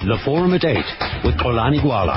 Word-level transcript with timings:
The 0.00 0.16
Forum 0.24 0.54
at 0.54 0.64
8 0.64 0.76
with 1.24 1.34
Xolani 1.38 1.82
Gwala. 1.82 2.14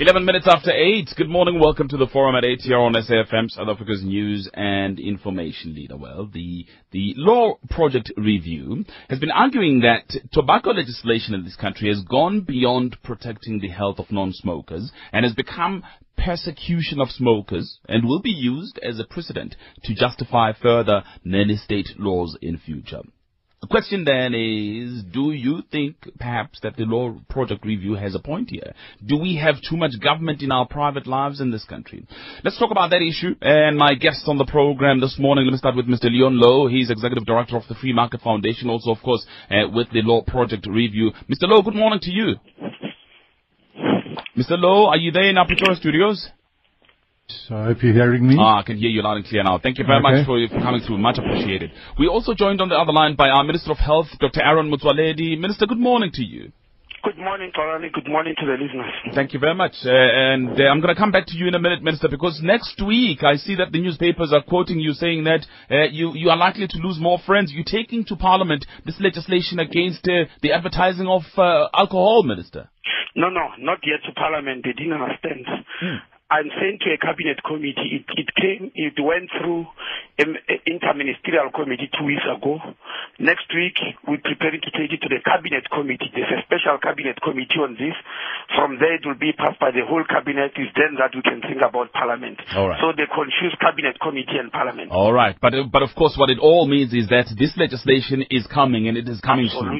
11 0.00 0.24
minutes 0.24 0.48
after 0.48 0.72
8. 0.72 1.10
Good 1.16 1.28
morning. 1.28 1.60
Welcome 1.60 1.86
to 1.86 1.96
the 1.96 2.08
Forum 2.08 2.34
at 2.34 2.44
8 2.44 2.62
here 2.62 2.78
on 2.78 2.94
SAFM, 2.94 3.48
South 3.48 3.68
Africa's 3.68 4.02
news 4.02 4.50
and 4.54 4.98
information 4.98 5.72
leader. 5.72 5.96
Well, 5.96 6.28
the, 6.30 6.66
the 6.90 7.14
Law 7.16 7.58
Project 7.70 8.10
Review 8.16 8.84
has 9.08 9.20
been 9.20 9.30
arguing 9.30 9.80
that 9.80 10.12
tobacco 10.32 10.70
legislation 10.70 11.32
in 11.32 11.44
this 11.44 11.54
country 11.54 11.88
has 11.88 12.02
gone 12.02 12.40
beyond 12.40 12.96
protecting 13.04 13.60
the 13.60 13.68
health 13.68 14.00
of 14.00 14.10
non-smokers 14.10 14.90
and 15.12 15.24
has 15.24 15.34
become 15.34 15.84
persecution 16.18 17.00
of 17.00 17.08
smokers 17.10 17.78
and 17.88 18.04
will 18.04 18.20
be 18.20 18.30
used 18.30 18.80
as 18.82 18.98
a 18.98 19.04
precedent 19.04 19.54
to 19.84 19.94
justify 19.94 20.52
further 20.52 21.04
nanny 21.22 21.56
state 21.56 21.90
laws 22.00 22.36
in 22.42 22.58
future. 22.58 23.02
The 23.64 23.68
question 23.68 24.04
then 24.04 24.34
is, 24.34 25.02
do 25.04 25.32
you 25.32 25.62
think 25.72 25.96
perhaps 26.18 26.60
that 26.62 26.76
the 26.76 26.84
law 26.84 27.16
project 27.30 27.64
review 27.64 27.94
has 27.94 28.14
a 28.14 28.18
point 28.18 28.50
here? 28.50 28.74
Do 29.06 29.16
we 29.16 29.36
have 29.36 29.54
too 29.66 29.78
much 29.78 29.92
government 30.02 30.42
in 30.42 30.52
our 30.52 30.68
private 30.68 31.06
lives 31.06 31.40
in 31.40 31.50
this 31.50 31.64
country? 31.64 32.06
Let's 32.44 32.58
talk 32.58 32.70
about 32.70 32.90
that 32.90 33.00
issue. 33.00 33.34
And 33.40 33.78
my 33.78 33.94
guest 33.94 34.24
on 34.26 34.36
the 34.36 34.44
program 34.44 35.00
this 35.00 35.16
morning, 35.18 35.46
let 35.46 35.52
me 35.52 35.56
start 35.56 35.76
with 35.76 35.86
Mr. 35.86 36.12
Leon 36.12 36.34
Louw. 36.34 36.70
He's 36.70 36.90
Executive 36.90 37.24
Director 37.24 37.56
of 37.56 37.62
the 37.66 37.74
Free 37.74 37.94
Market 37.94 38.20
Foundation, 38.20 38.68
also, 38.68 38.90
of 38.90 38.98
course, 39.02 39.24
uh, 39.50 39.66
with 39.72 39.88
the 39.92 40.02
law 40.02 40.20
project 40.20 40.66
review. 40.66 41.12
Mr. 41.30 41.44
Louw, 41.44 41.64
good 41.64 41.74
morning 41.74 42.00
to 42.02 42.10
you. 42.10 42.34
Mr. 44.36 44.58
Louw, 44.58 44.88
are 44.88 44.98
you 44.98 45.10
there 45.10 45.30
in 45.30 45.38
our 45.38 45.46
Pretoria 45.46 45.76
studios? 45.76 46.28
So 47.28 47.56
I 47.56 47.64
hope 47.64 47.82
you're 47.82 47.94
hearing 47.94 48.26
me. 48.26 48.36
Ah, 48.38 48.58
I 48.60 48.62
can 48.62 48.76
hear 48.76 48.90
you 48.90 49.02
loud 49.02 49.16
and 49.16 49.24
clear 49.26 49.42
now. 49.42 49.58
Thank 49.58 49.78
you 49.78 49.84
very 49.86 49.98
Okay. 49.98 50.16
much 50.18 50.26
for, 50.26 50.36
for 50.48 50.60
coming 50.62 50.82
through. 50.82 50.98
Much 50.98 51.18
appreciated. 51.18 51.70
We 51.98 52.06
also 52.06 52.34
joined 52.34 52.60
on 52.60 52.68
the 52.68 52.76
other 52.76 52.92
line 52.92 53.14
by 53.16 53.28
our 53.30 53.44
Minister 53.44 53.70
of 53.72 53.78
Health, 53.78 54.08
Dr. 54.20 54.42
Aaron 54.42 54.70
Motsoaledi. 54.70 55.38
Minister, 55.38 55.66
good 55.66 55.78
morning 55.80 56.10
to 56.14 56.22
you. 56.22 56.52
Good 57.02 57.18
morning, 57.18 57.50
Xolani. 57.54 57.92
Good 57.92 58.08
morning 58.08 58.34
to 58.38 58.46
the 58.46 58.52
listeners. 58.52 58.92
Thank 59.14 59.34
you 59.34 59.38
very 59.38 59.54
much. 59.54 59.72
Uh, 59.84 59.90
and 59.92 60.58
uh, 60.58 60.64
I'm 60.64 60.80
going 60.80 60.94
to 60.94 60.98
come 60.98 61.12
back 61.12 61.26
to 61.28 61.36
you 61.36 61.48
in 61.48 61.54
a 61.54 61.58
minute, 61.58 61.82
Minister, 61.82 62.08
because 62.08 62.40
next 62.42 62.80
week 62.84 63.22
I 63.22 63.36
see 63.36 63.54
that 63.56 63.72
the 63.72 63.80
newspapers 63.80 64.32
are 64.32 64.42
quoting 64.42 64.80
you 64.80 64.92
saying 64.94 65.24
that 65.24 65.46
uh, 65.70 65.84
you, 65.90 66.12
you 66.14 66.30
are 66.30 66.36
likely 66.36 66.66
to 66.66 66.78
lose 66.78 66.98
more 66.98 67.18
friends. 67.26 67.52
You're 67.52 67.64
taking 67.64 68.04
to 68.06 68.16
Parliament 68.16 68.64
this 68.86 68.98
legislation 69.00 69.58
against 69.58 70.08
uh, 70.08 70.24
the 70.40 70.52
advertising 70.52 71.06
of 71.06 71.22
uh, 71.36 71.68
alcohol, 71.74 72.22
Minister. 72.22 72.70
No, 73.16 73.28
no, 73.28 73.48
not 73.58 73.78
yet 73.84 74.00
to 74.06 74.12
Parliament. 74.14 74.64
They 74.64 74.72
didn't 74.72 74.94
understand. 74.94 75.44
I'm 76.34 76.50
sent 76.58 76.82
to 76.82 76.90
a 76.90 76.98
cabinet 76.98 77.38
committee. 77.46 78.02
It, 78.02 78.06
it 78.18 78.28
came, 78.34 78.74
it 78.74 78.98
went 78.98 79.30
through 79.38 79.70
an 80.18 80.34
interministerial 80.66 81.54
committee 81.54 81.86
two 81.94 82.10
weeks 82.10 82.26
ago. 82.26 82.58
Next 83.22 83.46
week, 83.54 83.78
we're 84.02 84.18
preparing 84.18 84.58
to 84.66 84.70
take 84.74 84.90
it 84.90 84.98
to 85.06 85.08
the 85.14 85.22
cabinet 85.22 85.62
committee. 85.70 86.10
There's 86.10 86.34
a 86.34 86.42
special 86.42 86.82
cabinet 86.82 87.22
committee 87.22 87.62
on 87.62 87.78
this. 87.78 87.94
From 88.58 88.82
there, 88.82 88.98
it 88.98 89.06
will 89.06 89.14
be 89.14 89.30
passed 89.30 89.62
by 89.62 89.70
the 89.70 89.86
whole 89.86 90.02
cabinet. 90.02 90.58
It's 90.58 90.74
then 90.74 90.98
that 90.98 91.14
we 91.14 91.22
can 91.22 91.38
think 91.38 91.62
about 91.62 91.94
Parliament. 91.94 92.42
All 92.58 92.66
right. 92.66 92.82
So 92.82 92.90
they 92.90 93.06
confuse 93.06 93.54
cabinet 93.62 94.02
committee 94.02 94.34
and 94.34 94.50
Parliament. 94.50 94.90
All 94.90 95.14
right. 95.14 95.38
But, 95.38 95.54
but 95.70 95.86
of 95.86 95.94
course, 95.94 96.18
what 96.18 96.34
it 96.34 96.42
all 96.42 96.66
means 96.66 96.90
is 96.90 97.06
that 97.14 97.30
this 97.38 97.54
legislation 97.54 98.26
is 98.26 98.42
coming 98.50 98.90
and 98.90 98.98
it 98.98 99.06
is 99.06 99.22
coming 99.22 99.46
soon. 99.54 99.78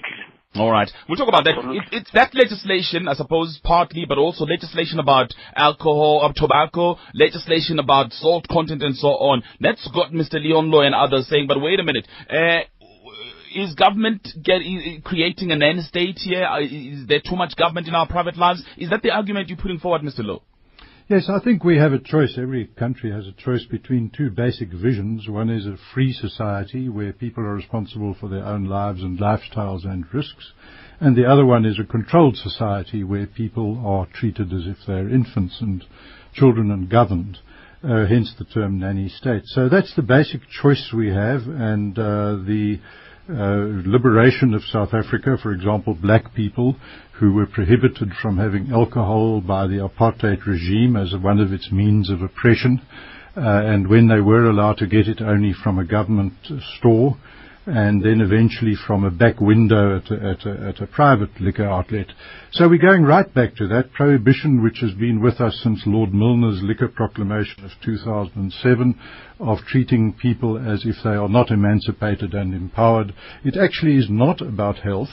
All 0.56 0.70
right. 0.70 0.88
We'll 1.08 1.16
talk 1.18 1.28
about 1.28 1.44
that. 1.44 1.54
It, 1.58 1.82
it's 1.90 2.10
that 2.12 2.32
legislation, 2.34 3.08
I 3.08 3.14
suppose, 3.14 3.58
partly, 3.64 4.04
but 4.08 4.18
also 4.18 4.44
legislation 4.44 5.00
about 5.00 5.34
alcohol, 5.56 6.20
uh, 6.24 6.32
tobacco, 6.32 6.96
legislation 7.12 7.80
about 7.80 8.12
salt 8.12 8.46
content 8.48 8.80
and 8.82 8.94
so 8.94 9.08
on. 9.08 9.42
That's 9.60 9.86
got 9.92 10.12
Mr. 10.12 10.34
Leon 10.34 10.70
Louw 10.70 10.86
and 10.86 10.94
others 10.94 11.26
saying, 11.28 11.46
but 11.48 11.60
wait 11.60 11.80
a 11.80 11.82
minute. 11.82 12.06
Uh, 12.30 12.60
is 13.56 13.74
government 13.74 14.28
get, 14.42 14.60
i- 14.62 15.00
creating 15.04 15.50
an 15.50 15.62
end 15.62 15.82
state 15.84 16.18
here? 16.18 16.44
Uh, 16.44 16.60
there 17.08 17.20
too 17.20 17.36
much 17.36 17.56
government 17.56 17.88
in 17.88 17.94
our 17.96 18.06
private 18.06 18.36
lives? 18.36 18.62
Is 18.76 18.90
that 18.90 19.02
the 19.02 19.10
argument 19.10 19.48
you're 19.48 19.58
putting 19.58 19.78
forward, 19.80 20.02
Mr. 20.02 20.20
Louw? 20.20 20.40
Yes, 21.06 21.28
I 21.28 21.38
think 21.38 21.64
we 21.64 21.76
have 21.76 21.92
a 21.92 21.98
choice. 21.98 22.38
Every 22.38 22.66
country 22.66 23.12
has 23.12 23.26
a 23.26 23.32
choice 23.32 23.66
between 23.66 24.08
two 24.08 24.30
basic 24.30 24.70
visions. 24.72 25.28
One 25.28 25.50
is 25.50 25.66
a 25.66 25.76
free 25.92 26.14
society 26.14 26.88
where 26.88 27.12
people 27.12 27.44
are 27.44 27.54
responsible 27.54 28.16
for 28.18 28.30
their 28.30 28.46
own 28.46 28.64
lives 28.64 29.02
and 29.02 29.18
lifestyles 29.18 29.84
and 29.84 30.06
risks. 30.14 30.52
And 31.00 31.14
the 31.14 31.26
other 31.26 31.44
one 31.44 31.66
is 31.66 31.78
a 31.78 31.84
controlled 31.84 32.38
society 32.38 33.04
where 33.04 33.26
people 33.26 33.86
are 33.86 34.06
treated 34.14 34.50
as 34.50 34.66
if 34.66 34.78
they're 34.86 35.10
infants 35.10 35.60
and 35.60 35.84
children 36.32 36.70
and 36.70 36.88
governed. 36.88 37.36
Uh, 37.82 38.06
hence 38.06 38.32
the 38.38 38.46
term 38.46 38.78
nanny 38.78 39.10
state. 39.10 39.42
So 39.44 39.68
that's 39.68 39.94
the 39.94 40.00
basic 40.00 40.40
choice 40.62 40.90
we 40.96 41.08
have, 41.08 41.42
and 41.46 41.98
uh, 41.98 42.36
the 42.36 42.80
liberation 43.28 44.52
of 44.54 44.62
South 44.64 44.92
Africa, 44.92 45.36
for 45.42 45.52
example, 45.52 45.94
black 45.94 46.34
people 46.34 46.76
who 47.18 47.32
were 47.32 47.46
prohibited 47.46 48.12
from 48.20 48.36
having 48.36 48.70
alcohol 48.70 49.40
by 49.40 49.66
the 49.66 49.76
apartheid 49.76 50.44
regime 50.46 50.96
as 50.96 51.14
one 51.22 51.40
of 51.40 51.52
its 51.52 51.70
means 51.72 52.10
of 52.10 52.22
oppression, 52.22 52.80
uh, 53.36 53.40
and 53.40 53.88
when 53.88 54.08
they 54.08 54.20
were 54.20 54.44
allowed 54.44 54.76
to 54.78 54.86
get 54.86 55.08
it 55.08 55.20
only 55.20 55.52
from 55.52 55.78
a 55.78 55.84
government 55.84 56.34
uh, 56.50 56.56
store, 56.78 57.16
and 57.66 58.02
then 58.04 58.20
eventually 58.20 58.74
from 58.86 59.04
a 59.04 59.10
back 59.10 59.40
window 59.40 59.96
at 59.96 60.10
a, 60.10 60.14
at 60.14 60.46
a, 60.46 60.68
at 60.68 60.80
a 60.82 60.86
private 60.86 61.40
liquor 61.40 61.64
outlet. 61.64 62.06
So 62.52 62.68
we're 62.68 62.78
going 62.78 63.04
right 63.04 63.32
back 63.32 63.56
to 63.56 63.68
that 63.68 63.92
prohibition 63.92 64.62
which 64.62 64.78
has 64.80 64.92
been 64.92 65.22
with 65.22 65.40
us 65.40 65.58
since 65.62 65.82
Lord 65.86 66.10
Milner's 66.10 66.62
liquor 66.62 66.88
proclamation 66.88 67.64
of 67.64 67.70
2007 67.82 68.98
of 69.40 69.58
treating 69.66 70.12
people 70.12 70.58
as 70.58 70.84
if 70.84 70.96
they 71.02 71.10
are 71.10 71.28
not 71.28 71.50
emancipated 71.50 72.34
and 72.34 72.52
empowered. 72.54 73.14
It 73.44 73.56
actually 73.56 73.96
is 73.96 74.08
not 74.10 74.42
about 74.42 74.76
health. 74.76 75.08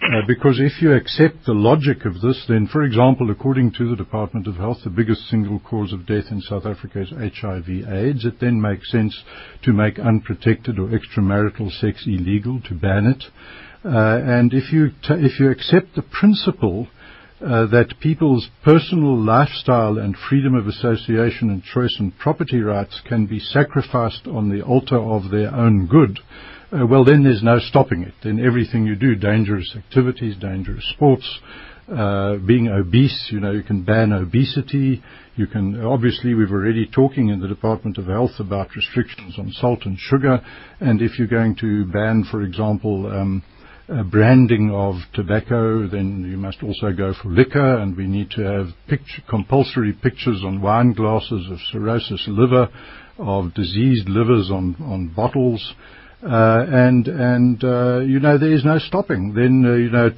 Uh, 0.00 0.22
because 0.28 0.60
if 0.60 0.80
you 0.80 0.92
accept 0.92 1.44
the 1.44 1.52
logic 1.52 2.04
of 2.04 2.20
this, 2.20 2.44
then, 2.48 2.68
for 2.68 2.84
example, 2.84 3.30
according 3.30 3.72
to 3.72 3.90
the 3.90 3.96
Department 3.96 4.46
of 4.46 4.54
Health, 4.54 4.78
the 4.84 4.90
biggest 4.90 5.28
single 5.28 5.58
cause 5.58 5.92
of 5.92 6.06
death 6.06 6.30
in 6.30 6.40
South 6.40 6.66
Africa 6.66 7.00
is 7.00 7.10
HIV/AIDS. 7.10 8.24
It 8.24 8.38
then 8.38 8.60
makes 8.60 8.90
sense 8.92 9.24
to 9.62 9.72
make 9.72 9.98
unprotected 9.98 10.78
or 10.78 10.88
extramarital 10.88 11.72
sex 11.80 12.04
illegal, 12.06 12.60
to 12.68 12.74
ban 12.74 13.06
it. 13.06 13.24
Uh, 13.84 14.20
and 14.22 14.54
if 14.54 14.72
you 14.72 14.90
ta 15.02 15.14
if 15.14 15.40
you 15.40 15.50
accept 15.50 15.96
the 15.96 16.02
principle 16.02 16.86
uh, 17.40 17.66
that 17.66 18.00
people's 18.00 18.48
personal 18.64 19.16
lifestyle 19.16 19.98
and 19.98 20.16
freedom 20.16 20.54
of 20.54 20.66
association 20.66 21.50
and 21.50 21.62
choice 21.62 21.96
and 21.98 22.16
property 22.18 22.60
rights 22.60 23.00
can 23.04 23.26
be 23.26 23.38
sacrificed 23.38 24.26
on 24.26 24.48
the 24.48 24.62
altar 24.62 24.98
of 24.98 25.30
their 25.30 25.54
own 25.54 25.86
good, 25.86 26.18
well, 26.72 27.04
then 27.04 27.22
there's 27.22 27.42
no 27.42 27.58
stopping 27.58 28.02
it. 28.02 28.14
Then 28.22 28.44
everything 28.44 28.86
you 28.86 28.94
do, 28.94 29.14
dangerous 29.14 29.74
activities, 29.76 30.36
dangerous 30.36 30.84
sports, 30.92 31.38
uh, 31.90 32.36
being 32.36 32.68
obese, 32.68 33.28
you 33.30 33.40
know, 33.40 33.52
you 33.52 33.62
can 33.62 33.82
ban 33.82 34.12
obesity. 34.12 35.02
You 35.36 35.46
can, 35.46 35.80
obviously, 35.82 36.34
we've 36.34 36.50
already 36.50 36.86
talking 36.86 37.28
in 37.28 37.40
the 37.40 37.48
Department 37.48 37.96
of 37.96 38.06
Health 38.06 38.38
about 38.38 38.76
restrictions 38.76 39.38
on 39.38 39.50
salt 39.52 39.86
and 39.86 39.98
sugar. 39.98 40.40
And 40.80 41.00
if 41.00 41.18
you're 41.18 41.28
going 41.28 41.56
to 41.60 41.86
ban, 41.86 42.24
for 42.30 42.42
example, 42.42 43.06
um, 43.06 43.42
uh, 43.88 44.02
branding 44.02 44.70
of 44.70 44.96
tobacco, 45.14 45.88
then 45.88 46.28
you 46.30 46.36
must 46.36 46.62
also 46.62 46.92
go 46.92 47.14
for 47.22 47.30
liquor, 47.30 47.78
and 47.78 47.96
we 47.96 48.06
need 48.06 48.30
to 48.32 48.42
have 48.42 48.66
picture, 48.86 49.22
compulsory 49.30 49.94
pictures 49.94 50.42
on 50.44 50.60
wine 50.60 50.92
glasses 50.92 51.48
of 51.50 51.58
cirrhosis 51.72 52.22
liver, 52.28 52.68
of 53.18 53.54
diseased 53.54 54.08
livers 54.08 54.50
on, 54.50 54.76
on 54.80 55.08
bottles. 55.16 55.74
Uh, 56.20 56.66
and 56.68 57.06
and 57.06 57.62
uh, 57.62 58.00
you 58.00 58.18
know 58.18 58.36
there 58.36 58.52
is 58.52 58.64
no 58.64 58.76
stopping. 58.78 59.34
Then 59.34 59.64
uh, 59.64 59.74
you 59.74 59.88
know 59.88 60.10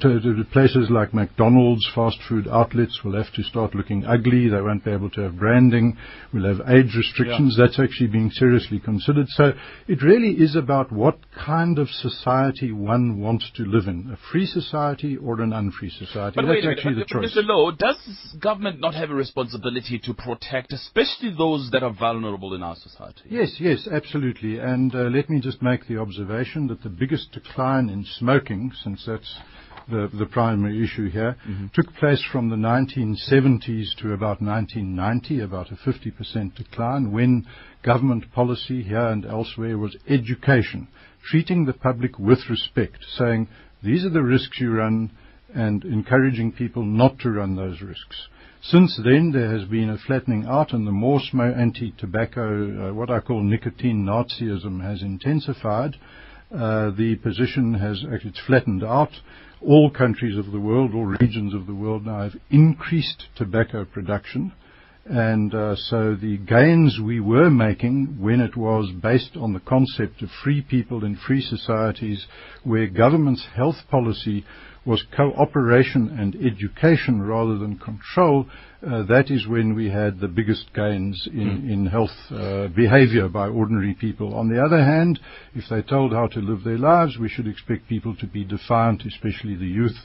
places 0.51 0.89
like 0.89 1.13
McDonald's, 1.13 1.87
fast 1.93 2.17
food 2.27 2.47
outlets 2.47 3.01
will 3.03 3.15
have 3.15 3.31
to 3.33 3.43
start 3.43 3.75
looking 3.75 4.03
ugly. 4.05 4.49
They 4.49 4.61
won't 4.61 4.83
be 4.83 4.89
able 4.89 5.11
to 5.11 5.21
have 5.21 5.37
branding. 5.37 5.95
We'll 6.33 6.55
have 6.55 6.67
age 6.67 6.95
restrictions. 6.97 7.55
That's 7.55 7.79
actually 7.79 8.07
being 8.07 8.31
seriously 8.31 8.79
considered. 8.79 9.27
So 9.29 9.53
it 9.87 10.01
really 10.01 10.31
is 10.31 10.55
about 10.55 10.91
what 10.91 11.19
kind 11.37 11.77
of 11.77 11.87
society 11.89 12.71
one 12.71 13.19
wants 13.19 13.51
to 13.57 13.63
live 13.63 13.87
in: 13.87 14.09
a 14.11 14.17
free 14.31 14.47
society 14.47 15.17
or 15.17 15.39
an 15.41 15.53
unfree 15.53 15.91
society. 15.91 16.33
But 16.35 16.47
That's 16.47 16.49
wait 16.49 16.63
a 16.63 16.67
minute, 16.67 16.79
actually 16.79 16.95
the 16.95 17.05
choice. 17.05 17.37
Mr. 17.37 17.47
Louw, 17.47 17.77
does 17.77 18.35
government 18.39 18.79
not 18.79 18.95
have 18.95 19.11
a 19.11 19.15
responsibility 19.15 19.99
to 19.99 20.15
protect, 20.15 20.73
especially 20.73 21.35
those 21.37 21.69
that 21.73 21.83
are 21.83 21.93
vulnerable 21.93 22.55
in 22.55 22.63
our 22.63 22.75
society? 22.75 23.21
Yes, 23.29 23.57
yes, 23.59 23.87
absolutely. 23.91 24.57
And 24.57 24.95
uh, 24.95 25.01
let 25.01 25.29
me 25.29 25.39
just 25.39 25.61
make 25.61 25.90
the 25.91 25.99
observation 25.99 26.67
that 26.67 26.83
the 26.83 26.89
biggest 26.89 27.31
decline 27.31 27.89
in 27.89 28.05
smoking, 28.05 28.71
since 28.83 29.03
that's 29.05 29.37
the, 29.89 30.09
the 30.17 30.25
primary 30.25 30.83
issue 30.83 31.09
here, 31.09 31.35
mm-hmm. 31.47 31.67
took 31.73 31.93
place 31.95 32.23
from 32.31 32.49
the 32.49 32.55
1970s 32.55 33.95
to 33.97 34.13
about 34.13 34.41
1990, 34.41 35.41
about 35.41 35.71
a 35.71 35.75
50% 35.75 36.55
decline, 36.55 37.11
when 37.11 37.45
government 37.83 38.31
policy 38.33 38.83
here 38.83 39.07
and 39.07 39.25
elsewhere 39.25 39.77
was 39.77 39.97
education, 40.07 40.87
treating 41.29 41.65
the 41.65 41.73
public 41.73 42.17
with 42.17 42.39
respect, 42.49 42.99
saying, 43.17 43.47
these 43.83 44.05
are 44.05 44.09
the 44.09 44.23
risks 44.23 44.59
you 44.59 44.71
run, 44.71 45.11
and 45.53 45.83
encouraging 45.83 46.51
people 46.51 46.83
not 46.83 47.19
to 47.19 47.29
run 47.29 47.55
those 47.55 47.81
risks. 47.81 48.27
Since 48.63 49.01
then, 49.03 49.31
there 49.31 49.49
has 49.57 49.67
been 49.67 49.89
a 49.89 49.97
flattening 49.97 50.45
out, 50.45 50.71
and 50.71 50.85
the 50.85 50.91
more 50.91 51.19
smo- 51.19 51.57
anti-tobacco, 51.57 52.89
uh, 52.89 52.93
what 52.93 53.09
I 53.09 53.19
call 53.19 53.41
nicotine 53.41 54.05
Nazism, 54.05 54.83
has 54.83 55.01
intensified. 55.01 55.95
Uh, 56.53 56.91
the 56.91 57.15
position 57.23 57.73
has 57.73 58.05
actually 58.13 58.33
flattened 58.45 58.83
out. 58.83 59.09
all 59.61 59.89
countries 59.91 60.37
of 60.37 60.51
the 60.51 60.59
world, 60.59 60.93
all 60.93 61.05
regions 61.05 61.53
of 61.53 61.65
the 61.67 61.73
world 61.73 62.05
now 62.05 62.23
have 62.23 62.35
increased 62.49 63.27
tobacco 63.35 63.85
production. 63.85 64.51
And 65.05 65.53
uh, 65.53 65.75
so 65.75 66.15
the 66.15 66.37
gains 66.37 66.99
we 67.03 67.19
were 67.19 67.49
making 67.49 68.17
when 68.19 68.39
it 68.39 68.55
was 68.55 68.91
based 69.01 69.35
on 69.35 69.53
the 69.53 69.59
concept 69.59 70.21
of 70.21 70.29
free 70.43 70.61
people 70.61 71.03
in 71.03 71.15
free 71.15 71.41
societies 71.41 72.27
where 72.63 72.87
government's 72.87 73.45
health 73.55 73.77
policy 73.89 74.45
was 74.85 75.03
cooperation 75.15 76.17
and 76.19 76.35
education 76.35 77.21
rather 77.21 77.57
than 77.57 77.77
control, 77.77 78.47
uh, 78.85 79.03
that 79.03 79.29
is 79.29 79.47
when 79.47 79.75
we 79.75 79.89
had 79.89 80.19
the 80.19 80.27
biggest 80.27 80.73
gains 80.73 81.27
in, 81.31 81.61
mm. 81.61 81.71
in 81.71 81.85
health 81.85 82.09
uh, 82.31 82.67
behavior 82.69 83.29
by 83.29 83.47
ordinary 83.47 83.93
people. 83.93 84.33
On 84.33 84.49
the 84.49 84.63
other 84.63 84.83
hand, 84.83 85.19
if 85.53 85.65
they're 85.69 85.83
told 85.83 86.13
how 86.13 86.27
to 86.27 86.39
live 86.39 86.63
their 86.63 86.79
lives, 86.79 87.17
we 87.19 87.29
should 87.29 87.47
expect 87.47 87.87
people 87.87 88.15
to 88.15 88.25
be 88.25 88.43
defiant, 88.43 89.03
especially 89.05 89.55
the 89.55 89.67
youth, 89.67 89.97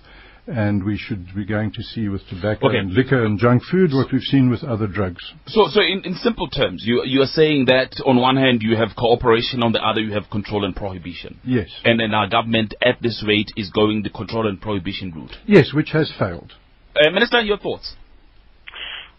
and 0.47 0.85
we 0.85 0.97
should 0.97 1.35
be 1.35 1.45
going 1.45 1.73
to 1.73 1.83
see 1.83 2.09
with 2.09 2.23
tobacco 2.29 2.69
okay. 2.69 2.79
and 2.79 2.93
liquor 2.93 3.25
and 3.25 3.39
junk 3.39 3.63
food 3.71 3.91
what 3.93 4.13
we've 4.13 4.23
seen 4.23 4.49
with 4.49 4.63
other 4.63 4.87
drugs. 4.87 5.33
So, 5.47 5.67
so 5.71 5.81
in, 5.81 6.03
in 6.05 6.15
simple 6.15 6.49
terms, 6.49 6.83
you 6.85 7.03
you 7.05 7.23
are 7.23 7.33
saying 7.33 7.67
that 7.67 8.01
on 8.05 8.17
one 8.21 8.37
hand 8.37 8.63
you 8.63 8.77
have 8.77 8.91
cooperation, 8.97 9.63
on 9.63 9.73
the 9.73 9.81
other 9.81 10.01
you 10.01 10.13
have 10.13 10.31
control 10.31 10.65
and 10.65 10.75
prohibition. 10.75 11.41
Yes. 11.45 11.69
And 11.85 12.01
then 12.01 12.15
our 12.15 12.29
government 12.29 12.75
at 12.83 13.03
this 13.03 13.25
rate 13.27 13.51
is 13.57 13.71
going 13.71 14.03
the 14.03 14.11
control 14.11 14.47
and 14.47 14.61
prohibition 14.61 15.13
route. 15.13 15.37
Yes, 15.47 15.73
which 15.75 15.91
has 15.91 16.13
failed. 16.19 16.53
Uh, 16.95 17.11
Minister, 17.11 17.41
your 17.41 17.59
thoughts? 17.59 17.95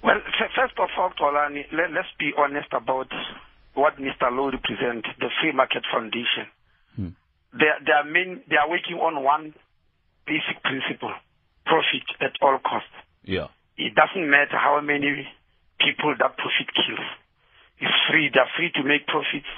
Well, 0.03 0.18
first 0.56 0.74
of 0.79 0.89
all, 0.97 1.12
Xolani, 1.19 1.63
let, 1.74 1.91
us 1.97 2.06
be 2.18 2.31
honest 2.38 2.68
about 2.71 3.07
what 3.74 3.97
Mr. 3.97 4.31
Louw 4.31 4.53
represents, 4.53 5.07
the 5.19 5.29
Free 5.41 5.51
Market 5.51 5.83
Foundation. 5.91 6.47
Hmm. 6.95 7.09
They, 7.53 7.69
they, 7.85 7.91
are 7.91 8.03
main, 8.03 8.41
they 8.50 8.56
are 8.56 8.69
working 8.69 8.97
on 8.97 9.24
one 9.24 9.53
basic 10.27 10.62
principle 10.62 11.15
profit 11.65 12.06
at 12.21 12.35
all 12.41 12.59
costs. 12.59 12.94
Yeah. 13.24 13.47
It 13.77 13.95
doesn't 13.95 14.29
matter 14.29 14.57
how 14.57 14.79
many 14.81 15.27
people 15.79 16.15
that 16.19 16.38
profit 16.38 16.69
kills. 16.75 17.07
It's 17.79 17.94
free. 18.09 18.29
They're 18.33 18.50
free 18.57 18.71
to 18.75 18.83
make 18.83 19.06
profits, 19.07 19.50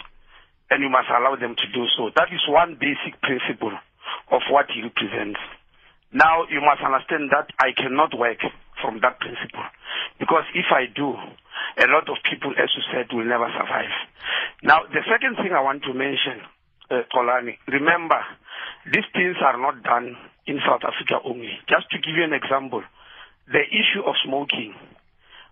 and 0.69 0.83
you 0.83 0.89
must 0.89 1.07
allow 1.09 1.35
them 1.35 1.55
to 1.55 1.67
do 1.71 1.85
so. 1.95 2.11
That 2.15 2.29
is 2.33 2.43
one 2.47 2.75
basic 2.75 3.21
principle 3.21 3.71
of 4.31 4.41
what 4.49 4.67
he 4.69 4.83
represents. 4.83 5.39
Now, 6.11 6.43
you 6.49 6.59
must 6.59 6.81
understand 6.81 7.29
that 7.31 7.53
I 7.61 7.71
cannot 7.71 8.17
work 8.17 8.41
from 8.81 8.99
that 9.01 9.19
principle. 9.21 9.63
Because 10.19 10.43
if 10.55 10.65
I 10.73 10.89
do, 10.89 11.13
a 11.13 11.87
lot 11.87 12.09
of 12.09 12.17
people, 12.25 12.51
as 12.57 12.69
you 12.75 12.83
said, 12.91 13.07
will 13.13 13.25
never 13.29 13.47
survive. 13.53 13.93
Now, 14.63 14.83
the 14.89 15.05
second 15.07 15.37
thing 15.37 15.53
I 15.53 15.61
want 15.61 15.83
to 15.83 15.93
mention, 15.93 16.41
uh, 16.89 17.05
Xolani, 17.13 17.55
remember, 17.67 18.19
these 18.91 19.05
things 19.13 19.37
are 19.39 19.57
not 19.57 19.83
done 19.83 20.17
in 20.49 20.57
South 20.65 20.81
Africa 20.81 21.21
only. 21.23 21.53
Just 21.69 21.85
to 21.93 22.01
give 22.01 22.17
you 22.17 22.25
an 22.25 22.33
example, 22.33 22.81
the 23.45 23.61
issue 23.61 24.01
of 24.01 24.17
smoking 24.25 24.73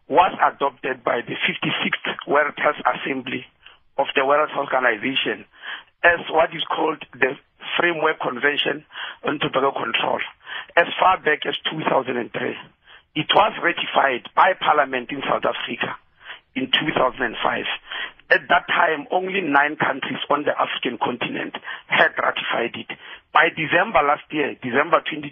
was 0.09 0.33
adopted 0.41 1.03
by 1.05 1.21
the 1.21 1.37
56th 1.37 2.17
World 2.25 2.57
Health 2.57 2.81
Assembly 2.81 3.45
of 3.97 4.07
the 4.15 4.25
World 4.25 4.49
Health 4.49 4.73
Organization 4.73 5.45
as 6.03 6.19
what 6.33 6.49
is 6.55 6.65
called 6.65 7.03
the 7.13 7.37
Framework 7.77 8.17
Convention 8.21 8.85
on 9.23 9.37
Tobacco 9.37 9.71
Control 9.73 10.21
as 10.75 10.87
far 10.99 11.21
back 11.21 11.45
as 11.45 11.55
2003. 11.69 12.33
It 13.15 13.29
was 13.33 13.53
ratified 13.61 14.29
by 14.35 14.53
Parliament 14.57 15.09
in 15.11 15.21
South 15.25 15.45
Africa 15.45 15.97
in 16.55 16.69
2005. 16.73 17.37
At 18.29 18.43
that 18.49 18.67
time, 18.67 19.07
only 19.11 19.39
nine 19.39 19.77
countries 19.79 20.19
on 20.29 20.43
the 20.43 20.51
African 20.51 20.99
continent 20.99 21.55
had 21.87 22.11
ratified 22.19 22.75
it. 22.75 22.91
By 23.31 23.47
December 23.55 24.03
last 24.03 24.27
year, 24.31 24.55
December 24.59 24.99
2012, 25.07 25.31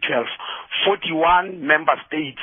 41 0.87 1.59
member 1.59 1.99
states 2.07 2.39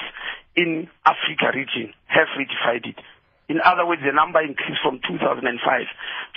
in 0.55 0.89
Africa 1.09 1.57
region 1.57 1.97
have 2.07 2.29
ratified 2.37 2.85
it. 2.85 3.01
In 3.49 3.61
other 3.65 3.87
words, 3.87 4.03
the 4.05 4.13
number 4.13 4.41
increased 4.45 4.81
from 4.85 5.01
2005 5.09 5.41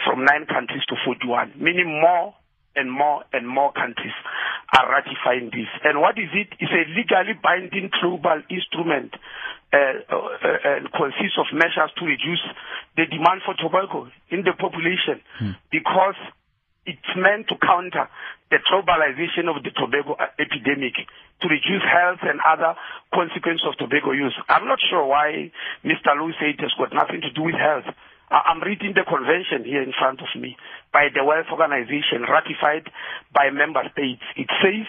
from 0.07 0.23
nine 0.23 0.45
countries 0.47 0.83
to 0.88 0.95
41, 1.03 1.53
meaning 1.59 2.00
more 2.00 2.33
and 2.75 2.91
more 2.91 3.23
and 3.31 3.47
more 3.47 3.71
countries 3.71 4.15
are 4.75 4.91
ratifying 4.91 5.51
this. 5.51 5.67
And 5.83 6.00
what 6.00 6.17
is 6.17 6.31
it? 6.33 6.56
It's 6.59 6.71
a 6.71 6.83
legally 6.91 7.35
binding 7.41 7.91
global 8.01 8.41
instrument 8.50 9.15
uh, 9.75 9.94
uh, 10.07 10.16
uh, 10.16 10.80
consists 10.95 11.36
of 11.36 11.51
measures 11.51 11.92
to 12.00 12.06
reduce 12.07 12.44
the 12.95 13.04
demand 13.12 13.44
for 13.44 13.51
tobacco 13.60 14.07
in 14.31 14.48
the 14.48 14.54
population 14.56 15.19
hmm. 15.39 15.51
because 15.68 16.16
it's 16.88 17.12
meant 17.18 17.50
to 17.51 17.60
counter 17.60 18.07
the 18.54 18.62
globalization 18.72 19.51
of 19.51 19.60
the 19.68 19.74
tobacco 19.75 20.16
epidemic 20.39 20.95
to 21.42 21.45
reduce 21.51 21.83
health 21.83 22.24
and 22.24 22.39
other 22.45 22.77
consequences 23.12 23.68
of 23.68 23.75
tobacco 23.75 24.16
use. 24.16 24.38
I'm 24.48 24.63
not 24.69 24.80
sure 24.80 25.04
why 25.04 25.51
Mr. 25.83 26.16
Louw 26.16 26.31
said 26.39 26.56
it 26.56 26.62
has 26.63 26.72
got 26.80 26.94
nothing 26.94 27.19
to 27.25 27.31
do 27.36 27.44
with 27.44 27.60
health. 27.60 27.89
I'm 28.31 28.62
reading 28.63 28.94
the 28.95 29.04
convention 29.06 29.66
here 29.66 29.83
in 29.83 29.94
front 29.98 30.22
of 30.22 30.30
me 30.39 30.57
by 30.94 31.10
the 31.13 31.24
World 31.24 31.45
Organization 31.51 32.25
ratified 32.25 32.89
by 33.33 33.50
member 33.51 33.83
states. 33.94 34.24
It 34.38 34.50
says 34.63 34.88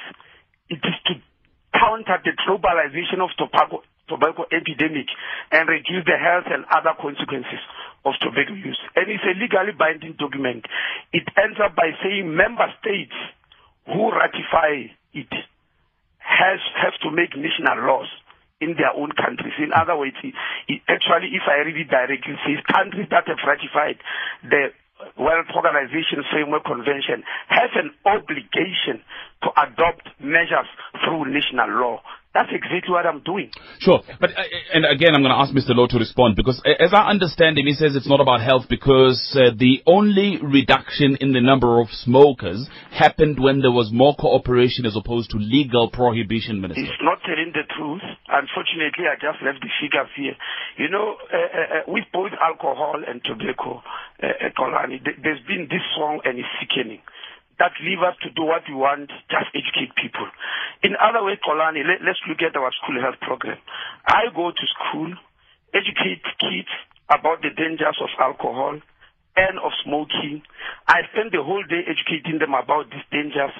it 0.70 0.80
is 0.80 0.98
to 1.10 1.14
counter 1.76 2.16
the 2.24 2.32
globalization 2.44 3.20
of 3.20 3.28
tobacco, 3.36 3.82
tobacco 4.08 4.46
epidemic 4.50 5.06
and 5.52 5.68
reduce 5.68 6.04
the 6.06 6.18
health 6.18 6.46
and 6.50 6.64
other 6.70 6.94
consequences 6.98 7.60
of 8.04 8.14
tobacco 8.22 8.54
use. 8.54 8.78
And 8.94 9.10
it's 9.10 9.24
a 9.26 9.34
legally 9.34 9.74
binding 9.74 10.14
document. 10.18 10.66
It 11.12 11.26
ends 11.36 11.58
up 11.62 11.74
by 11.74 11.90
saying 12.02 12.30
member 12.30 12.66
states 12.80 13.14
who 13.86 14.10
ratify 14.10 14.94
it 15.14 15.32
has 16.18 16.58
have 16.82 16.94
to 17.02 17.10
make 17.10 17.34
national 17.38 17.86
laws 17.86 18.10
in 18.60 18.74
their 18.74 18.92
own 18.94 19.12
countries. 19.12 19.54
In 19.58 19.70
other 19.72 19.96
words, 19.96 20.16
it, 20.22 20.34
it 20.68 20.80
actually, 20.88 21.34
if 21.36 21.44
I 21.46 21.62
read 21.62 21.76
it 21.76 21.88
directly, 21.90 22.34
it 22.34 22.40
says 22.42 22.60
countries 22.66 23.06
that 23.10 23.28
have 23.28 23.42
ratified 23.46 24.00
the 24.42 24.72
World 25.18 25.46
Organization 25.54 26.24
Framework 26.32 26.64
Convention 26.64 27.22
have 27.48 27.70
an 27.76 27.92
obligation 28.08 29.04
to 29.44 29.48
adopt 29.60 30.08
measures 30.20 30.68
through 31.04 31.28
national 31.28 31.68
law. 31.76 32.00
That's 32.36 32.52
exactly 32.52 32.92
what 32.92 33.06
I'm 33.08 33.24
doing. 33.24 33.48
Sure. 33.80 34.04
But, 34.20 34.36
uh, 34.36 34.44
and 34.76 34.84
again, 34.84 35.16
I'm 35.16 35.24
going 35.24 35.32
to 35.32 35.40
ask 35.40 35.56
Mr. 35.56 35.72
Louw 35.72 35.88
to 35.88 35.96
respond 35.96 36.36
because 36.36 36.60
uh, 36.68 36.76
as 36.76 36.92
I 36.92 37.08
understand 37.08 37.56
him, 37.56 37.64
he 37.64 37.72
says 37.72 37.96
it's 37.96 38.06
not 38.06 38.20
about 38.20 38.44
health 38.44 38.68
because 38.68 39.16
uh, 39.32 39.56
the 39.56 39.80
only 39.86 40.36
reduction 40.44 41.16
in 41.24 41.32
the 41.32 41.40
number 41.40 41.80
of 41.80 41.88
smokers 42.04 42.68
happened 42.92 43.40
when 43.40 43.64
there 43.64 43.72
was 43.72 43.88
more 43.90 44.14
cooperation 44.20 44.84
as 44.84 45.00
opposed 45.00 45.30
to 45.30 45.38
legal 45.40 45.88
prohibition, 45.88 46.60
Minister. 46.60 46.84
He's 46.84 47.00
not 47.00 47.24
telling 47.24 47.56
the 47.56 47.64
truth. 47.72 48.04
Unfortunately, 48.28 49.08
I 49.08 49.16
just 49.16 49.40
left 49.40 49.64
the 49.64 49.72
figures 49.80 50.12
here. 50.12 50.36
You 50.76 50.92
know, 50.92 51.16
uh, 51.32 51.36
uh, 51.40 51.40
uh 51.40 51.82
with 51.88 52.04
both 52.12 52.36
alcohol 52.36 53.00
and 53.00 53.24
tobacco, 53.24 53.80
uh, 54.20 54.28
there's 55.24 55.40
been 55.48 55.72
this 55.72 55.84
song 55.96 56.20
and 56.28 56.36
it's 56.36 56.52
sickening 56.60 57.00
that 57.58 57.72
leave 57.80 58.04
us 58.04 58.16
to 58.22 58.30
do 58.30 58.44
what 58.44 58.62
we 58.68 58.74
want, 58.74 59.08
just 59.32 59.48
educate 59.56 59.96
people. 59.96 60.28
In 60.82 60.92
other 61.00 61.24
words, 61.24 61.40
Xolani, 61.40 61.84
let, 61.84 62.04
let's 62.04 62.20
look 62.28 62.44
at 62.44 62.56
our 62.56 62.70
school 62.82 63.00
health 63.00 63.20
program. 63.20 63.56
I 64.06 64.28
go 64.34 64.52
to 64.52 64.64
school, 64.76 65.12
educate 65.72 66.20
kids 66.40 66.68
about 67.08 67.40
the 67.40 67.50
dangers 67.56 67.96
of 68.02 68.12
alcohol, 68.20 68.80
and 69.36 69.60
of 69.60 69.72
smoking. 69.84 70.40
I 70.88 71.04
spend 71.12 71.32
the 71.32 71.44
whole 71.44 71.62
day 71.68 71.84
educating 71.84 72.40
them 72.40 72.56
about 72.56 72.88
these 72.88 73.04
dangers, 73.12 73.52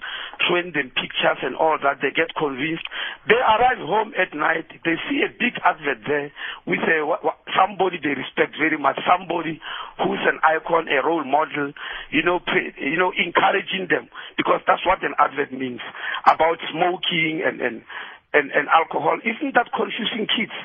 showing 0.49 0.73
them 0.73 0.89
pictures 0.97 1.41
and 1.45 1.53
all 1.57 1.77
that. 1.85 2.01
They 2.01 2.17
get 2.17 2.33
convinced. 2.33 2.89
They 3.29 3.37
arrive 3.37 3.85
home 3.85 4.17
at 4.17 4.33
night. 4.33 4.73
They 4.89 4.97
see 5.09 5.21
a 5.21 5.31
big 5.31 5.61
advert 5.61 6.01
there 6.09 6.33
with 6.65 6.81
a, 6.81 7.05
somebody 7.53 8.01
they 8.01 8.17
respect 8.17 8.57
very 8.57 8.81
much, 8.81 8.97
somebody 9.05 9.61
who's 10.01 10.25
an 10.25 10.41
icon, 10.41 10.89
a 10.89 11.05
role 11.05 11.25
model, 11.25 11.77
you 12.11 12.25
know, 12.25 12.41
you 12.81 12.97
know, 12.97 13.13
encouraging 13.13 13.93
them 13.93 14.09
because 14.41 14.65
that's 14.67 14.85
what 14.89 15.05
an 15.05 15.13
advert 15.21 15.53
means 15.53 15.85
about 16.25 16.57
smoking 16.73 17.45
and, 17.45 17.61
and, 17.61 17.85
and, 18.33 18.49
and 18.51 18.67
alcohol. 18.73 19.21
Isn't 19.21 19.53
that 19.55 19.69
confusing 19.77 20.25
kids? 20.25 20.57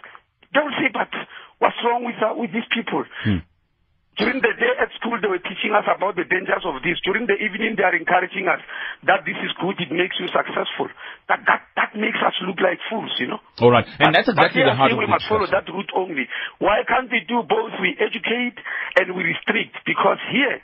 They'll 0.53 0.71
say, 0.79 0.87
but 0.91 1.11
what's 1.59 1.79
wrong 1.83 2.03
with, 2.03 2.19
uh, 2.23 2.35
with 2.35 2.51
these 2.51 2.67
people? 2.71 3.03
Hmm. 3.23 3.43
During 4.19 4.43
the 4.43 4.51
day 4.59 4.73
at 4.75 4.91
school, 4.99 5.15
they 5.23 5.31
were 5.31 5.39
teaching 5.39 5.71
us 5.71 5.87
about 5.87 6.19
the 6.19 6.27
dangers 6.27 6.67
of 6.67 6.83
this. 6.83 6.99
During 7.07 7.31
the 7.31 7.39
evening, 7.39 7.79
they 7.79 7.87
are 7.87 7.95
encouraging 7.95 8.43
us 8.51 8.59
that 9.07 9.23
this 9.23 9.39
is 9.39 9.55
good, 9.55 9.79
it 9.79 9.87
makes 9.87 10.19
you 10.19 10.27
successful. 10.27 10.91
That 11.31 11.47
that 11.47 11.63
that 11.79 11.95
makes 11.95 12.19
us 12.19 12.35
look 12.43 12.59
like 12.59 12.83
fools, 12.91 13.15
you 13.23 13.31
know. 13.31 13.39
All 13.63 13.71
right, 13.71 13.87
and 13.87 14.11
but, 14.11 14.19
that's 14.19 14.27
exactly 14.27 14.67
the 14.67 14.75
heart 14.75 14.91
of 14.91 14.99
We 14.99 15.07
must 15.07 15.31
follow 15.31 15.47
that 15.47 15.63
route 15.71 15.95
only. 15.95 16.27
Why 16.59 16.83
can't 16.83 17.07
we 17.07 17.23
do 17.23 17.39
both? 17.47 17.71
We 17.79 17.95
educate 17.95 18.59
and 18.99 19.15
we 19.15 19.23
restrict 19.23 19.79
because 19.87 20.19
here 20.27 20.59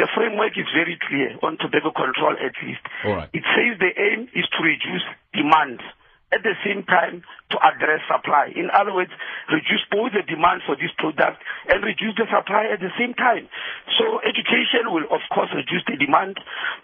the 0.00 0.08
framework 0.16 0.56
is 0.56 0.66
very 0.72 0.96
clear 0.96 1.36
on 1.44 1.58
tobacco 1.60 1.92
control 1.92 2.40
at 2.40 2.54
least. 2.64 2.84
Right. 3.04 3.28
It 3.34 3.44
says 3.52 3.76
the 3.82 3.92
aim 3.92 4.32
is 4.32 4.46
to 4.48 4.60
reduce 4.64 5.04
demand. 5.36 5.84
At 6.28 6.44
the 6.44 6.52
same 6.60 6.84
time 6.84 7.24
to 7.48 7.56
address 7.64 8.04
supply. 8.04 8.52
In 8.52 8.68
other 8.68 8.92
words, 8.92 9.08
reduce 9.48 9.80
both 9.88 10.12
the 10.12 10.20
demand 10.28 10.60
for 10.68 10.76
this 10.76 10.92
product 11.00 11.40
and 11.72 11.80
reduce 11.80 12.12
the 12.20 12.28
supply 12.28 12.68
at 12.68 12.84
the 12.84 12.92
same 13.00 13.16
time. 13.16 13.48
So 13.96 14.20
education 14.20 14.92
will 14.92 15.08
of 15.08 15.24
course 15.32 15.48
reduce 15.56 15.80
the 15.88 15.96
demand, 15.96 16.36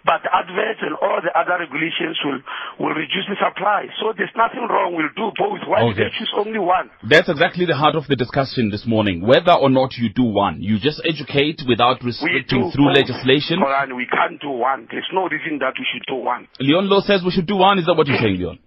but 0.08 0.24
adverts 0.24 0.80
and 0.80 0.96
all 0.96 1.20
the 1.20 1.28
other 1.36 1.60
regulations 1.60 2.16
will, 2.24 2.40
will 2.80 2.96
reduce 2.96 3.28
the 3.28 3.36
supply. 3.36 3.92
So 4.00 4.16
there's 4.16 4.32
nothing 4.32 4.64
wrong. 4.64 4.96
We'll 4.96 5.12
do 5.12 5.28
both. 5.36 5.60
Why 5.68 5.84
okay. 5.92 6.08
choose 6.16 6.32
only 6.32 6.58
one? 6.60 6.88
That's 7.04 7.28
exactly 7.28 7.68
the 7.68 7.76
heart 7.76 8.00
of 8.00 8.08
the 8.08 8.16
discussion 8.16 8.72
this 8.72 8.88
morning. 8.88 9.20
Whether 9.20 9.52
or 9.52 9.68
not 9.68 10.00
you 10.00 10.08
do 10.08 10.24
one, 10.24 10.64
you 10.64 10.80
just 10.80 11.04
educate 11.04 11.60
without 11.68 12.00
restricting 12.00 12.72
through 12.72 12.88
both. 12.88 13.04
legislation. 13.04 13.60
we 13.92 14.08
can't 14.08 14.40
do 14.40 14.56
one. 14.56 14.88
There's 14.88 15.08
no 15.12 15.28
reason 15.28 15.60
that 15.60 15.76
we 15.76 15.84
should 15.92 16.08
do 16.08 16.16
one. 16.24 16.48
Leon 16.56 16.88
Louw 16.88 17.04
says 17.04 17.20
we 17.20 17.30
should 17.30 17.46
do 17.46 17.60
one. 17.60 17.76
Is 17.76 17.84
that 17.84 17.94
what 17.94 18.08
you're 18.08 18.16
saying, 18.24 18.40
Leon? 18.40 18.58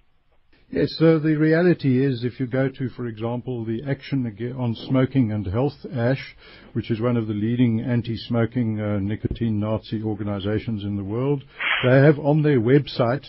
Yes, 0.70 0.94
so 1.00 1.18
the 1.18 1.36
reality 1.36 2.04
is 2.04 2.26
if 2.26 2.42
you 2.42 2.46
go 2.46 2.68
to, 2.68 2.90
for 2.90 3.08
example, 3.08 3.64
the 3.64 3.84
Action 3.90 4.26
on 4.60 4.76
Smoking 4.76 5.32
and 5.32 5.48
Health, 5.48 5.86
ASH, 5.94 6.36
which 6.74 6.92
is 6.92 7.00
one 7.00 7.16
of 7.16 7.28
the 7.28 7.34
leading 7.34 7.80
anti-smoking 7.80 8.78
uh, 8.78 9.00
nicotine 9.00 9.62
Nazi 9.62 10.04
organizations 10.04 10.84
in 10.84 10.98
the 10.98 11.06
world, 11.06 11.46
they 11.88 11.96
have 11.96 12.20
on 12.20 12.42
their 12.42 12.60
website 12.60 13.26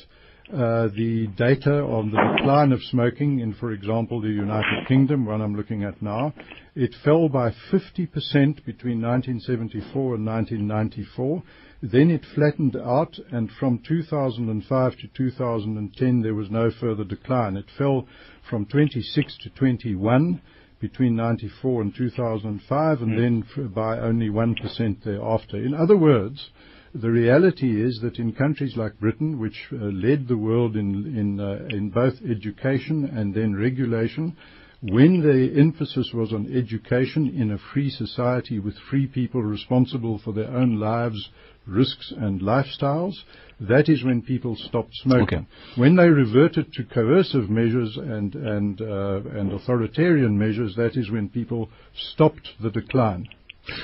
uh, 0.53 0.89
the 0.97 1.29
data 1.37 1.75
on 1.75 2.11
the 2.11 2.35
decline 2.39 2.73
of 2.73 2.83
smoking 2.83 3.39
in, 3.39 3.55
for 3.55 3.71
example, 3.71 4.21
the 4.21 4.27
United 4.27 4.89
Kingdom, 4.89 5.25
one 5.25 5.41
I'm 5.41 5.55
looking 5.55 5.85
at 5.85 6.03
now. 6.03 6.35
It 6.75 6.93
fell 7.05 7.29
by 7.29 7.51
50% 7.71 8.65
between 8.65 9.01
1974 9.01 10.17
and 10.17 10.27
1994. 10.27 11.43
Then 11.83 12.11
it 12.11 12.25
flattened 12.25 12.77
out, 12.77 13.21
and 13.31 13.51
from 13.53 13.79
2005 13.79 14.97
to 14.97 15.09
2010, 15.09 16.23
there 16.23 16.35
was 16.35 16.51
no 16.51 16.71
further 16.71 17.05
decline. 17.05 17.57
It 17.57 17.71
fell 17.71 18.09
from 18.51 18.67
26 18.67 19.39
to 19.39 19.51
21 19.51 20.41
between 20.81 21.15
94 21.15 21.83
and 21.83 21.95
2005, 21.95 23.03
and 23.03 23.13
mm. 23.13 23.17
then 23.17 23.69
by 23.69 23.99
only 23.99 24.29
1% 24.29 25.05
thereafter. 25.05 25.57
In 25.57 25.75
other 25.75 25.97
words, 25.97 26.51
the 26.95 27.11
reality 27.11 27.81
is 27.81 28.01
that 28.01 28.19
in 28.19 28.33
countries 28.33 28.77
like 28.77 28.99
Britain, 28.99 29.39
which 29.39 29.69
uh, 29.73 29.77
led 29.77 30.27
the 30.27 30.37
world 30.37 30.77
in, 30.77 31.17
in, 31.17 31.39
uh, 31.39 31.67
in 31.69 31.91
both 31.91 32.15
education 32.29 33.05
and 33.05 33.35
then 33.35 33.55
regulation, 33.55 34.37
when 34.81 35.21
the 35.23 35.61
emphasis 35.61 36.13
was 36.15 36.33
on 36.33 36.55
education 36.57 37.35
in 37.37 37.51
a 37.51 37.59
free 37.73 37.91
society 37.91 38.59
with 38.61 38.79
free 38.91 39.07
people 39.07 39.43
responsible 39.43 40.21
for 40.23 40.33
their 40.33 40.51
own 40.51 40.79
lives, 40.79 41.31
risks 41.67 42.13
and 42.17 42.41
lifestyles, 42.41 43.15
that 43.61 43.89
is 43.89 44.05
when 44.05 44.23
people 44.23 44.55
stopped 44.57 44.95
smoking. 45.03 45.39
Okay. 45.39 45.47
When 45.77 45.97
they 45.97 46.09
reverted 46.09 46.73
to 46.75 46.85
coercive 46.85 47.51
measures 47.51 47.97
and, 47.97 48.35
and, 48.37 48.81
uh, 48.81 49.21
and 49.39 49.53
authoritarian 49.53 50.39
measures, 50.39 50.77
that 50.77 50.97
is 50.97 51.11
when 51.11 51.29
people 51.29 51.69
stopped 52.13 52.49
the 52.63 52.71
decline. 52.71 53.29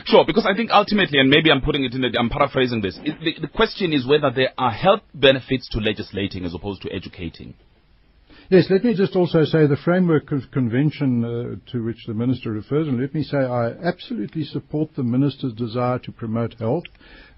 Sure, 0.06 0.24
because 0.24 0.46
I 0.46 0.56
think 0.56 0.70
ultimately, 0.70 1.18
and 1.18 1.28
maybe 1.28 1.50
I'm 1.50 1.60
putting 1.60 1.84
it 1.84 1.92
in, 1.92 2.02
the, 2.02 2.16
I'm 2.18 2.30
paraphrasing 2.30 2.80
this, 2.80 2.98
it, 3.02 3.18
the, 3.20 3.42
the 3.42 3.48
question 3.48 3.92
is 3.92 4.06
whether 4.06 4.30
there 4.30 4.52
are 4.56 4.70
health 4.70 5.02
benefits 5.12 5.68
to 5.70 5.78
legislating 5.78 6.44
as 6.44 6.54
opposed 6.54 6.82
to 6.82 6.92
educating. 6.92 7.54
Yes, 8.50 8.66
let 8.68 8.84
me 8.84 8.92
just 8.92 9.16
also 9.16 9.44
say 9.44 9.66
the 9.66 9.78
framework 9.78 10.30
of 10.30 10.50
convention 10.52 11.24
uh, 11.24 11.70
to 11.72 11.82
which 11.82 12.04
the 12.06 12.12
minister 12.12 12.50
refers, 12.52 12.86
and 12.86 13.00
let 13.00 13.14
me 13.14 13.22
say 13.22 13.38
I 13.38 13.70
absolutely 13.70 14.44
support 14.44 14.90
the 14.94 15.02
minister's 15.02 15.54
desire 15.54 15.98
to 16.00 16.12
promote 16.12 16.52
health. 16.58 16.84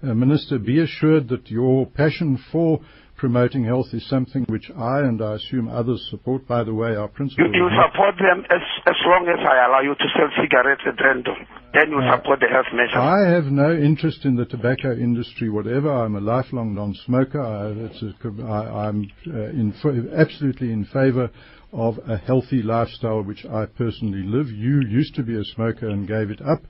Uh, 0.03 0.13
minister, 0.13 0.59
be 0.59 0.79
assured 0.81 1.29
that 1.29 1.49
your 1.49 1.85
passion 1.85 2.37
for 2.51 2.81
promoting 3.17 3.65
health 3.65 3.87
is 3.93 4.07
something 4.07 4.45
which 4.47 4.69
I 4.77 4.99
and 4.99 5.21
I 5.21 5.35
assume 5.35 5.67
others 5.67 6.07
support. 6.09 6.47
By 6.47 6.63
the 6.63 6.73
way, 6.73 6.95
our 6.95 7.07
principal. 7.07 7.45
You, 7.47 7.51
you 7.51 7.69
support 7.83 8.15
them 8.17 8.45
as, 8.49 8.61
as 8.85 8.95
long 9.05 9.27
as 9.27 9.39
I 9.43 9.65
allow 9.65 9.81
you 9.81 9.95
to 9.95 10.07
sell 10.15 10.29
cigarettes 10.41 10.83
at 10.87 11.03
random. 11.03 11.35
Then 11.73 11.89
you 11.91 11.99
uh, 11.99 12.15
support 12.15 12.39
the 12.39 12.47
health 12.47 12.67
measures. 12.71 12.95
I 12.95 13.29
have 13.29 13.45
no 13.45 13.75
interest 13.75 14.23
in 14.23 14.35
the 14.35 14.45
tobacco 14.45 14.93
industry, 14.93 15.49
whatever. 15.49 15.91
I'm 15.91 16.15
a 16.15 16.21
lifelong 16.21 16.75
non-smoker. 16.75 17.41
I, 17.41 18.87
am 18.87 19.11
uh, 19.27 19.39
in, 19.49 19.73
absolutely 20.15 20.71
in 20.71 20.85
favor 20.85 21.29
of 21.73 21.97
a 22.07 22.17
healthy 22.17 22.61
lifestyle, 22.61 23.23
which 23.23 23.45
I 23.45 23.65
personally 23.65 24.23
live. 24.23 24.47
You 24.47 24.81
used 24.87 25.15
to 25.15 25.23
be 25.23 25.37
a 25.37 25.43
smoker 25.43 25.89
and 25.89 26.07
gave 26.07 26.29
it 26.29 26.41
up, 26.41 26.61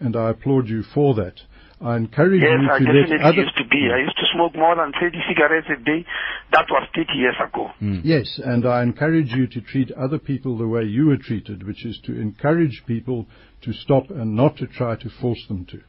and 0.00 0.14
I 0.14 0.30
applaud 0.30 0.68
you 0.68 0.82
for 0.94 1.14
that. 1.14 1.40
I 1.84 1.96
encourage 1.96 2.40
yes, 2.40 2.50
you 2.50 2.70
I 2.70 2.78
to 2.78 2.84
definitely 2.84 3.16
let 3.18 3.26
other... 3.26 3.42
used 3.42 3.56
to 3.58 3.64
be. 3.68 3.90
I 3.92 3.98
used 3.98 4.16
to 4.16 4.24
smoke 4.34 4.54
more 4.56 4.74
than 4.74 4.92
30 4.98 5.18
cigarettes 5.28 5.66
a 5.68 5.76
day. 5.84 6.06
That 6.52 6.64
was 6.70 6.88
30 6.96 7.12
years 7.12 7.36
ago. 7.46 7.70
Mm. 7.82 8.00
Yes, 8.02 8.40
and 8.42 8.66
I 8.66 8.82
encourage 8.82 9.30
you 9.32 9.46
to 9.48 9.60
treat 9.60 9.92
other 9.92 10.18
people 10.18 10.56
the 10.56 10.66
way 10.66 10.84
you 10.84 11.06
were 11.06 11.18
treated, 11.18 11.66
which 11.66 11.84
is 11.84 12.00
to 12.06 12.18
encourage 12.18 12.82
people 12.86 13.26
to 13.62 13.72
stop 13.74 14.08
and 14.08 14.34
not 14.34 14.56
to 14.56 14.66
try 14.66 14.96
to 14.96 15.10
force 15.20 15.44
them 15.48 15.66
to. 15.66 15.80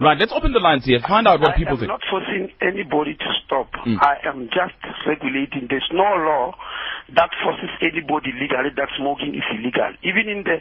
Right, 0.00 0.18
let's 0.18 0.32
open 0.34 0.52
the 0.52 0.58
lines 0.58 0.84
here. 0.84 0.98
Find 1.06 1.28
out 1.28 1.38
what 1.38 1.54
I 1.54 1.56
people 1.56 1.78
think. 1.78 1.90
I'm 1.90 1.98
not 2.00 2.06
forcing 2.10 2.50
anybody 2.58 3.14
to 3.14 3.28
stop. 3.46 3.70
Mm. 3.86 4.02
I 4.02 4.18
am 4.26 4.50
just 4.50 4.74
regulating. 5.06 5.70
There's 5.70 5.86
no 5.94 6.02
law 6.02 6.54
that 7.14 7.30
forces 7.42 7.70
anybody 7.78 8.34
legally 8.34 8.74
that 8.74 8.90
smoking 8.98 9.34
is 9.34 9.46
illegal. 9.54 9.94
Even 10.02 10.26
in 10.26 10.42
the 10.42 10.58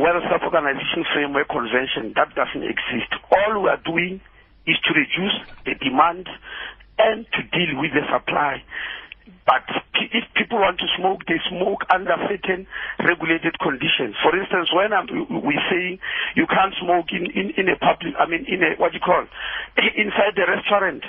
World 0.00 0.24
Health 0.24 0.44
Organization 0.44 1.04
Framework 1.12 1.48
Convention, 1.52 2.16
that 2.16 2.32
doesn't 2.32 2.64
exist. 2.64 3.12
All 3.28 3.60
we 3.60 3.68
are 3.68 3.80
doing 3.84 4.20
is 4.66 4.76
to 4.88 4.90
reduce 4.92 5.36
the 5.68 5.76
demand 5.76 6.28
and 6.96 7.28
to 7.36 7.40
deal 7.52 7.76
with 7.76 7.92
the 7.92 8.04
supply. 8.08 8.64
But 9.46 9.66
if 10.12 10.24
people 10.34 10.58
want 10.58 10.78
to 10.78 10.88
smoke, 10.98 11.26
they 11.26 11.38
smoke 11.50 11.82
under 11.90 12.14
certain 12.30 12.66
regulated 13.02 13.58
conditions. 13.58 14.14
For 14.22 14.34
instance, 14.38 14.70
when 14.74 14.92
I'm, 14.92 15.06
we're 15.42 15.66
saying 15.70 15.98
you 16.34 16.46
can't 16.46 16.74
smoke 16.78 17.10
in, 17.10 17.26
in, 17.34 17.50
in 17.58 17.66
a 17.68 17.76
public, 17.78 18.14
I 18.18 18.26
mean, 18.26 18.46
in 18.46 18.62
a, 18.62 18.78
what 18.78 18.92
do 18.92 18.98
you 18.98 19.04
call, 19.04 19.22
inside 19.98 20.34
the 20.38 20.46
restaurant. 20.46 21.02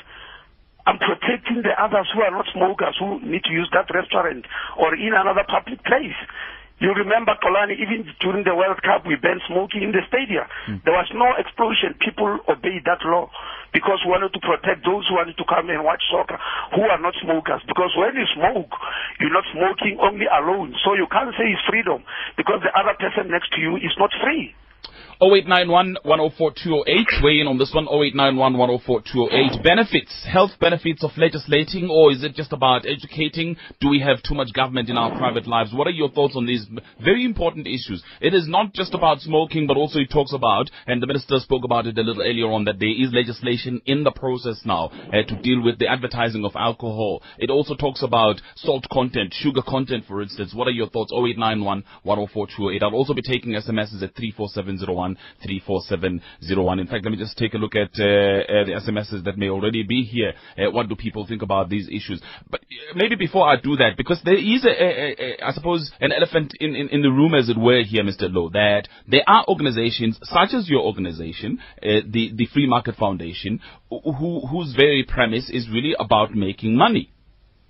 I'm 0.87 0.97
protecting 1.03 1.67
the 1.67 1.75
others 1.75 2.07
who 2.15 2.23
are 2.23 2.31
not 2.31 2.47
smokers 2.55 2.95
who 2.97 3.19
need 3.19 3.43
to 3.43 3.51
use 3.51 3.67
that 3.75 3.91
restaurant 3.93 4.47
or 4.79 4.95
in 4.95 5.11
another 5.11 5.43
public 5.43 5.83
place. 5.83 6.15
You 6.79 6.93
remember, 6.93 7.33
Xolani, 7.41 7.73
even 7.73 8.05
during 8.21 8.45
the 8.45 8.53
World 8.53 8.77
Cup, 8.85 9.01
we 9.05 9.17
banned 9.17 9.41
smoking 9.49 9.81
in 9.81 9.91
the 9.91 10.05
stadium. 10.05 10.45
Mm. 10.69 10.85
There 10.85 10.93
was 10.93 11.09
no 11.09 11.33
explosion. 11.33 11.97
People 11.97 12.37
obeyed 12.45 12.85
that 12.85 13.01
law 13.01 13.33
because 13.73 13.97
we 14.05 14.13
wanted 14.13 14.29
to 14.37 14.41
protect 14.45 14.85
those 14.85 15.09
who 15.09 15.17
wanted 15.17 15.37
to 15.41 15.45
come 15.49 15.73
and 15.73 15.81
watch 15.81 16.05
soccer 16.13 16.37
who 16.77 16.85
are 16.85 17.01
not 17.01 17.17
smokers. 17.17 17.65
Because 17.65 17.89
when 17.97 18.13
you 18.13 18.29
smoke, 18.37 18.69
you're 19.17 19.33
not 19.33 19.49
smoking 19.49 19.97
only 19.97 20.29
alone. 20.29 20.77
So 20.85 20.93
you 20.93 21.09
can't 21.09 21.33
say 21.33 21.49
it's 21.49 21.65
freedom 21.65 22.05
because 22.37 22.61
the 22.61 22.73
other 22.77 22.93
person 22.93 23.33
next 23.33 23.49
to 23.57 23.59
you 23.59 23.81
is 23.81 23.97
not 23.97 24.13
free. 24.21 24.53
0891 25.19 25.97
104 26.03 26.85
Weigh 27.23 27.39
in 27.41 27.47
on 27.47 27.57
this 27.57 27.73
one. 27.73 27.85
0891 27.89 28.57
104 28.57 29.63
Benefits, 29.63 30.13
health 30.29 30.51
benefits 30.59 31.03
of 31.03 31.09
legislating, 31.17 31.89
or 31.89 32.11
is 32.11 32.23
it 32.23 32.35
just 32.35 32.53
about 32.53 32.85
educating? 32.85 33.57
Do 33.81 33.89
we 33.89 33.99
have 33.99 34.21
too 34.21 34.35
much 34.35 34.53
government 34.53 34.89
in 34.89 34.97
our 34.97 35.17
private 35.17 35.47
lives? 35.47 35.73
What 35.73 35.87
are 35.87 35.97
your 35.97 36.11
thoughts 36.11 36.35
on 36.35 36.45
these 36.45 36.67
very 37.03 37.25
important 37.25 37.65
issues? 37.65 38.03
It 38.21 38.35
is 38.35 38.47
not 38.47 38.73
just 38.73 38.93
about 38.93 39.21
smoking, 39.21 39.65
but 39.65 39.75
also 39.75 39.99
it 39.99 40.11
talks 40.11 40.33
about, 40.33 40.69
and 40.85 41.01
the 41.01 41.07
minister 41.07 41.39
spoke 41.39 41.63
about 41.65 41.87
it 41.87 41.97
a 41.97 42.01
little 42.01 42.21
earlier 42.21 42.51
on, 42.51 42.65
that 42.65 42.77
there 42.77 42.89
is 42.89 43.11
legislation 43.11 43.81
in 43.87 44.03
the 44.03 44.11
process 44.11 44.61
now 44.65 44.91
uh, 45.11 45.23
to 45.27 45.41
deal 45.41 45.63
with 45.63 45.79
the 45.79 45.87
advertising 45.87 46.45
of 46.45 46.55
alcohol. 46.55 47.23
It 47.39 47.49
also 47.49 47.73
talks 47.73 48.03
about 48.03 48.39
salt 48.55 48.85
content, 48.91 49.33
sugar 49.33 49.63
content, 49.67 50.05
for 50.07 50.21
instance. 50.21 50.53
What 50.53 50.67
are 50.67 50.77
your 50.77 50.89
thoughts? 50.89 51.11
0891 51.11 51.83
104 52.03 52.47
I'll 52.83 52.93
also 52.93 53.15
be 53.15 53.23
taking 53.23 53.53
SMSs 53.53 54.03
at 54.03 54.15
34701. 54.15 55.06
34701. 55.43 56.79
In 56.79 56.87
fact, 56.87 57.05
let 57.05 57.11
me 57.11 57.17
just 57.17 57.37
take 57.37 57.53
a 57.53 57.57
look 57.57 57.75
at 57.75 57.91
uh, 57.99 58.03
uh, 58.03 58.65
the 58.65 58.81
SMSs 58.85 59.23
that 59.23 59.37
may 59.37 59.49
already 59.49 59.83
be 59.83 60.03
here. 60.03 60.33
Uh, 60.57 60.71
what 60.71 60.89
do 60.89 60.95
people 60.95 61.25
think 61.25 61.41
about 61.41 61.69
these 61.69 61.87
issues? 61.87 62.21
But 62.49 62.61
uh, 62.61 62.95
maybe 62.95 63.15
before 63.15 63.47
I 63.47 63.55
do 63.55 63.75
that, 63.77 63.97
because 63.97 64.21
there 64.23 64.37
is, 64.37 64.65
a, 64.65 64.69
a, 64.69 65.15
a, 65.19 65.47
I 65.47 65.51
suppose, 65.51 65.91
an 65.99 66.11
elephant 66.11 66.53
in, 66.59 66.75
in, 66.75 66.89
in, 66.89 67.01
the 67.01 67.11
room, 67.11 67.33
as 67.33 67.49
it 67.49 67.57
were, 67.57 67.83
here, 67.83 68.03
Mr. 68.03 68.23
Louw, 68.23 68.51
that 68.53 68.87
there 69.07 69.23
are 69.27 69.45
organizations 69.47 70.19
such 70.23 70.53
as 70.53 70.69
your 70.69 70.81
organization, 70.81 71.59
uh, 71.81 72.01
the, 72.07 72.31
the 72.35 72.47
Free 72.53 72.67
Market 72.67 72.95
Foundation, 72.95 73.59
who, 73.89 74.47
whose 74.47 74.73
very 74.75 75.03
premise 75.07 75.49
is 75.49 75.69
really 75.69 75.95
about 75.99 76.33
making 76.33 76.75
money. 76.75 77.11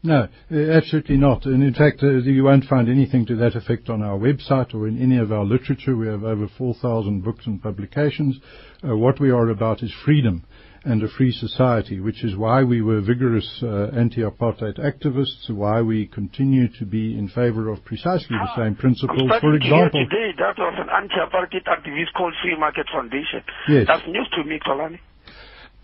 No, 0.03 0.27
uh, 0.51 0.55
absolutely 0.55 1.17
not. 1.17 1.45
And 1.45 1.63
in 1.63 1.73
fact, 1.73 2.03
uh, 2.03 2.09
you 2.09 2.43
won't 2.43 2.65
find 2.65 2.87
anything 2.87 3.25
to 3.27 3.35
that 3.37 3.55
effect 3.55 3.89
on 3.89 4.01
our 4.01 4.17
website 4.17 4.73
or 4.73 4.87
in 4.87 5.01
any 5.01 5.17
of 5.17 5.31
our 5.31 5.43
literature. 5.43 5.95
We 5.95 6.07
have 6.07 6.23
over 6.23 6.47
4,000 6.57 7.23
books 7.23 7.45
and 7.47 7.61
publications. 7.61 8.39
Uh, 8.87 8.95
what 8.95 9.19
we 9.19 9.31
are 9.31 9.49
about 9.49 9.81
is 9.81 9.91
freedom 10.05 10.45
and 10.85 11.03
a 11.03 11.07
free 11.09 11.31
society, 11.31 11.99
which 11.99 12.23
is 12.23 12.35
why 12.37 12.63
we 12.63 12.81
were 12.81 13.01
vigorous 13.01 13.59
uh, 13.61 13.89
anti-apartheid 13.97 14.79
activists, 14.79 15.49
why 15.49 15.81
we 15.81 16.05
continue 16.07 16.67
to 16.79 16.85
be 16.85 17.17
in 17.17 17.27
favor 17.27 17.69
of 17.69 17.83
precisely 17.83 18.37
the 18.37 18.55
same 18.55 18.75
principles. 18.75 19.29
For 19.41 19.53
example, 19.55 20.05
today 20.07 20.31
that 20.37 20.55
was 20.57 20.75
an 20.77 20.87
anti-apartheid 20.89 21.65
activist 21.67 22.13
called 22.15 22.33
Free 22.41 22.57
Market 22.57 22.85
Foundation. 22.93 23.41
Yes. 23.67 23.85
That's 23.87 24.07
news 24.07 24.29
to 24.37 24.43
me, 24.45 24.59
Xolani. 24.65 24.99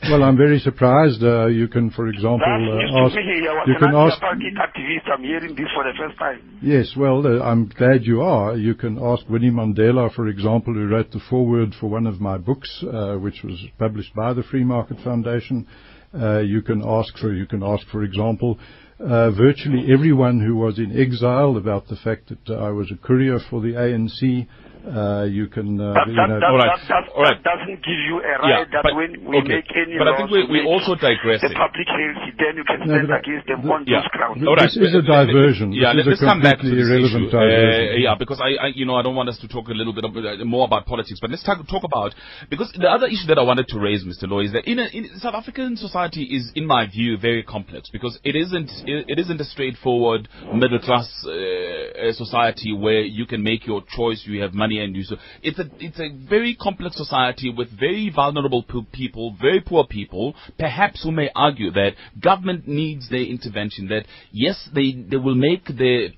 Well, 0.09 0.23
I'm 0.23 0.37
very 0.37 0.59
surprised. 0.59 1.23
Uh, 1.23 1.47
you 1.47 1.67
can, 1.67 1.89
for 1.89 2.07
example, 2.07 2.39
uh, 2.43 3.05
ask. 3.05 3.15
You 3.15 3.75
can 3.79 3.95
ask. 3.95 4.21
Activist. 4.21 5.09
I'm 5.11 5.23
hearing 5.23 5.55
this 5.55 5.67
for 5.73 5.83
the 5.83 5.93
first 5.97 6.17
time. 6.19 6.59
Yes, 6.61 6.93
well, 6.97 7.25
uh, 7.25 7.43
I'm 7.43 7.67
glad 7.67 8.03
you 8.03 8.21
are. 8.21 8.57
You 8.57 8.75
can 8.75 8.99
ask 8.99 9.27
Winnie 9.29 9.49
Mandela, 9.51 10.13
for 10.13 10.27
example, 10.27 10.73
who 10.73 10.87
wrote 10.87 11.11
the 11.11 11.21
foreword 11.29 11.73
for 11.79 11.89
one 11.89 12.05
of 12.05 12.19
my 12.19 12.37
books, 12.37 12.83
uh, 12.83 13.15
which 13.15 13.43
was 13.43 13.63
published 13.79 14.13
by 14.13 14.33
the 14.33 14.43
Free 14.43 14.63
Market 14.63 14.97
Foundation. 15.03 15.67
Uh, 16.13 16.39
you 16.39 16.61
can 16.61 16.83
ask 16.85 17.17
for. 17.17 17.33
You 17.33 17.45
can 17.45 17.63
ask, 17.63 17.87
for 17.87 18.03
example. 18.03 18.59
Uh, 18.99 19.31
virtually 19.31 19.91
everyone 19.91 20.39
who 20.39 20.55
was 20.55 20.77
in 20.77 20.97
exile 20.99 21.57
about 21.57 21.87
the 21.87 21.95
fact 21.95 22.29
that 22.29 22.53
I 22.53 22.69
was 22.69 22.91
a 22.91 22.95
courier 22.95 23.39
for 23.49 23.59
the 23.59 23.73
ANC, 23.73 24.47
uh, 24.83 25.23
you 25.23 25.47
can, 25.47 25.79
uh, 25.79 25.95
that, 25.95 26.11
you 26.11 26.15
know, 26.19 26.43
all 26.43 26.59
right. 26.59 26.75
That, 26.91 27.07
all 27.15 27.23
right. 27.23 27.39
doesn't 27.39 27.79
give 27.87 27.99
you 28.03 28.19
a 28.19 28.35
right 28.43 28.67
yeah, 28.67 28.67
that 28.67 28.83
but, 28.83 28.95
when 28.99 29.15
we 29.23 29.39
okay. 29.39 29.63
make 29.63 29.71
any 29.71 29.95
But 29.95 30.11
I 30.11 30.19
think 30.19 30.27
we, 30.27 30.43
we 30.43 30.59
also 30.67 30.99
digress. 30.99 31.39
The 31.39 31.55
public 31.55 31.87
health, 31.87 32.35
then 32.35 32.53
you 32.59 32.67
can 32.67 32.83
stand 32.83 33.07
no, 33.07 33.15
against 33.15 33.47
them 33.47 33.63
the, 33.63 33.71
on 33.71 33.87
yeah. 33.87 34.03
those 34.03 34.11
grounds. 34.11 34.43
All 34.43 34.59
right. 34.59 34.67
This 34.67 34.91
is 34.91 34.91
a 34.91 34.99
diversion. 34.99 35.71
Yeah, 35.71 35.95
this 35.95 36.03
let's 36.03 36.19
come 36.19 36.43
back 36.43 36.59
to 36.59 36.67
this 36.67 36.83
irrelevant 36.83 37.31
issue. 37.31 37.39
Uh, 37.39 37.95
yeah, 37.95 38.19
because 38.19 38.43
I, 38.43 38.59
I, 38.59 38.67
you 38.75 38.83
know, 38.83 38.99
I 38.99 39.07
don't 39.07 39.15
want 39.15 39.31
us 39.31 39.39
to 39.39 39.47
talk 39.47 39.71
a 39.71 39.75
little 39.75 39.95
bit 39.95 40.03
uh, 40.03 40.43
more 40.43 40.67
about 40.67 40.83
politics, 40.83 41.23
but 41.23 41.31
let's 41.31 41.47
talk, 41.47 41.63
talk 41.71 41.87
about 41.87 42.11
because 42.51 42.67
the 42.75 42.91
other 42.91 43.07
issue 43.07 43.31
that 43.31 43.39
I 43.39 43.43
wanted 43.47 43.71
to 43.71 43.79
raise, 43.79 44.03
Mr. 44.03 44.27
Louw, 44.27 44.43
is 44.43 44.51
that 44.51 44.67
in, 44.67 44.83
a, 44.83 44.91
in 44.91 45.15
South 45.23 45.35
African 45.35 45.79
society 45.79 46.27
is, 46.27 46.51
in 46.59 46.67
my 46.67 46.91
view, 46.91 47.15
very 47.15 47.43
complex 47.43 47.87
because 47.87 48.19
it 48.27 48.35
isn't 48.35 48.67
it, 48.85 49.05
it 49.07 49.19
isn't 49.19 49.39
a 49.39 49.45
straightforward 49.45 50.27
middle 50.53 50.79
class 50.79 51.09
uh, 51.25 52.11
society 52.13 52.73
where 52.73 53.01
you 53.01 53.25
can 53.25 53.43
make 53.43 53.65
your 53.65 53.83
choice, 53.95 54.23
you 54.25 54.41
have 54.41 54.53
money, 54.53 54.79
and 54.79 54.95
you 54.95 55.03
so 55.03 55.15
it's 55.41 55.59
a 55.59 55.69
it's 55.79 55.99
a 55.99 56.09
very 56.29 56.55
complex 56.55 56.97
society 56.97 57.53
with 57.55 57.69
very 57.77 58.11
vulnerable 58.13 58.63
people, 58.91 59.35
very 59.41 59.61
poor 59.61 59.85
people, 59.85 60.35
perhaps 60.57 61.03
who 61.03 61.11
may 61.11 61.29
argue 61.35 61.71
that 61.71 61.91
government 62.19 62.67
needs 62.67 63.09
their 63.09 63.23
intervention, 63.23 63.87
that 63.87 64.05
yes, 64.31 64.69
they, 64.73 64.91
they 65.09 65.17
will 65.17 65.35
make 65.35 65.65
their 65.67 66.09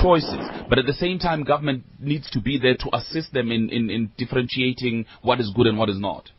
choices, 0.00 0.38
but 0.68 0.78
at 0.78 0.86
the 0.86 0.92
same 0.92 1.18
time, 1.18 1.42
government 1.42 1.84
needs 1.98 2.30
to 2.30 2.40
be 2.40 2.58
there 2.58 2.76
to 2.76 2.96
assist 2.96 3.32
them 3.32 3.50
in, 3.50 3.68
in, 3.70 3.90
in 3.90 4.12
differentiating 4.16 5.04
what 5.22 5.40
is 5.40 5.50
good 5.54 5.66
and 5.66 5.78
what 5.78 5.90
is 5.90 5.98
not. 5.98 6.30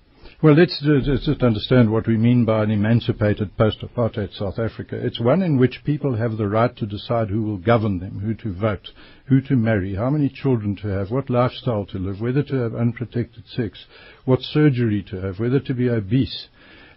Well, 0.43 0.55
let's, 0.55 0.83
let's 0.83 1.25
just 1.25 1.43
understand 1.43 1.89
what 1.89 2.07
we 2.07 2.17
mean 2.17 2.43
by 2.43 2.63
an 2.63 2.69
emancipated 2.69 3.55
post-apartheid 3.55 4.37
South 4.37 4.59
Africa. 4.59 4.97
It's 4.97 5.19
one 5.19 5.41
in 5.41 5.57
which 5.57 5.85
people 5.85 6.17
have 6.17 6.35
the 6.35 6.49
right 6.49 6.75
to 6.75 6.85
decide 6.85 7.29
who 7.29 7.43
will 7.43 7.57
govern 7.57 7.99
them, 7.99 8.19
who 8.19 8.33
to 8.33 8.53
vote, 8.53 8.89
who 9.27 9.39
to 9.39 9.55
marry, 9.55 9.95
how 9.95 10.09
many 10.09 10.27
children 10.27 10.75
to 10.81 10.89
have, 10.89 11.09
what 11.09 11.29
lifestyle 11.29 11.85
to 11.85 11.97
live, 11.97 12.19
whether 12.19 12.43
to 12.43 12.55
have 12.55 12.75
unprotected 12.75 13.45
sex, 13.47 13.85
what 14.25 14.41
surgery 14.41 15.01
to 15.09 15.21
have, 15.21 15.39
whether 15.39 15.61
to 15.61 15.73
be 15.73 15.87
obese. 15.87 16.49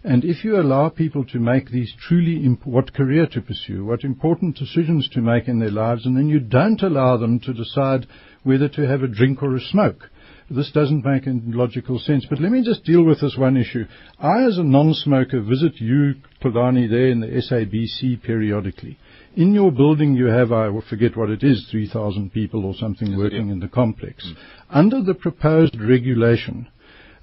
And 0.03 0.25
if 0.25 0.43
you 0.43 0.59
allow 0.59 0.89
people 0.89 1.23
to 1.27 1.39
make 1.39 1.69
these 1.69 1.93
truly 1.97 2.45
imp- 2.45 2.67
what 2.67 2.93
career 2.93 3.25
to 3.27 3.41
pursue, 3.41 3.85
what 3.85 4.03
important 4.03 4.57
decisions 4.57 5.07
to 5.13 5.21
make 5.21 5.47
in 5.47 5.59
their 5.59 5.71
lives, 5.71 6.05
and 6.05 6.17
then 6.17 6.27
you 6.27 6.41
don't 6.41 6.81
allow 6.81 7.15
them 7.15 7.39
to 7.41 7.53
decide 7.53 8.05
whether 8.43 8.67
to 8.67 8.85
have 8.85 9.01
a 9.01 9.07
drink 9.07 9.41
or 9.41 9.55
a 9.55 9.61
smoke, 9.61 10.09
this 10.49 10.71
doesn't 10.71 11.05
make 11.05 11.27
any 11.27 11.41
logical 11.45 11.99
sense. 11.99 12.25
But 12.29 12.41
let 12.41 12.51
me 12.51 12.63
just 12.63 12.83
deal 12.83 13.03
with 13.03 13.21
this 13.21 13.35
one 13.37 13.57
issue. 13.57 13.85
I, 14.19 14.45
as 14.45 14.57
a 14.57 14.63
non-smoker, 14.63 15.41
visit 15.41 15.79
you, 15.79 16.15
Xolani, 16.41 16.89
there 16.89 17.07
in 17.07 17.19
the 17.19 17.27
SABC 17.27 18.23
periodically. 18.23 18.97
In 19.35 19.53
your 19.53 19.71
building, 19.71 20.15
you 20.15 20.25
have, 20.25 20.51
I 20.51 20.69
forget 20.89 21.15
what 21.15 21.29
it 21.29 21.43
is, 21.43 21.67
3,000 21.69 22.33
people 22.33 22.65
or 22.65 22.73
something 22.73 23.17
working 23.17 23.49
in 23.49 23.59
the 23.59 23.67
complex. 23.67 24.25
Mm. 24.25 24.37
Under 24.69 25.03
the 25.03 25.13
proposed 25.13 25.79
regulation, 25.79 26.67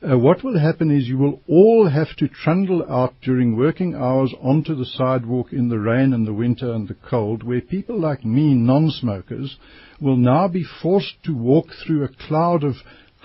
uh, 0.03 0.17
what 0.17 0.45
will 0.45 0.59
happen 0.59 0.91
is 0.91 1.09
you 1.09 1.19
will 1.19 1.41
all 1.49 1.89
have 1.89 2.15
to 2.17 2.29
trundle 2.29 2.85
out 2.89 3.15
during 3.23 3.57
working 3.57 3.95
hours 3.95 4.33
onto 4.41 4.75
the 4.75 4.85
sidewalk 4.85 5.53
in 5.53 5.69
the 5.69 5.79
rain 5.79 6.13
and 6.13 6.27
the 6.27 6.33
winter 6.33 6.73
and 6.73 6.87
the 6.87 6.97
cold, 7.09 7.43
where 7.43 7.61
people 7.61 7.99
like 7.99 8.25
me, 8.25 8.55
non-smokers, 8.55 9.57
will 10.01 10.17
now 10.17 10.47
be 10.47 10.65
forced 10.83 11.15
to 11.25 11.35
walk 11.35 11.67
through 11.85 12.05
a 12.05 12.27
cloud 12.29 12.63
of 12.63 12.75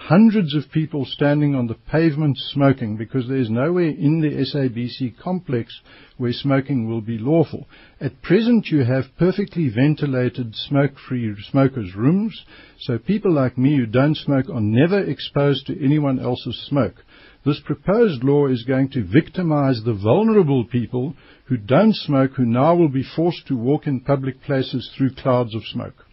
hundreds 0.08 0.56
of 0.56 0.72
people 0.72 1.06
standing 1.06 1.54
on 1.54 1.68
the 1.68 1.76
pavement 1.76 2.36
smoking 2.36 2.98
because 2.98 3.28
there's 3.28 3.52
nowhere 3.52 3.90
in 3.90 4.20
the 4.20 4.30
SABC 4.30 5.16
complex 5.20 5.80
where 6.18 6.34
smoking 6.34 6.90
will 6.90 7.02
be 7.02 7.20
lawful. 7.20 7.68
At 8.00 8.22
present, 8.24 8.68
you 8.68 8.84
have 8.84 9.16
perfectly 9.20 9.70
ventilated 9.70 10.56
smoke-free 10.56 11.36
smokers' 11.52 11.96
rooms, 11.96 12.44
so 12.80 12.98
people 12.98 13.32
like 13.32 13.60
me 13.60 13.78
who 13.78 13.86
don't 13.86 14.18
smoke 14.18 14.50
are 14.50 14.60
never 14.60 15.00
exposed 15.00 15.68
to 15.68 15.86
anyone 15.86 16.20
else's 16.20 16.60
smoke. 16.68 17.06
This 17.46 17.60
proposed 17.60 18.24
law 18.24 18.48
is 18.48 18.64
going 18.64 18.90
to 18.90 19.04
victimize 19.04 19.84
the 19.84 19.94
vulnerable 19.94 20.66
people 20.66 21.16
who 21.46 21.58
don't 21.58 21.96
smoke, 21.96 22.32
who 22.38 22.46
now 22.46 22.74
will 22.74 22.90
be 22.90 23.06
forced 23.16 23.46
to 23.48 23.56
walk 23.56 23.86
in 23.86 24.00
public 24.00 24.42
places 24.42 24.92
through 24.98 25.14
clouds 25.14 25.54
of 25.54 25.62
smoke. 25.66 26.06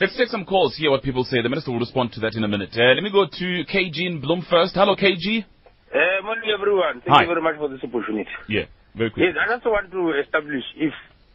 Let's 0.00 0.16
take 0.16 0.28
some 0.28 0.44
calls, 0.44 0.76
hear 0.76 0.90
what 0.90 1.02
people 1.02 1.24
say. 1.24 1.42
The 1.42 1.48
minister 1.48 1.70
will 1.70 1.78
respond 1.78 2.12
to 2.12 2.20
that 2.20 2.34
in 2.34 2.44
a 2.44 2.48
minute. 2.48 2.70
Uh, 2.74 2.94
let 2.94 3.02
me 3.02 3.10
go 3.10 3.26
to 3.26 3.46
KG 3.64 4.06
in 4.06 4.22
Bloem 4.22 4.42
first. 4.48 4.74
Hello, 4.74 4.96
KG. 4.96 5.44
Uh, 5.44 6.22
morning, 6.24 6.50
everyone. 6.52 7.02
Thank 7.04 7.16
Hi. 7.16 7.22
you 7.22 7.28
very 7.28 7.42
much 7.42 7.56
for 7.56 7.68
this 7.68 7.80
opportunity. 7.82 8.30
Yeah, 8.48 8.64
very 8.94 9.10
quick. 9.10 9.26
Yes, 9.26 9.36
I 9.38 9.54
just 9.54 9.66
want 9.66 9.90
to 9.92 10.20
establish 10.20 10.64
if 10.76 10.92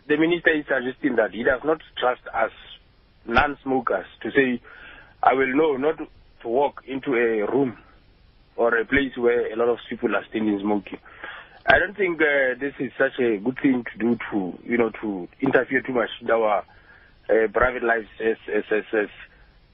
the 0.08 0.17
minister 0.17 0.52
is 0.52 0.65
suggesting 0.65 1.15
that 1.17 1.32
he 1.32 1.43
does 1.43 1.62
not 1.63 1.80
trust 2.00 2.21
us 2.34 2.52
non-smokers 3.28 4.06
to 4.23 4.32
say, 4.32 4.62
I 5.21 5.34
will 5.34 5.54
know 5.56 5.78
not 5.78 5.97
to 5.97 6.47
walk 6.47 6.82
into 6.88 7.13
a 7.13 7.45
room 7.52 7.78
or 8.56 8.78
a 8.78 8.86
place 8.86 9.12
where 9.17 9.52
a 9.52 9.56
lot 9.56 9.69
of 9.69 9.78
people 9.89 10.15
are 10.15 10.26
standing 10.30 10.60
smoking. 10.62 11.00
I 11.67 11.80
don't 11.80 11.97
think 11.97 12.21
uh, 12.21 12.58
this 12.60 12.73
is 12.80 12.91
such 12.97 13.19
a 13.19 13.38
good 13.38 13.58
thing 13.62 13.84
to 13.84 14.00
do 14.00 14.17
to, 14.32 14.58
you 14.63 14.78
know, 14.78 14.89
to 15.02 15.28
interfere 15.41 15.82
too 15.82 15.93
much 15.93 16.10
in 16.21 16.32
our 16.32 16.63
uh, 17.30 17.48
private 17.54 17.84
lives 17.84 18.08
as 18.24 18.38
as 18.48 18.63
as 18.72 18.86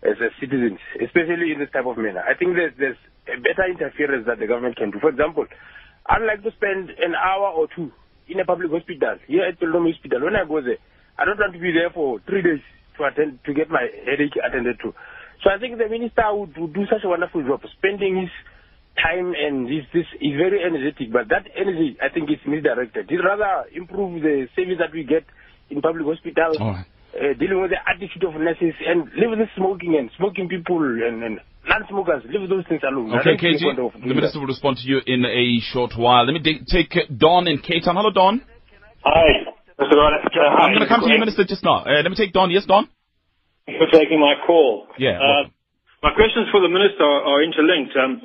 as, 0.04 0.18
as 0.20 0.32
citizens, 0.40 0.80
especially 1.02 1.54
in 1.54 1.60
this 1.60 1.72
type 1.72 1.86
of 1.86 1.98
manner. 1.98 2.24
I 2.26 2.34
think 2.34 2.56
there's 2.56 2.74
there's 2.78 3.02
a 3.30 3.38
better 3.40 3.70
interference 3.70 4.26
that 4.28 4.40
the 4.40 4.48
government 4.48 4.76
can 4.76 4.92
do. 4.92 5.00
For 5.00 5.10
example, 5.10 5.46
I'd 6.06 6.26
like 6.26 6.44
to 6.44 6.52
spend 6.58 6.90
an 6.90 7.16
hour 7.16 7.54
or 7.54 7.68
two 7.76 7.92
in 8.28 8.40
a 8.40 8.46
public 8.46 8.72
hospital 8.72 9.20
here 9.28 9.46
at 9.46 9.60
Pelom 9.60 9.88
Hospital. 9.92 10.24
When 10.24 10.36
I 10.36 10.46
go 10.46 10.62
there, 10.62 10.82
I 11.18 11.26
don't 11.26 11.40
want 11.40 11.54
to 11.54 11.60
be 11.60 11.72
there 11.72 11.92
for 11.94 12.20
three 12.28 12.42
days 12.42 12.64
to 12.98 13.06
attend 13.06 13.40
to 13.46 13.54
get 13.54 13.70
my 13.70 13.88
headache 14.06 14.36
attended 14.40 14.80
to. 14.84 14.94
So 15.44 15.50
I 15.52 15.60
think 15.60 15.78
the 15.78 15.90
minister 15.90 16.24
would, 16.32 16.56
would 16.58 16.74
do 16.74 16.86
such 16.88 17.04
a 17.04 17.10
wonderful 17.10 17.44
job, 17.44 17.62
spending 17.78 18.18
his 18.18 18.32
time 18.96 19.34
and 19.34 19.66
this 19.66 19.86
this 19.94 20.06
is 20.22 20.38
very 20.38 20.62
energetic, 20.64 21.12
but 21.12 21.28
that 21.30 21.50
energy 21.58 21.98
I 22.02 22.10
think 22.14 22.30
is 22.30 22.40
misdirected. 22.46 23.10
He'd 23.10 23.26
rather 23.26 23.68
improve 23.74 24.22
the 24.22 24.48
service 24.56 24.78
that 24.80 24.94
we 24.94 25.04
get 25.04 25.26
in 25.70 25.82
public 25.82 26.06
hospitals 26.06 26.58
uh, 27.14 27.34
dealing 27.38 27.62
with 27.62 27.72
the 27.72 27.82
attitude 27.86 28.24
of 28.24 28.34
nurses 28.36 28.74
and 28.86 29.06
leave 29.14 29.38
the 29.38 29.46
smoking 29.56 29.96
and 29.98 30.10
smoking 30.18 30.50
people 30.50 30.82
and, 30.82 31.24
and 31.24 31.40
non-smokers, 31.68 32.24
leave 32.30 32.50
those 32.50 32.66
things 32.68 32.82
alone. 32.84 33.14
Okay, 33.20 33.38
KG, 33.38 33.62
the 33.70 34.14
minister 34.14 34.40
will 34.40 34.48
respond 34.48 34.78
to 34.78 34.86
you 34.88 35.00
in 35.06 35.26
a 35.26 35.60
short 35.72 35.94
while. 35.96 36.26
Let 36.26 36.34
me 36.34 36.42
take 36.66 36.92
Don 37.16 37.48
in 37.48 37.60
Cape 37.60 37.84
Town. 37.86 37.96
Hello, 37.96 38.12
Don. 38.12 38.42
Hi. 39.06 39.54
Mr. 39.80 39.98
Uh, 39.98 40.62
I'm 40.62 40.72
going 40.72 40.86
to 40.86 40.88
come 40.88 41.02
to 41.02 41.10
you, 41.10 41.18
Minister, 41.18 41.44
just 41.46 41.64
now. 41.64 41.82
Uh, 41.82 42.02
let 42.06 42.10
me 42.10 42.16
take 42.16 42.32
Don. 42.32 42.52
Yes, 42.52 42.66
Don? 42.66 42.88
Thanks 43.66 43.82
for 43.82 43.90
taking 43.90 44.20
my 44.20 44.38
call. 44.46 44.88
Yeah. 45.00 45.18
Uh, 45.18 45.50
my 46.04 46.14
questions 46.14 46.48
for 46.54 46.62
the 46.62 46.70
Minister 46.70 47.02
are, 47.02 47.26
are 47.26 47.40
interlinked. 47.42 47.96
Um, 47.98 48.22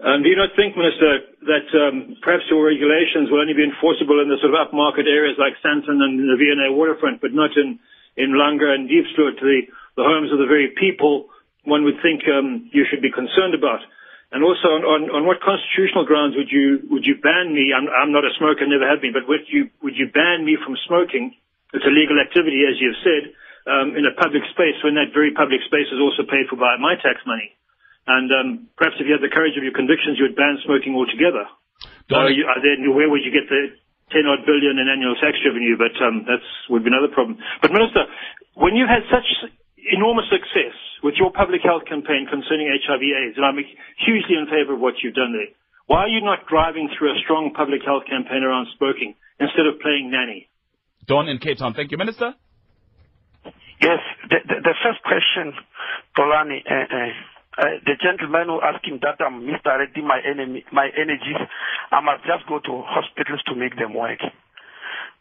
um, 0.00 0.24
do 0.24 0.32
you 0.32 0.38
not 0.40 0.56
think, 0.56 0.72
Minister, 0.80 1.28
that 1.44 1.68
um, 1.76 2.16
perhaps 2.24 2.48
your 2.48 2.64
regulations 2.64 3.28
will 3.28 3.44
only 3.44 3.52
be 3.52 3.66
enforceable 3.66 4.24
in 4.24 4.32
the 4.32 4.40
sort 4.40 4.56
of 4.56 4.58
upmarket 4.62 5.04
areas 5.04 5.36
like 5.36 5.52
Sandton 5.60 6.00
and 6.00 6.16
the 6.16 6.38
V&A 6.40 6.72
waterfront, 6.72 7.20
but 7.20 7.36
not 7.36 7.52
in 7.60 7.76
in 8.16 8.34
Langa 8.34 8.70
and 8.74 8.88
Diepsloot, 8.88 9.38
the, 9.40 9.68
the 9.96 10.06
homes 10.06 10.32
of 10.32 10.38
the 10.38 10.46
very 10.46 10.74
people 10.74 11.30
one 11.64 11.84
would 11.84 12.00
think 12.00 12.24
um, 12.24 12.70
you 12.72 12.86
should 12.88 13.04
be 13.04 13.12
concerned 13.12 13.52
about. 13.52 13.84
And 14.30 14.46
also, 14.46 14.78
on, 14.78 14.82
on, 14.86 15.00
on 15.10 15.22
what 15.26 15.42
constitutional 15.42 16.06
grounds 16.06 16.38
would 16.38 16.48
you 16.54 16.86
would 16.86 17.02
you 17.02 17.18
ban 17.18 17.50
me? 17.50 17.74
I'm, 17.74 17.90
I'm 17.90 18.14
not 18.14 18.22
a 18.22 18.30
smoker, 18.38 18.62
never 18.62 18.86
have 18.86 19.02
been, 19.02 19.10
but 19.10 19.26
would 19.26 19.42
you 19.50 19.74
would 19.82 19.98
you 19.98 20.06
ban 20.06 20.46
me 20.46 20.54
from 20.54 20.78
smoking? 20.86 21.34
It's 21.74 21.82
a 21.82 21.90
legal 21.90 22.18
activity, 22.18 22.62
as 22.62 22.78
you've 22.78 22.98
said, 23.02 23.34
um, 23.66 23.98
in 23.98 24.06
a 24.06 24.14
public 24.14 24.46
space 24.54 24.78
when 24.86 24.94
that 24.98 25.10
very 25.10 25.34
public 25.34 25.62
space 25.66 25.90
is 25.90 25.98
also 25.98 26.22
paid 26.26 26.46
for 26.46 26.54
by 26.54 26.78
my 26.78 26.94
tax 26.94 27.18
money. 27.26 27.54
And 28.06 28.30
um, 28.30 28.48
perhaps 28.78 28.98
if 29.02 29.06
you 29.06 29.14
had 29.14 29.22
the 29.22 29.30
courage 29.30 29.58
of 29.58 29.66
your 29.66 29.74
convictions, 29.74 30.18
you 30.18 30.30
would 30.30 30.38
ban 30.38 30.62
smoking 30.62 30.94
altogether. 30.94 31.46
So 32.10 32.26
you, 32.26 32.42
then 32.62 32.82
where 32.90 33.06
would 33.06 33.22
you 33.22 33.30
get 33.30 33.46
the 33.46 33.70
10 34.10 34.26
odd 34.26 34.42
billion 34.46 34.78
in 34.78 34.86
annual 34.90 35.14
tax 35.16 35.38
revenue, 35.46 35.78
but 35.78 35.94
um, 36.02 36.26
that's 36.26 36.46
would 36.68 36.82
be 36.82 36.90
another 36.90 37.10
problem. 37.10 37.38
But 37.62 37.72
Minister, 37.72 38.06
when 38.54 38.74
you 38.74 38.86
had 38.86 39.06
such 39.10 39.26
enormous 39.90 40.26
success 40.28 40.74
with 41.02 41.14
your 41.16 41.32
public 41.32 41.62
health 41.62 41.86
campaign 41.88 42.26
concerning 42.28 42.68
HIV 42.68 43.02
AIDS, 43.02 43.36
and 43.38 43.46
I'm 43.46 43.58
hugely 44.02 44.36
in 44.36 44.46
favor 44.50 44.74
of 44.74 44.80
what 44.80 45.00
you've 45.02 45.16
done 45.16 45.32
there, 45.32 45.50
why 45.86 46.06
are 46.06 46.12
you 46.12 46.22
not 46.22 46.46
driving 46.46 46.90
through 46.94 47.10
a 47.14 47.18
strong 47.24 47.50
public 47.54 47.82
health 47.82 48.04
campaign 48.06 48.42
around 48.42 48.68
smoking 48.78 49.14
instead 49.40 49.66
of 49.66 49.80
playing 49.80 50.10
nanny? 50.10 50.46
Don 51.06 51.28
in 51.28 51.38
Cape 51.38 51.58
Town. 51.58 51.74
Thank 51.74 51.90
you, 51.90 51.98
Minister. 51.98 52.34
Yes, 53.80 53.98
the, 54.28 54.38
the, 54.46 54.56
the 54.60 54.74
first 54.84 55.02
question, 55.02 55.56
Xolani, 56.14 56.60
uh, 56.68 56.84
uh, 56.84 57.10
uh, 57.58 57.82
the 57.82 57.98
gentleman 57.98 58.46
who 58.46 58.60
asked 58.62 58.86
him 58.86 59.00
that 59.02 59.18
I'm 59.18 59.42
misdirecting 59.46 60.06
my 60.06 60.20
enemy, 60.22 60.64
my 60.72 60.88
energies. 60.94 61.40
I 61.90 62.00
must 62.00 62.22
just 62.22 62.46
go 62.46 62.60
to 62.62 62.72
hospitals 62.86 63.42
to 63.50 63.54
make 63.58 63.74
them 63.74 63.94
work. 63.94 64.22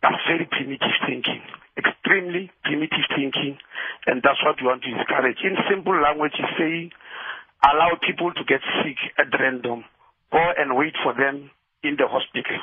That's 0.01 0.21
very 0.29 0.45
primitive 0.45 0.95
thinking, 1.03 1.41
extremely 1.75 2.51
primitive 2.63 3.05
thinking, 3.11 3.57
and 4.07 4.21
that's 4.23 4.39
what 4.45 4.55
we 4.61 4.67
want 4.67 4.83
to 4.83 4.93
discourage. 4.93 5.41
In 5.43 5.57
simple 5.67 5.97
language, 5.99 6.37
is 6.39 6.49
saying 6.57 6.91
allow 7.65 7.97
people 7.99 8.31
to 8.31 8.43
get 8.47 8.61
sick 8.85 8.97
at 9.17 9.27
random, 9.35 9.83
go 10.31 10.39
and 10.55 10.77
wait 10.77 10.93
for 11.03 11.13
them 11.17 11.51
in 11.83 11.95
the 11.95 12.07
hospital 12.07 12.59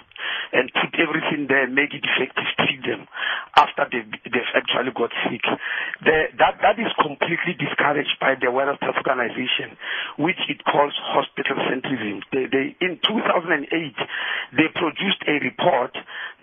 and 0.53 0.69
put 0.77 0.93
everything 1.01 1.49
there, 1.49 1.67
make 1.67 1.97
it 1.97 2.05
effective, 2.05 2.45
treat 2.61 2.85
them 2.85 3.09
after 3.57 3.89
they've, 3.89 4.13
they've 4.29 4.53
actually 4.53 4.93
got 4.93 5.09
sick. 5.25 5.41
The, 6.05 6.37
that, 6.37 6.61
that 6.61 6.77
is 6.77 6.93
completely 7.01 7.57
discouraged 7.57 8.21
by 8.21 8.37
the 8.37 8.53
World 8.53 8.77
Health 8.81 9.01
Organization, 9.01 9.81
which 10.21 10.39
it 10.53 10.61
calls 10.69 10.93
hospital 11.17 11.57
centrism. 11.65 12.21
They, 12.29 12.45
they, 12.53 12.77
in 12.85 13.01
2008, 13.01 13.65
they 14.53 14.69
produced 14.77 15.25
a 15.25 15.41
report 15.41 15.97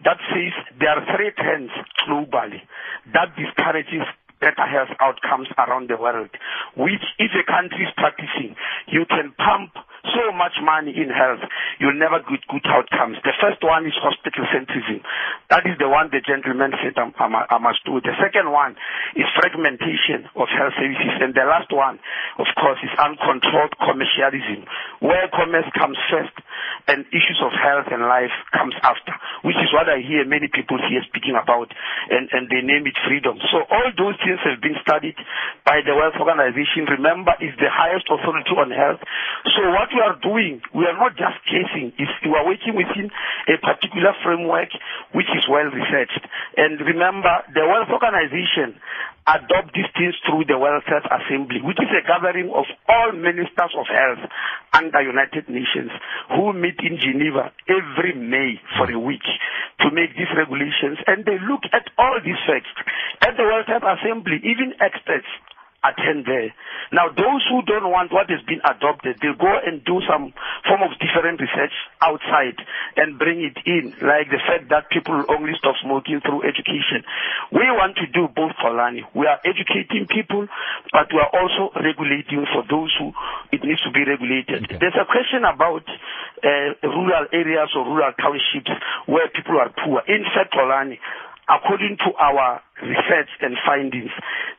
that 0.03 0.17
says 0.33 0.53
there 0.81 0.97
are 0.97 1.05
three 1.13 1.31
trends 1.37 1.71
globally 2.09 2.65
that 3.13 3.37
discourages 3.37 4.03
better 4.41 4.65
health 4.67 4.91
outcomes 4.99 5.47
around 5.55 5.87
the 5.89 5.95
world, 5.95 6.29
which 6.75 7.05
if 7.19 7.31
a 7.31 7.45
country 7.47 7.85
is 7.85 7.93
practicing, 7.95 8.57
you 8.91 9.05
can 9.07 9.31
pump 9.37 9.71
so 10.11 10.35
much 10.35 10.59
money 10.59 10.91
in 10.91 11.07
health, 11.07 11.39
you'll 11.79 11.95
never 11.95 12.19
get 12.27 12.43
good 12.51 12.65
outcomes. 12.67 13.17
The 13.23 13.31
first 13.39 13.63
one 13.63 13.87
is 13.87 13.95
hospital 13.95 14.43
centrism. 14.51 14.99
That 15.47 15.63
is 15.63 15.79
the 15.79 15.87
one 15.87 16.11
the 16.11 16.19
gentleman 16.19 16.75
said 16.83 16.99
I, 16.99 17.07
I, 17.07 17.55
I 17.55 17.57
must 17.63 17.79
do. 17.87 18.03
The 18.03 18.15
second 18.19 18.51
one 18.51 18.75
is 19.15 19.23
fragmentation 19.39 20.27
of 20.35 20.51
health 20.51 20.75
services. 20.75 21.23
And 21.23 21.31
the 21.31 21.47
last 21.47 21.71
one, 21.71 22.03
of 22.35 22.47
course, 22.59 22.79
is 22.83 22.91
uncontrolled 22.99 23.79
commercialism, 23.79 24.67
where 24.99 25.31
commerce 25.31 25.67
comes 25.79 25.95
first 26.11 26.35
and 26.87 27.07
issues 27.15 27.39
of 27.39 27.55
health 27.55 27.87
and 27.87 28.03
life 28.03 28.33
comes 28.51 28.75
after, 28.83 29.15
which 29.47 29.55
is 29.63 29.71
what 29.71 29.87
I 29.87 30.03
hear 30.03 30.27
many 30.27 30.51
people 30.51 30.75
here 30.83 30.99
speaking 31.07 31.39
about, 31.39 31.71
and, 32.11 32.27
and 32.35 32.51
they 32.51 32.59
name 32.59 32.83
it 32.87 32.99
freedom. 33.07 33.39
So 33.51 33.63
all 33.71 33.87
those 33.95 34.19
things 34.19 34.43
have 34.43 34.59
been 34.59 34.75
studied 34.83 35.15
by 35.63 35.79
the 35.79 35.95
World 35.95 36.19
Organization. 36.19 36.91
Remember, 36.91 37.31
is 37.39 37.55
the 37.55 37.71
highest 37.71 38.11
authority 38.11 38.51
on 38.55 38.71
health. 38.71 38.99
So 39.43 39.59
what 39.75 39.91
we 39.91 39.99
are 39.99 40.15
doing, 40.23 40.63
we 40.71 40.87
are 40.87 40.95
not 40.95 41.19
just 41.19 41.35
guessing. 41.51 41.91
It's, 41.99 42.15
we 42.23 42.31
are 42.31 42.47
working 42.47 42.79
within 42.79 43.11
a 43.51 43.59
particular 43.59 44.15
framework 44.23 44.71
which 45.11 45.27
is 45.35 45.43
well 45.51 45.67
researched. 45.67 46.23
And 46.55 46.79
remember, 46.79 47.43
the 47.51 47.67
World 47.67 47.91
Organization 47.91 48.79
adopt 49.27 49.75
these 49.75 49.91
things 49.99 50.15
through 50.23 50.47
the 50.47 50.55
World 50.55 50.83
Health 50.87 51.07
Assembly, 51.11 51.59
which 51.59 51.75
is 51.75 51.91
a 51.91 52.07
gathering 52.07 52.55
of 52.55 52.63
all 52.87 53.11
ministers 53.11 53.71
of 53.75 53.87
health 53.91 54.23
under 54.71 55.03
United 55.03 55.47
Nations 55.51 55.91
who 56.31 56.55
meet 56.55 56.79
in 56.79 56.95
Geneva 56.99 57.51
every 57.67 58.15
May 58.15 58.63
for 58.79 58.87
a 58.87 58.99
week 58.99 59.27
to 59.83 59.91
make 59.91 60.15
these 60.15 60.31
regulations. 60.35 61.03
And 61.03 61.27
they 61.27 61.35
look 61.43 61.67
at 61.75 61.83
all 61.99 62.15
these 62.23 62.39
facts. 62.47 62.71
At 63.27 63.35
the 63.35 63.43
World 63.43 63.67
Health 63.67 63.87
Assembly, 63.87 64.39
even 64.43 64.71
experts 64.79 65.27
attend 65.83 66.25
there. 66.25 66.55
Now, 66.91 67.11
those 67.11 67.43
who 67.51 67.61
don't 67.67 67.91
want 67.91 68.11
what 68.11 68.29
has 68.31 68.39
been 68.47 68.63
adopted, 68.63 69.19
they 69.19 69.35
go 69.35 69.51
and 69.51 69.83
do 69.83 69.99
some 70.07 70.31
form 70.63 70.81
of 70.83 70.95
different 70.99 71.41
research 71.41 71.73
outside 71.99 72.57
and 72.95 73.19
bring 73.19 73.43
it 73.43 73.57
in, 73.67 73.91
like 73.99 74.31
the 74.31 74.39
fact 74.43 74.69
that 74.71 74.89
people 74.89 75.15
only 75.29 75.53
stop 75.59 75.75
smoking 75.83 76.21
through 76.21 76.47
education. 76.47 77.03
We 77.51 77.67
want 77.75 77.97
to 77.99 78.07
do 78.07 78.29
both, 78.31 78.55
Xolani. 78.61 79.03
We 79.13 79.27
are 79.27 79.39
educating 79.43 80.07
people, 80.07 80.47
but 80.91 81.11
we 81.11 81.19
are 81.19 81.31
also 81.33 81.73
regulating 81.75 82.45
for 82.53 82.63
those 82.69 82.93
who 82.99 83.11
it 83.51 83.63
needs 83.63 83.81
to 83.83 83.91
be 83.91 84.07
regulated. 84.07 84.69
Okay. 84.69 84.77
There's 84.79 84.97
a 84.97 85.07
question 85.09 85.43
about 85.43 85.83
uh, 86.39 86.77
rural 86.87 87.25
areas 87.31 87.69
or 87.75 87.83
rural 87.85 88.13
townships 88.15 88.71
where 89.05 89.27
people 89.29 89.59
are 89.59 89.73
poor. 89.73 90.01
In 90.07 90.23
fact, 90.31 90.53
Xolani, 90.53 90.97
according 91.49 91.97
to 92.05 92.09
our 92.15 92.61
research 92.81 93.29
and 93.41 93.57
findings, 93.65 94.11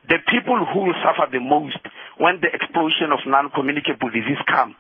the 0.09 0.19
people 0.31 0.61
who 0.73 0.93
suffer 1.03 1.27
the 1.33 1.41
most 1.41 1.81
when 2.19 2.39
the 2.39 2.51
explosion 2.53 3.11
of 3.11 3.19
non-communicable 3.27 4.07
disease 4.11 4.39
come, 4.47 4.77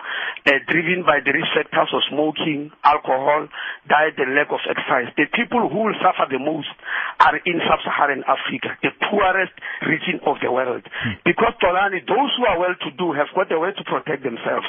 uh, 0.47 0.55
driven 0.71 1.03
by 1.03 1.19
the 1.19 1.35
risk 1.35 1.51
factors 1.51 1.91
of 1.91 2.03
smoking, 2.07 2.71
alcohol, 2.87 3.49
diet, 3.91 4.15
and 4.23 4.39
lack 4.39 4.55
of 4.55 4.63
exercise, 4.71 5.11
the 5.19 5.27
people 5.35 5.67
who 5.67 5.91
will 5.91 5.99
suffer 5.99 6.31
the 6.31 6.39
most 6.39 6.71
are 7.19 7.35
in 7.43 7.59
sub-Saharan 7.67 8.23
Africa, 8.31 8.79
the 8.87 8.95
poorest 9.11 9.55
region 9.83 10.23
of 10.27 10.39
the 10.43 10.51
world. 10.51 10.87
Hmm. 10.87 11.19
Because 11.27 11.59
Xolani, 11.59 12.07
those 12.07 12.31
who 12.39 12.47
are 12.47 12.59
well-to-do 12.59 13.19
have 13.19 13.31
got 13.35 13.51
a 13.51 13.59
way 13.59 13.75
to 13.75 13.83
protect 13.83 14.23
themselves. 14.23 14.67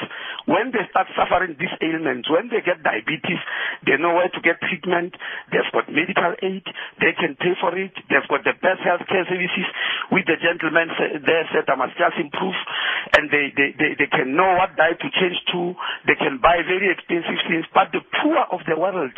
When 0.50 0.74
they 0.74 0.82
start 0.90 1.06
suffering 1.14 1.54
these 1.54 1.74
ailments, 1.78 2.26
when 2.26 2.50
they 2.50 2.66
get 2.66 2.82
diabetes, 2.82 3.38
they 3.86 3.94
know 3.94 4.18
where 4.18 4.30
to 4.30 4.40
get 4.42 4.58
treatment. 4.66 5.14
They've 5.54 5.70
got 5.70 5.86
medical 5.86 6.34
aid. 6.42 6.66
They 6.98 7.14
can 7.14 7.38
pay 7.38 7.54
for 7.62 7.70
it. 7.78 7.94
They've 8.10 8.26
got 8.26 8.42
the 8.42 8.58
best 8.66 8.82
healthcare 8.82 9.22
services. 9.30 9.66
With 10.10 10.26
the 10.26 10.34
gentleman 10.42 10.90
there 11.22 11.46
said, 11.54 11.70
I 11.70 11.78
must 11.78 11.94
just 11.94 12.18
improve. 12.18 12.58
And 13.14 13.30
they, 13.30 13.54
they, 13.54 13.70
they, 13.78 13.90
they 13.94 14.10
can 14.10 14.34
know 14.34 14.58
what 14.58 14.74
diet 14.74 14.98
to 14.98 15.10
change 15.14 15.38
to. 15.54 15.78
They 16.10 16.18
can 16.18 16.42
buy 16.42 16.66
very 16.66 16.90
expensive 16.90 17.38
things. 17.46 17.70
But 17.70 17.94
the 17.94 18.02
poor 18.02 18.42
of 18.50 18.66
the 18.66 18.74
world 18.74 19.14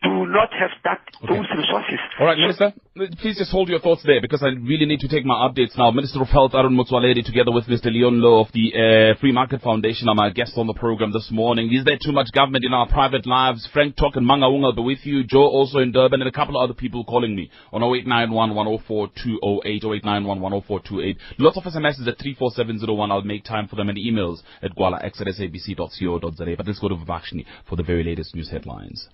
do 0.00 0.24
not 0.24 0.48
have 0.56 0.72
that 0.88 1.04
okay. 1.20 1.28
those 1.28 1.48
resources. 1.52 2.00
All 2.16 2.26
right, 2.26 2.40
Minister, 2.40 2.72
please 2.96 3.38
just 3.38 3.52
hold 3.52 3.68
your 3.68 3.78
thoughts 3.78 4.02
there 4.04 4.20
because 4.20 4.42
I 4.42 4.48
really 4.48 4.84
need 4.84 4.98
to 5.00 5.08
take 5.08 5.24
my 5.24 5.48
updates 5.48 5.78
now. 5.78 5.92
Minister 5.92 6.20
of 6.20 6.28
Health 6.28 6.52
Aaron 6.54 6.76
Motsoaledi 6.76 7.24
together 7.24 7.52
with 7.52 7.66
Mr. 7.66 7.86
Leon 7.86 8.14
Louw 8.14 8.44
of 8.44 8.52
the 8.52 9.14
uh, 9.14 9.20
Free 9.20 9.30
Market 9.30 9.62
Foundation 9.62 10.08
are 10.08 10.16
my 10.16 10.30
guests 10.30 10.54
on 10.58 10.66
the 10.66 10.74
program 10.74 11.12
this 11.12 11.28
morning. 11.30 11.72
Is 11.72 11.84
there 11.84 11.98
too 12.04 12.10
much 12.10 12.32
government 12.32 12.64
in 12.64 12.74
our 12.74 12.88
private 12.88 13.26
lives? 13.26 13.68
Frank 13.72 13.94
Talk 13.94 14.16
and 14.16 14.28
Mangaung 14.28 14.60
will 14.60 14.72
be 14.72 14.82
with 14.82 15.06
you. 15.06 15.22
Joe 15.22 15.46
also 15.46 15.78
in 15.78 15.92
Durban 15.92 16.20
and 16.20 16.28
a 16.28 16.32
couple 16.32 16.56
of 16.56 16.64
other 16.64 16.74
people 16.74 17.04
calling 17.04 17.36
me 17.36 17.48
on 17.72 17.80
0891 17.80 18.56
104 18.56 19.06
208 19.06 19.84
0891 19.84 20.40
104 20.40 20.80
28. 20.80 21.16
Lots 21.38 21.56
of 21.58 21.62
SMSs 21.62 22.08
at 22.08 22.18
34701. 22.18 23.12
I'll 23.12 23.22
make 23.22 23.44
time 23.44 23.68
for 23.68 23.76
them 23.76 23.88
and 23.88 23.98
emails 23.98 24.42
at 24.62 24.74
gwalax 24.74 25.16
But 26.56 26.66
let's 26.66 26.80
go 26.80 26.88
to 26.88 26.96
Vivakshini 26.96 27.46
for 27.68 27.76
the 27.76 27.84
very 27.84 28.02
latest 28.02 28.34
news 28.34 28.50
headlines. 28.50 29.08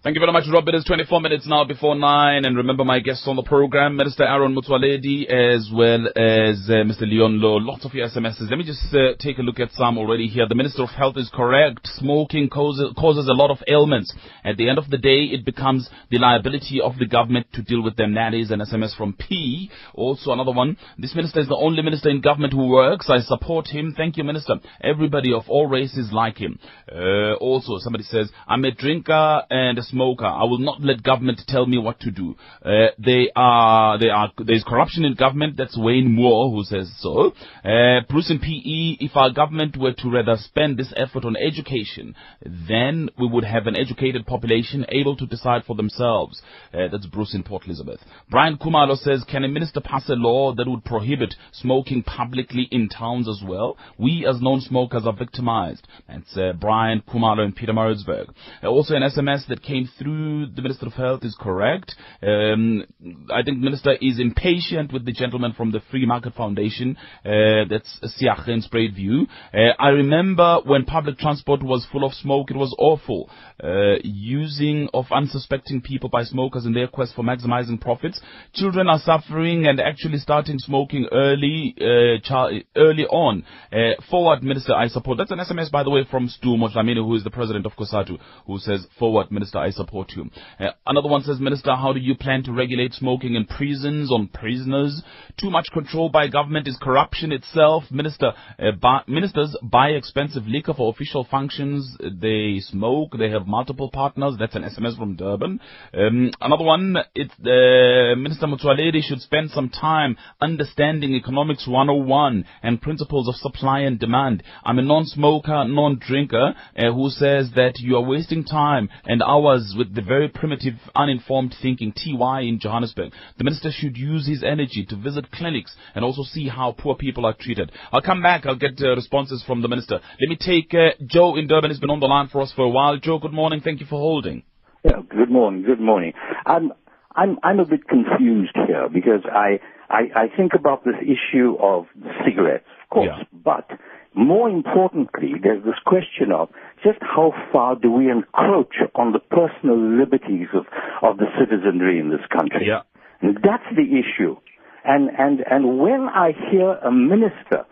Thank 0.00 0.14
you 0.14 0.20
very 0.20 0.30
much, 0.30 0.44
Rob. 0.48 0.68
It 0.68 0.76
is 0.76 0.84
24 0.84 1.20
minutes 1.20 1.44
now 1.48 1.64
before 1.64 1.96
9. 1.96 2.44
And 2.44 2.56
remember 2.56 2.84
my 2.84 3.00
guests 3.00 3.26
on 3.26 3.34
the 3.34 3.42
program, 3.42 3.96
Minister 3.96 4.22
Aaron 4.22 4.54
Motsoaledi, 4.54 5.26
as 5.26 5.68
well 5.74 6.06
as 6.06 6.70
uh, 6.70 6.86
Mr. 6.86 7.00
Leon 7.00 7.40
Louw. 7.40 7.58
Lots 7.66 7.84
of 7.84 7.92
your 7.94 8.06
SMSs. 8.06 8.48
Let 8.48 8.58
me 8.58 8.64
just 8.64 8.94
uh, 8.94 9.18
take 9.18 9.38
a 9.38 9.42
look 9.42 9.58
at 9.58 9.72
some 9.72 9.98
already 9.98 10.28
here. 10.28 10.46
The 10.48 10.54
Minister 10.54 10.84
of 10.84 10.90
Health 10.90 11.16
is 11.16 11.28
correct. 11.34 11.80
Smoking 11.96 12.48
causes, 12.48 12.94
causes 12.96 13.26
a 13.26 13.32
lot 13.32 13.50
of 13.50 13.58
ailments. 13.66 14.14
At 14.44 14.56
the 14.56 14.68
end 14.68 14.78
of 14.78 14.88
the 14.88 14.98
day, 14.98 15.24
it 15.32 15.44
becomes 15.44 15.90
the 16.12 16.18
liability 16.18 16.80
of 16.80 16.96
the 17.00 17.06
government 17.06 17.48
to 17.54 17.62
deal 17.62 17.82
with 17.82 17.96
them. 17.96 18.14
That 18.14 18.34
is 18.34 18.52
an 18.52 18.60
SMS 18.60 18.96
from 18.96 19.14
P. 19.14 19.68
Also 19.94 20.30
another 20.30 20.52
one. 20.52 20.76
This 20.96 21.16
minister 21.16 21.40
is 21.40 21.48
the 21.48 21.56
only 21.56 21.82
minister 21.82 22.08
in 22.08 22.20
government 22.20 22.52
who 22.52 22.68
works. 22.68 23.10
I 23.10 23.18
support 23.18 23.66
him. 23.66 23.94
Thank 23.96 24.16
you, 24.16 24.22
Minister. 24.22 24.60
Everybody 24.80 25.32
of 25.32 25.42
all 25.48 25.66
races 25.66 26.10
like 26.12 26.38
him. 26.38 26.60
Uh, 26.88 27.34
also, 27.40 27.78
somebody 27.78 28.04
says, 28.04 28.30
I'm 28.46 28.64
a 28.64 28.70
drinker 28.70 29.42
and 29.50 29.76
a 29.76 29.87
smoker. 29.90 30.26
I 30.26 30.44
will 30.44 30.58
not 30.58 30.80
let 30.80 31.02
government 31.02 31.40
tell 31.46 31.66
me 31.66 31.78
what 31.78 32.00
to 32.00 32.10
do. 32.10 32.36
Uh, 32.64 32.88
they 32.98 33.30
are, 33.34 33.98
they 33.98 34.08
are, 34.08 34.32
there's 34.38 34.64
corruption 34.66 35.04
in 35.04 35.14
government. 35.14 35.56
That's 35.56 35.76
Wayne 35.78 36.12
Moore 36.12 36.50
who 36.50 36.64
says 36.64 36.90
so. 36.98 37.32
Uh, 37.64 38.00
Bruce 38.08 38.30
and 38.30 38.40
PE, 38.40 39.04
if 39.04 39.16
our 39.16 39.30
government 39.30 39.76
were 39.76 39.92
to 39.92 40.10
rather 40.10 40.36
spend 40.36 40.76
this 40.76 40.92
effort 40.96 41.24
on 41.24 41.36
education, 41.36 42.14
then 42.44 43.08
we 43.18 43.26
would 43.26 43.44
have 43.44 43.66
an 43.66 43.76
educated 43.76 44.26
population 44.26 44.86
able 44.90 45.16
to 45.16 45.26
decide 45.26 45.64
for 45.64 45.76
themselves. 45.76 46.40
Uh, 46.72 46.88
that's 46.90 47.06
Bruce 47.06 47.34
in 47.34 47.42
Port 47.42 47.66
Elizabeth. 47.66 48.00
Brian 48.30 48.56
Kumalo 48.56 48.96
says, 48.96 49.24
can 49.28 49.44
a 49.44 49.48
minister 49.48 49.80
pass 49.80 50.08
a 50.08 50.14
law 50.14 50.54
that 50.54 50.68
would 50.68 50.84
prohibit 50.84 51.34
smoking 51.52 52.02
publicly 52.02 52.68
in 52.70 52.88
towns 52.88 53.28
as 53.28 53.40
well? 53.46 53.76
We 53.98 54.26
as 54.28 54.40
non-smokers 54.40 55.06
are 55.06 55.12
victimized. 55.12 55.86
That's 56.08 56.36
uh, 56.36 56.52
Brian 56.58 57.02
Kumalo 57.08 57.44
in 57.44 57.52
Pietermaritzburg. 57.52 58.28
Uh, 58.62 58.66
also 58.66 58.94
an 58.94 59.02
SMS 59.02 59.46
that 59.48 59.62
came 59.62 59.77
came 59.78 59.90
through 59.98 60.46
the 60.54 60.62
Minister 60.62 60.86
of 60.86 60.92
Health 60.94 61.24
is 61.24 61.36
correct. 61.38 61.94
Um, 62.22 62.84
I 63.32 63.42
think 63.42 63.58
Minister 63.58 63.92
is 64.00 64.18
impatient 64.18 64.92
with 64.92 65.04
the 65.04 65.12
gentleman 65.12 65.52
from 65.52 65.72
the 65.72 65.80
Free 65.90 66.06
Market 66.06 66.34
Foundation. 66.34 66.96
Uh, 67.24 67.64
that's 67.68 67.98
Siach 68.20 68.48
in 68.48 68.62
Spruit 68.62 68.94
View. 68.94 69.26
Uh, 69.52 69.74
I 69.78 69.88
remember 69.88 70.58
when 70.64 70.84
public 70.84 71.18
transport 71.18 71.62
was 71.62 71.86
full 71.92 72.04
of 72.04 72.12
smoke, 72.14 72.50
it 72.50 72.56
was 72.56 72.74
awful. 72.78 73.30
Uh, 73.62 73.96
using 74.02 74.88
of 74.94 75.06
unsuspecting 75.10 75.80
people 75.80 76.08
by 76.08 76.22
smokers 76.22 76.64
in 76.64 76.72
their 76.72 76.86
quest 76.86 77.14
for 77.14 77.24
maximizing 77.24 77.80
profits. 77.80 78.20
Children 78.54 78.88
are 78.88 79.00
suffering 79.00 79.66
and 79.66 79.80
actually 79.80 80.18
starting 80.18 80.58
smoking 80.58 81.06
early, 81.12 81.74
uh, 81.80 82.58
early 82.76 83.04
on. 83.06 83.44
Uh, 83.72 84.00
forward, 84.10 84.42
Minister, 84.42 84.74
I 84.74 84.88
support. 84.88 85.18
That's 85.18 85.32
an 85.32 85.38
SMS, 85.38 85.70
by 85.70 85.82
the 85.82 85.90
way, 85.90 86.06
from 86.08 86.28
S'dumo 86.28 86.72
Dlamini, 86.72 87.04
who 87.04 87.14
is 87.16 87.24
the 87.24 87.30
president 87.30 87.66
of 87.66 87.72
COSATU, 87.72 88.18
who 88.46 88.58
says, 88.58 88.86
forward, 88.98 89.32
Minister, 89.32 89.58
I 89.58 89.67
I 89.68 89.70
support 89.70 90.12
you. 90.16 90.30
Uh, 90.58 90.70
another 90.86 91.08
one 91.08 91.22
says, 91.22 91.38
Minister, 91.40 91.76
how 91.76 91.92
do 91.92 92.00
you 92.00 92.14
plan 92.14 92.42
to 92.44 92.52
regulate 92.52 92.94
smoking 92.94 93.34
in 93.34 93.44
prisons 93.44 94.10
on 94.10 94.28
prisoners? 94.28 95.02
Too 95.38 95.50
much 95.50 95.68
control 95.72 96.08
by 96.08 96.28
government 96.28 96.66
is 96.66 96.78
corruption 96.80 97.32
itself. 97.32 97.84
Minister, 97.90 98.32
uh, 98.58 99.00
ministers 99.06 99.54
buy 99.62 99.90
expensive 99.90 100.44
liquor 100.46 100.72
for 100.72 100.90
official 100.90 101.26
functions. 101.30 101.96
They 102.00 102.60
smoke. 102.60 103.10
They 103.18 103.30
have 103.30 103.46
multiple 103.46 103.90
partners. 103.92 104.36
That's 104.38 104.56
an 104.56 104.62
SMS 104.62 104.96
from 104.96 105.16
Durban. 105.16 105.60
Um, 105.92 106.30
another 106.40 106.64
one, 106.64 106.96
it's 107.14 107.34
uh, 107.40 108.16
Minister 108.18 108.46
Motsoaledi 108.46 109.02
should 109.02 109.20
spend 109.20 109.50
some 109.50 109.68
time 109.68 110.16
understanding 110.40 111.14
economics 111.14 111.66
101 111.68 112.44
and 112.62 112.80
principles 112.80 113.28
of 113.28 113.34
supply 113.34 113.80
and 113.80 113.98
demand. 113.98 114.42
I'm 114.64 114.78
a 114.78 114.82
non-smoker, 114.82 115.64
non-drinker 115.66 116.54
uh, 116.76 116.92
who 116.92 117.10
says 117.10 117.50
that 117.54 117.74
you 117.78 117.96
are 117.96 118.02
wasting 118.02 118.44
time 118.44 118.88
and 119.04 119.22
hours 119.22 119.57
with 119.76 119.94
the 119.94 120.02
very 120.02 120.28
primitive, 120.28 120.74
uninformed 120.94 121.54
thinking. 121.62 121.92
TY 121.92 122.40
in 122.42 122.58
Johannesburg. 122.60 123.12
The 123.38 123.44
minister 123.44 123.70
should 123.72 123.96
use 123.96 124.26
his 124.26 124.42
energy 124.42 124.84
to 124.86 124.96
visit 124.96 125.30
clinics 125.30 125.74
and 125.94 126.04
also 126.04 126.22
see 126.22 126.48
how 126.48 126.72
poor 126.72 126.94
people 126.94 127.24
are 127.26 127.34
treated. 127.38 127.72
I'll 127.92 128.02
come 128.02 128.22
back. 128.22 128.46
I'll 128.46 128.56
get 128.56 128.80
uh, 128.82 128.94
responses 128.94 129.42
from 129.46 129.62
the 129.62 129.68
minister. 129.68 130.00
Let 130.20 130.28
me 130.28 130.36
take 130.36 130.72
uh, 130.74 130.90
Joe 131.06 131.36
in 131.36 131.46
Durban. 131.46 131.70
He's 131.70 131.80
been 131.80 131.90
on 131.90 132.00
the 132.00 132.06
line 132.06 132.28
for 132.28 132.40
us 132.42 132.52
for 132.54 132.62
a 132.64 132.68
while. 132.68 132.96
Joe, 132.98 133.18
good 133.18 133.32
morning. 133.32 133.60
Thank 133.62 133.80
you 133.80 133.86
for 133.86 133.98
holding. 133.98 134.42
Yeah, 134.84 135.02
good 135.08 135.30
morning. 135.30 135.62
Good 135.64 135.80
morning. 135.80 136.12
I'm 136.46 136.72
I'm 137.16 137.38
I'm 137.42 137.58
a 137.58 137.66
bit 137.66 137.88
confused 137.88 138.56
here 138.66 138.88
because 138.92 139.22
I 139.30 139.58
I, 139.90 140.02
I 140.14 140.36
think 140.36 140.52
about 140.54 140.84
this 140.84 140.94
issue 141.02 141.56
of 141.60 141.86
cigarettes, 142.24 142.66
of 142.84 142.90
course, 142.90 143.08
Yeah. 143.08 143.24
but 143.32 143.68
more 144.14 144.48
importantly, 144.48 145.32
there's 145.42 145.64
this 145.64 145.78
question 145.84 146.32
of 146.32 146.48
just 146.82 146.98
how 147.00 147.32
far 147.52 147.76
do 147.76 147.90
we 147.90 148.10
encroach 148.10 148.74
on 148.94 149.12
the 149.12 149.18
personal 149.18 149.78
liberties 149.78 150.48
of, 150.54 150.66
of 151.02 151.18
the 151.18 151.26
citizenry 151.38 151.98
in 151.98 152.10
this 152.10 152.24
country? 152.32 152.66
Yeah. 152.66 152.82
And 153.20 153.36
that's 153.42 153.66
the 153.74 153.82
issue. 153.82 154.36
And, 154.84 155.10
and, 155.18 155.40
and 155.50 155.78
when 155.78 156.08
I 156.08 156.32
hear 156.50 156.70
a 156.70 156.92
minister, 156.92 157.66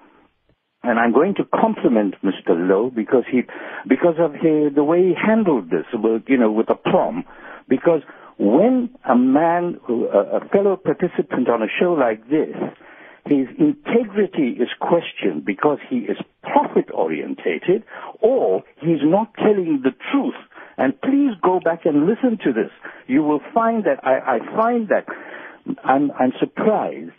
and 0.83 0.99
I'm 0.99 1.13
going 1.13 1.35
to 1.37 1.45
compliment 1.45 2.15
Mr. 2.23 2.51
Louw 2.51 2.95
because 2.95 3.25
he, 3.31 3.43
because 3.89 4.17
of 4.19 4.33
his, 4.33 4.75
the 4.75 4.85
way 4.85 5.03
he 5.03 5.15
handled 5.15 5.71
this, 5.71 5.87
with, 5.93 6.23
you 6.29 6.37
know, 6.37 6.53
with 6.53 6.71
aplomb, 6.71 7.25
because 7.69 8.03
when 8.39 8.91
a 9.09 9.17
man, 9.17 9.81
a 9.89 10.47
fellow 10.49 10.77
participant 10.77 11.49
on 11.49 11.63
a 11.63 11.67
show 11.81 11.93
like 11.93 12.29
this, 12.29 12.55
his 13.27 13.49
integrity 13.59 14.57
is 14.61 14.69
questioned 14.81 15.45
because 15.45 15.79
he 15.89 15.99
is 15.99 16.17
profit 16.43 16.91
orientated 16.95 17.85
or 18.21 18.63
he's 18.81 19.03
not 19.03 19.35
telling 19.35 19.81
the 19.83 19.93
truth. 20.13 20.35
And 20.79 21.01
please 21.01 21.33
go 21.43 21.61
back 21.63 21.87
and 21.87 22.07
listen 22.07 22.39
to 22.45 22.53
this. 22.53 22.71
You 23.07 23.23
will 23.23 23.41
find 23.55 23.85
that 23.85 24.05
I, 24.05 24.37
I 24.37 24.39
find 24.55 24.89
that 24.89 25.07
I'm, 25.85 26.11
I'm 26.13 26.33
surprised 26.39 27.13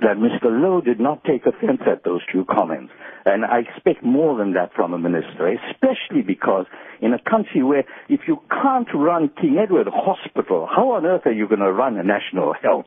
that 0.00 0.16
Mr. 0.16 0.46
Louw 0.46 0.84
did 0.84 1.00
not 1.00 1.24
take 1.24 1.46
offense 1.46 1.80
at 1.90 2.04
those 2.04 2.20
two 2.32 2.44
comments. 2.44 2.92
And 3.24 3.44
I 3.44 3.60
expect 3.60 4.04
more 4.04 4.36
than 4.38 4.52
that 4.54 4.72
from 4.74 4.92
a 4.92 4.98
minister, 4.98 5.48
especially 5.48 6.22
because 6.26 6.66
in 7.00 7.12
a 7.14 7.30
country 7.30 7.62
where 7.62 7.84
if 8.08 8.20
you 8.28 8.40
can't 8.50 8.88
run 8.94 9.30
King 9.40 9.58
Edward 9.62 9.88
Hospital, 9.90 10.68
how 10.70 10.92
on 10.92 11.06
earth 11.06 11.22
are 11.24 11.32
you 11.32 11.48
going 11.48 11.60
to 11.60 11.72
run 11.72 11.96
a 11.98 12.04
national 12.04 12.54
health? 12.62 12.86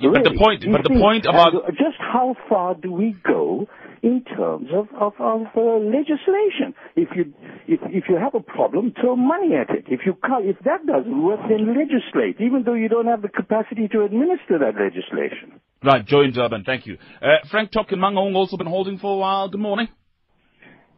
Yeah, 0.00 0.10
but 0.12 0.24
the 0.24 0.36
point, 0.38 0.64
but 0.70 0.82
the 0.84 0.98
point 1.00 1.26
about 1.26 1.52
just 1.70 1.98
how 1.98 2.36
far 2.48 2.74
do 2.74 2.92
we 2.92 3.16
go 3.24 3.66
in 4.02 4.22
terms 4.24 4.68
of 4.72 4.88
of, 4.94 5.14
of 5.18 5.46
uh, 5.56 5.60
legislation? 5.82 6.74
If 6.94 7.08
you 7.16 7.34
if 7.66 7.80
if 7.90 8.04
you 8.08 8.16
have 8.16 8.34
a 8.34 8.40
problem, 8.40 8.92
throw 9.00 9.16
money 9.16 9.54
at 9.56 9.70
it. 9.74 9.86
If 9.88 10.00
you 10.06 10.14
can't, 10.24 10.46
if 10.46 10.58
that 10.60 10.86
doesn't 10.86 11.22
work, 11.22 11.40
then 11.48 11.66
legislate, 11.74 12.40
even 12.40 12.62
though 12.64 12.74
you 12.74 12.88
don't 12.88 13.06
have 13.06 13.22
the 13.22 13.28
capacity 13.28 13.88
to 13.88 14.02
administer 14.02 14.58
that 14.58 14.74
legislation. 14.78 15.60
right, 15.82 16.04
Joe 16.06 16.22
in 16.22 16.32
Durban. 16.32 16.64
Thank 16.64 16.86
you. 16.86 16.98
Uh, 17.20 17.46
Frank 17.50 17.72
Talk 17.72 17.90
in 17.92 17.98
Mangaung 17.98 18.34
also 18.34 18.56
been 18.56 18.66
holding 18.66 18.98
for 18.98 19.14
a 19.14 19.18
while. 19.18 19.48
Good 19.48 19.60
morning. 19.60 19.88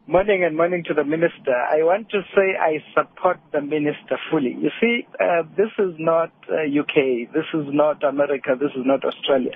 Morning 0.09 0.43
and 0.43 0.57
morning 0.57 0.83
to 0.87 0.95
the 0.95 1.03
minister. 1.03 1.53
I 1.53 1.83
want 1.85 2.09
to 2.09 2.21
say 2.33 2.57
I 2.59 2.81
support 2.97 3.37
the 3.53 3.61
minister 3.61 4.17
fully. 4.31 4.57
You 4.57 4.71
see, 4.81 5.05
uh, 5.21 5.43
this 5.55 5.69
is 5.77 5.93
not 5.99 6.33
uh, 6.49 6.65
UK, 6.65 7.29
this 7.31 7.45
is 7.53 7.69
not 7.69 8.03
America, 8.03 8.57
this 8.59 8.71
is 8.73 8.81
not 8.89 9.05
Australia. 9.05 9.53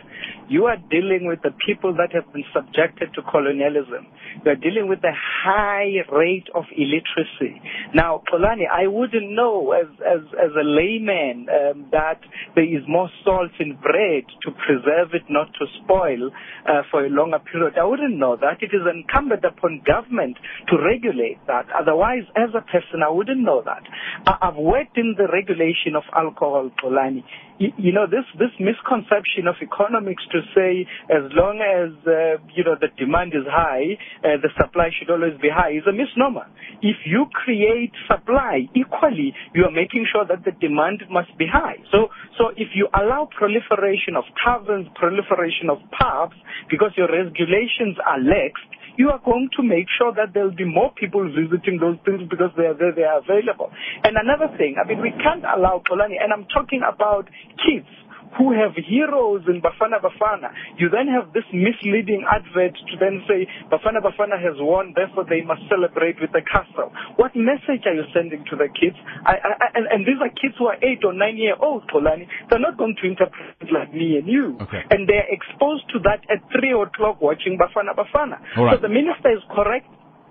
You 0.49 0.65
are 0.65 0.77
dealing 0.91 1.25
with 1.25 1.41
the 1.41 1.57
people 1.65 1.95
that 1.97 2.13
have 2.13 2.31
been 2.33 2.45
subjected 2.53 3.15
to 3.15 3.23
colonialism. 3.23 4.05
You 4.45 4.51
are 4.51 4.55
dealing 4.61 4.87
with 4.87 4.99
a 5.03 5.15
high 5.17 6.05
rate 6.13 6.45
of 6.53 6.65
illiteracy. 6.77 7.57
Now, 7.95 8.21
Xolani, 8.31 8.69
I 8.69 8.85
wouldn't 8.85 9.31
know 9.31 9.71
as 9.71 9.89
as 10.05 10.21
as 10.37 10.51
a 10.53 10.61
layman 10.61 11.47
um, 11.49 11.87
that 11.89 12.21
there 12.53 12.69
is 12.69 12.85
more 12.87 13.09
salt 13.25 13.57
in 13.59 13.73
bread 13.81 14.29
to 14.45 14.51
preserve 14.53 15.17
it, 15.17 15.23
not 15.29 15.49
to 15.57 15.65
spoil 15.81 16.29
uh, 16.69 16.83
for 16.91 17.05
a 17.05 17.09
longer 17.09 17.39
period. 17.39 17.73
I 17.81 17.85
wouldn't 17.85 18.17
know 18.17 18.35
that. 18.37 18.61
It 18.61 18.69
is 18.69 18.85
incumbent 18.85 19.43
upon 19.45 19.81
government 19.81 20.37
to 20.69 20.77
regulate 20.83 21.39
that. 21.47 21.65
Otherwise, 21.73 22.23
as 22.35 22.49
a 22.55 22.61
person, 22.61 23.03
I 23.05 23.09
wouldn't 23.09 23.41
know 23.41 23.61
that. 23.65 23.83
I- 24.27 24.37
I've 24.47 24.55
worked 24.55 24.97
in 24.97 25.15
the 25.17 25.27
regulation 25.31 25.95
of 25.95 26.03
alcohol, 26.15 26.69
Xolani. 26.81 27.23
You, 27.59 27.71
you 27.77 27.91
know, 27.93 28.07
this, 28.07 28.25
this 28.39 28.51
misconception 28.59 29.47
of 29.47 29.55
economics 29.61 30.23
to 30.31 30.41
say 30.55 30.87
as 31.09 31.31
long 31.33 31.61
as, 31.61 31.93
uh, 32.07 32.41
you 32.55 32.63
know, 32.63 32.75
the 32.79 32.89
demand 32.97 33.33
is 33.35 33.45
high, 33.47 33.97
uh, 34.23 34.37
the 34.41 34.49
supply 34.59 34.89
should 34.97 35.09
always 35.09 35.39
be 35.39 35.49
high 35.49 35.71
is 35.71 35.83
a 35.87 35.93
misnomer. 35.93 36.47
If 36.81 36.97
you 37.05 37.27
create 37.33 37.91
supply, 38.09 38.67
equally, 38.75 39.33
you 39.53 39.63
are 39.65 39.71
making 39.71 40.07
sure 40.11 40.25
that 40.25 40.43
the 40.43 40.51
demand 40.59 41.03
must 41.09 41.35
be 41.37 41.45
high. 41.47 41.77
So, 41.91 42.09
so 42.37 42.49
if 42.57 42.69
you 42.75 42.87
allow 42.93 43.29
proliferation 43.37 44.15
of 44.17 44.23
taverns, 44.43 44.87
proliferation 44.95 45.69
of 45.69 45.77
pubs, 45.91 46.35
because 46.69 46.91
your 46.97 47.07
regulations 47.07 47.97
are 48.05 48.19
lax, 48.19 48.59
you 48.97 49.09
are 49.09 49.21
going 49.23 49.49
to 49.57 49.63
make 49.63 49.87
sure 49.97 50.13
that 50.13 50.33
there 50.33 50.43
will 50.45 50.55
be 50.55 50.65
more 50.67 50.91
people 50.93 51.23
visiting 51.25 51.79
those 51.79 51.97
things 52.05 52.21
because 52.29 52.51
they 52.57 52.65
are 52.69 52.77
there, 52.77 52.93
they 52.93 53.03
are 53.03 53.19
available. 53.19 53.71
And 54.03 54.17
another 54.17 54.53
thing, 54.57 54.75
I 54.77 54.87
mean, 54.87 55.01
we 55.01 55.11
can't 55.23 55.43
allow 55.43 55.81
Xolani, 55.89 56.21
and 56.21 56.31
I'm 56.33 56.45
talking 56.53 56.81
about 56.85 57.25
kids 57.57 57.89
who 58.37 58.51
have 58.53 58.73
heroes 58.75 59.43
in 59.47 59.61
Bafana 59.61 60.01
Bafana. 60.01 60.49
You 60.77 60.89
then 60.89 61.07
have 61.07 61.33
this 61.33 61.45
misleading 61.53 62.25
advert 62.29 62.73
to 62.73 62.93
then 62.99 63.21
say 63.27 63.45
Bafana 63.71 64.01
Bafana 64.01 64.37
has 64.41 64.57
won, 64.59 64.93
therefore 64.95 65.25
they 65.29 65.41
must 65.41 65.61
celebrate 65.69 66.17
with 66.19 66.31
the 66.33 66.41
castle. 66.41 66.91
What 67.17 67.35
message 67.35 67.85
are 67.85 67.93
you 67.93 68.05
sending 68.13 68.43
to 68.49 68.55
the 68.55 68.69
kids? 68.73 68.97
I, 69.25 69.37
I, 69.37 69.49
I- 69.61 69.71
and, 69.75 69.85
and 69.89 70.01
these 70.05 70.17
are 70.21 70.29
kids 70.29 70.55
who 70.57 70.67
are 70.67 70.77
eight 70.81 71.01
or 71.03 71.13
nine 71.13 71.37
year 71.37 71.55
old, 71.59 71.83
Xolani. 71.89 72.27
They're 72.49 72.59
not 72.61 72.77
going 72.77 72.95
to 73.01 73.05
interpret 73.07 73.69
like 73.71 73.93
me 73.93 74.17
and 74.17 74.27
you. 74.27 74.57
Okay. 74.61 74.81
And 74.91 75.07
they're 75.09 75.25
exposed 75.29 75.89
to 75.93 75.99
that 76.05 76.21
at 76.29 76.41
three 76.53 76.73
o'clock 76.73 77.21
watching 77.21 77.57
Bafana 77.57 77.93
Bafana. 77.97 78.37
Right. 78.57 78.75
So 78.77 78.81
the 78.81 78.89
minister 78.89 79.31
is 79.33 79.41
correct. 79.53 79.87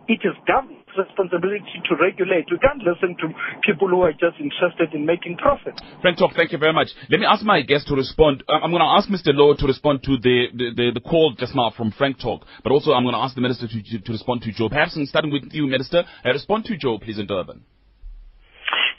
It 0.09 0.21
is 0.27 0.35
government's 0.47 0.82
responsibility 0.97 1.79
to 1.89 1.97
regulate. 1.97 2.47
We 2.51 2.59
can't 2.59 2.83
listen 2.83 3.17
to 3.21 3.27
people 3.65 3.89
who 3.89 4.03
are 4.03 4.13
just 4.13 4.39
interested 4.41 4.95
in 4.95 5.07
making 5.07 5.37
profit. 5.37 5.75
Frank 6.01 6.19
Talk, 6.19 6.33
thank 6.35 6.53
you 6.53 6.59
very 6.59 6.73
much. 6.73 6.89
Let 7.09 7.21
me 7.21 7.27
ask 7.27 7.45
my 7.45 7.63
guest 7.63 7.89
to 7.89 7.95
respond. 7.95 8.45
Uh, 8.49 8.61
I'm 8.63 8.71
going 8.71 8.83
to 8.83 8.95
ask 8.97 9.09
Mr. 9.09 9.35
Louw 9.35 9.57
to 9.59 9.67
respond 9.67 10.03
to 10.05 10.17
the, 10.19 10.47
the, 10.55 10.91
the, 10.95 11.01
call 11.01 11.35
just 11.39 11.55
now 11.55 11.73
from 11.77 11.91
Frank 11.93 12.21
Talk, 12.21 12.45
but 12.63 12.73
also 12.73 12.93
I'm 12.93 13.05
going 13.05 13.15
to 13.15 13.21
ask 13.21 13.35
the 13.35 13.41
Minister 13.41 13.67
to, 13.69 13.83
to, 13.83 13.99
to 14.01 14.13
respond 14.13 14.43
to 14.43 14.53
Joe. 14.53 14.69
Perhaps 14.69 14.99
starting 15.09 15.33
with 15.33 15.53
you, 15.53 15.67
Minister. 15.67 16.05
Uh, 16.25 16.33
respond 16.33 16.65
to 16.67 16.77
Joe, 16.77 16.99
please, 16.99 17.19
in 17.19 17.27
Durban. 17.27 17.65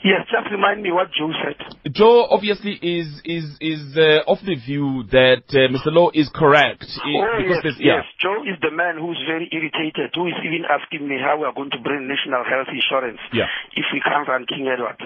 Yes, 0.04 0.28
just 0.28 0.52
remind 0.52 0.82
me 0.82 0.92
what 0.92 1.08
Joe 1.16 1.32
said. 1.40 1.56
Joe 1.92 2.28
obviously 2.28 2.76
is 2.76 3.08
is 3.24 3.56
is 3.60 3.96
uh, 3.96 4.20
of 4.28 4.36
the 4.44 4.54
view 4.60 5.04
that 5.08 5.48
uh, 5.48 5.72
Mr. 5.72 5.88
Louw 5.88 6.10
is 6.12 6.28
correct 6.34 6.84
Oh, 7.08 7.40
yes, 7.40 7.64
yeah. 7.80 7.96
yes. 7.98 8.04
Joe 8.20 8.44
is 8.44 8.60
the 8.60 8.70
man 8.70 9.00
who's 9.00 9.16
very 9.26 9.48
irritated, 9.50 10.12
who 10.14 10.28
is 10.28 10.36
even 10.44 10.68
asking 10.68 11.08
me 11.08 11.16
how 11.16 11.40
we 11.40 11.44
are 11.48 11.54
going 11.56 11.70
to 11.72 11.80
bring 11.80 12.04
national 12.06 12.44
health 12.44 12.68
insurance 12.68 13.18
Yeah. 13.32 13.48
if 13.80 13.86
we 13.96 14.00
can't 14.04 14.28
run 14.28 14.44
King 14.44 14.68
Edward. 14.68 15.00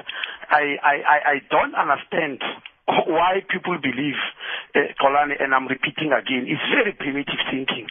I, 0.51 0.75
I, 0.83 0.95
I, 1.07 1.19
I 1.31 1.37
don't 1.49 1.75
understand 1.79 2.43
why 2.89 3.45
people 3.49 3.77
believe, 3.77 4.17
uh, 4.75 4.89
Xolani, 4.97 5.37
and 5.37 5.55
I'm 5.55 5.69
repeating 5.69 6.13
again, 6.13 6.49
it's 6.49 6.65
very 6.73 6.93
primitive 6.97 7.41
thinking 7.51 7.87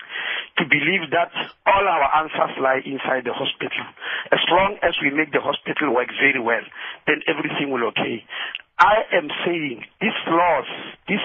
to 0.58 0.64
believe 0.66 1.14
that 1.14 1.30
all 1.70 1.86
our 1.86 2.26
answers 2.26 2.58
lie 2.58 2.82
inside 2.82 3.26
the 3.26 3.34
hospital. 3.34 3.86
As 4.34 4.42
long 4.50 4.78
as 4.82 4.98
we 5.02 5.14
make 5.14 5.32
the 5.32 5.42
hospital 5.42 5.94
work 5.94 6.10
very 6.18 6.42
well, 6.42 6.66
then 7.06 7.22
everything 7.30 7.70
will 7.70 7.86
okay. 7.94 8.26
I 8.80 9.06
am 9.14 9.30
saying 9.46 9.86
these 10.02 10.22
laws, 10.30 10.70
this 11.08 11.22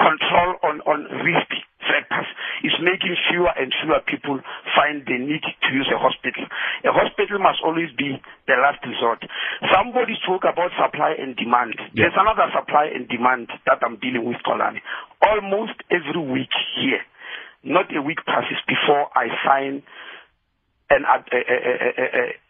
control 0.00 0.56
on, 0.64 0.80
on 0.88 1.04
risk 1.20 1.50
factors 1.84 2.28
is 2.64 2.72
making 2.80 3.16
fewer 3.28 3.52
and 3.56 3.72
fewer 3.82 4.00
people 4.08 4.40
find 4.76 5.04
the 5.04 5.16
need 5.16 5.44
to 5.44 5.68
use 5.72 5.88
a 5.92 5.98
hospital. 5.98 6.44
A 6.84 6.92
hospital 6.92 7.38
must 7.40 7.60
always 7.64 7.92
be 7.96 8.16
the 8.48 8.56
last 8.60 8.80
resort. 8.84 9.20
Somebody 9.72 10.16
spoke 10.24 10.44
about 10.48 10.72
supply 10.80 11.16
and 11.16 11.36
demand. 11.36 11.76
Yeah. 11.92 12.08
There's 12.08 12.18
another 12.20 12.48
supply 12.52 12.88
and 12.92 13.08
demand 13.08 13.52
that 13.68 13.80
I'm 13.84 14.00
dealing 14.00 14.24
with, 14.24 14.40
Xolani. 14.44 14.80
Almost 15.20 15.76
every 15.92 16.20
week 16.20 16.52
here, 16.80 17.04
not 17.64 17.92
a 17.92 18.00
week 18.00 18.24
passes 18.24 18.60
before 18.64 19.12
I 19.12 19.28
sign 19.44 19.82
and 20.90 21.06
uh, 21.06 21.22
uh, 21.22 21.38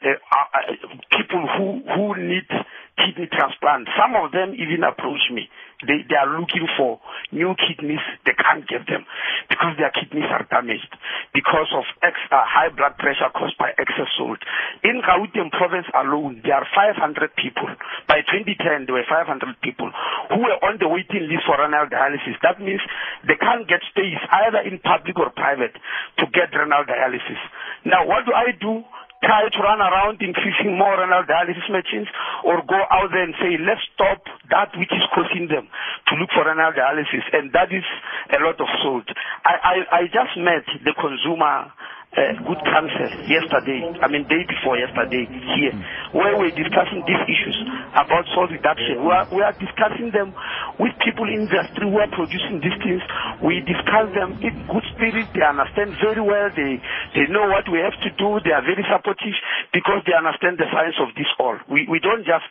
uh, 0.02 0.08
uh, 0.08 0.74
people 1.12 1.44
who 1.56 1.84
who 1.92 2.16
need 2.16 2.48
kidney 2.96 3.28
transplant. 3.28 3.88
Some 3.96 4.16
of 4.16 4.32
them 4.32 4.56
even 4.56 4.84
approach 4.84 5.28
me. 5.32 5.48
They 5.84 6.04
they 6.08 6.16
are 6.16 6.28
looking 6.28 6.68
for 6.76 7.00
new 7.32 7.52
kidneys. 7.56 8.04
They 8.24 8.36
can't 8.36 8.64
get 8.68 8.88
them 8.88 9.04
because 9.48 9.76
their 9.76 9.92
kidneys 9.92 10.28
are 10.28 10.44
damaged 10.48 10.92
because 11.32 11.68
of 11.72 11.84
ex, 12.02 12.16
uh, 12.32 12.44
high 12.44 12.68
blood 12.72 12.96
pressure 12.96 13.28
caused 13.32 13.56
by 13.56 13.72
excess 13.76 14.08
salt. 14.16 14.40
In 14.84 15.00
Gauteng 15.04 15.52
province 15.52 15.88
alone, 15.92 16.40
there 16.44 16.56
are 16.56 16.68
500 16.68 17.36
people. 17.36 17.68
By 18.08 18.24
2010, 18.28 18.86
there 18.88 18.96
were 18.96 19.08
500 19.08 19.60
people 19.60 19.88
who 20.32 20.40
were 20.44 20.60
on 20.64 20.76
the 20.80 20.88
waiting 20.88 21.28
list 21.28 21.48
for 21.48 21.56
renal 21.56 21.88
dialysis. 21.88 22.36
That 22.44 22.60
means 22.60 22.80
they 23.24 23.36
can't 23.36 23.68
get 23.68 23.80
space 23.88 24.20
either 24.46 24.64
in 24.64 24.80
public 24.80 25.16
or 25.16 25.32
private 25.32 25.76
to 26.20 26.24
get 26.32 26.52
renal 26.52 26.84
dialysis. 26.84 27.40
Now, 27.84 28.04
what 28.04 28.28
do 28.30 28.34
I 28.38 28.54
do? 28.54 28.86
try 29.20 29.44
to 29.52 29.60
run 29.60 29.84
around 29.84 30.16
increasing 30.24 30.80
more 30.80 30.96
renal 30.96 31.28
dialysis 31.28 31.68
machines 31.68 32.08
or 32.40 32.64
go 32.64 32.80
out 32.88 33.12
there 33.12 33.28
and 33.28 33.36
say, 33.36 33.60
let's 33.60 33.84
stop 33.92 34.24
that 34.48 34.72
which 34.80 34.88
is 34.88 35.04
causing 35.12 35.44
them 35.44 35.68
to 36.08 36.12
look 36.16 36.32
for 36.32 36.48
renal 36.48 36.72
dialysis. 36.72 37.24
And 37.36 37.52
that 37.52 37.68
is 37.68 37.84
a 38.32 38.40
lot 38.40 38.56
of 38.56 38.68
salt. 38.80 39.04
I, 39.44 39.54
I, 39.60 39.76
I 39.92 40.02
just 40.08 40.40
met 40.40 40.64
the 40.88 40.96
consumer 40.96 41.68
uh, 42.10 42.34
good 42.42 42.58
counsel 42.66 43.10
yesterday, 43.30 43.86
I 44.02 44.10
mean 44.10 44.26
day 44.26 44.42
before 44.42 44.74
yesterday 44.74 45.30
here, 45.30 45.70
where 46.10 46.34
we're 46.34 46.50
discussing 46.50 47.06
these 47.06 47.22
issues 47.30 47.54
about 47.94 48.26
salt 48.34 48.50
reduction. 48.50 49.06
We 49.06 49.10
are, 49.14 49.26
we 49.30 49.40
are 49.46 49.54
discussing 49.54 50.10
them 50.10 50.34
with 50.82 50.90
people 51.06 51.30
in 51.30 51.46
the 51.46 51.54
industry 51.54 51.86
who 51.86 51.98
are 52.02 52.10
producing 52.10 52.58
these 52.58 52.74
things. 52.82 53.02
We 53.46 53.62
discuss 53.62 54.10
them 54.10 54.42
in 54.42 54.52
good 54.66 54.86
spirit. 54.98 55.30
They 55.38 55.46
understand 55.46 55.94
very 56.02 56.18
well. 56.18 56.50
They, 56.50 56.82
they 57.14 57.30
know 57.30 57.46
what 57.46 57.70
we 57.70 57.78
have 57.78 57.94
to 58.02 58.10
do. 58.18 58.42
They 58.42 58.58
are 58.58 58.66
very 58.66 58.82
supportive 58.90 59.36
because 59.70 60.02
they 60.02 60.14
understand 60.18 60.58
the 60.58 60.66
science 60.74 60.98
of 60.98 61.14
this 61.14 61.30
all. 61.38 61.62
We, 61.70 61.86
we 61.86 62.02
don't 62.02 62.26
just 62.26 62.42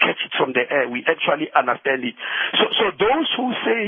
catch 0.00 0.20
it 0.24 0.32
from 0.38 0.52
the 0.52 0.64
air. 0.68 0.88
We 0.88 1.04
actually 1.08 1.48
understand 1.54 2.04
it. 2.04 2.14
So, 2.58 2.64
so 2.78 2.84
those 2.98 3.28
who 3.38 3.46
say, 3.64 3.82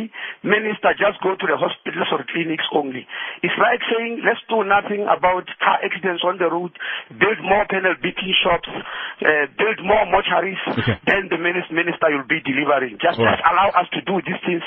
Minister, 0.45 0.93
just 0.97 1.21
go 1.25 1.35
to 1.37 1.47
the 1.47 1.57
hospitals 1.57 2.09
or 2.13 2.23
clinics 2.29 2.67
only, 2.75 3.07
it's 3.43 3.57
like 3.61 3.81
saying, 3.89 4.21
let's 4.25 4.41
do 4.49 4.63
nothing 4.65 5.05
about 5.09 5.47
car 5.61 5.79
accidents 5.85 6.23
on 6.25 6.37
the 6.39 6.49
road, 6.49 6.73
build 7.17 7.39
more 7.43 7.65
panel 7.69 7.95
beating 8.01 8.33
shops, 8.45 8.69
uh, 8.71 9.47
build 9.57 9.79
more 9.85 10.05
mortuaries, 10.11 10.61
Okay. 10.75 10.97
then 11.07 11.29
the 11.31 11.39
minister, 11.39 12.09
will 12.15 12.29
be 12.29 12.41
delivering. 12.45 12.99
Just, 13.01 13.17
right. 13.19 13.35
just 13.39 13.43
allow 13.49 13.69
us 13.75 13.89
to 13.97 14.01
do 14.05 14.21
these 14.25 14.41
things, 14.45 14.63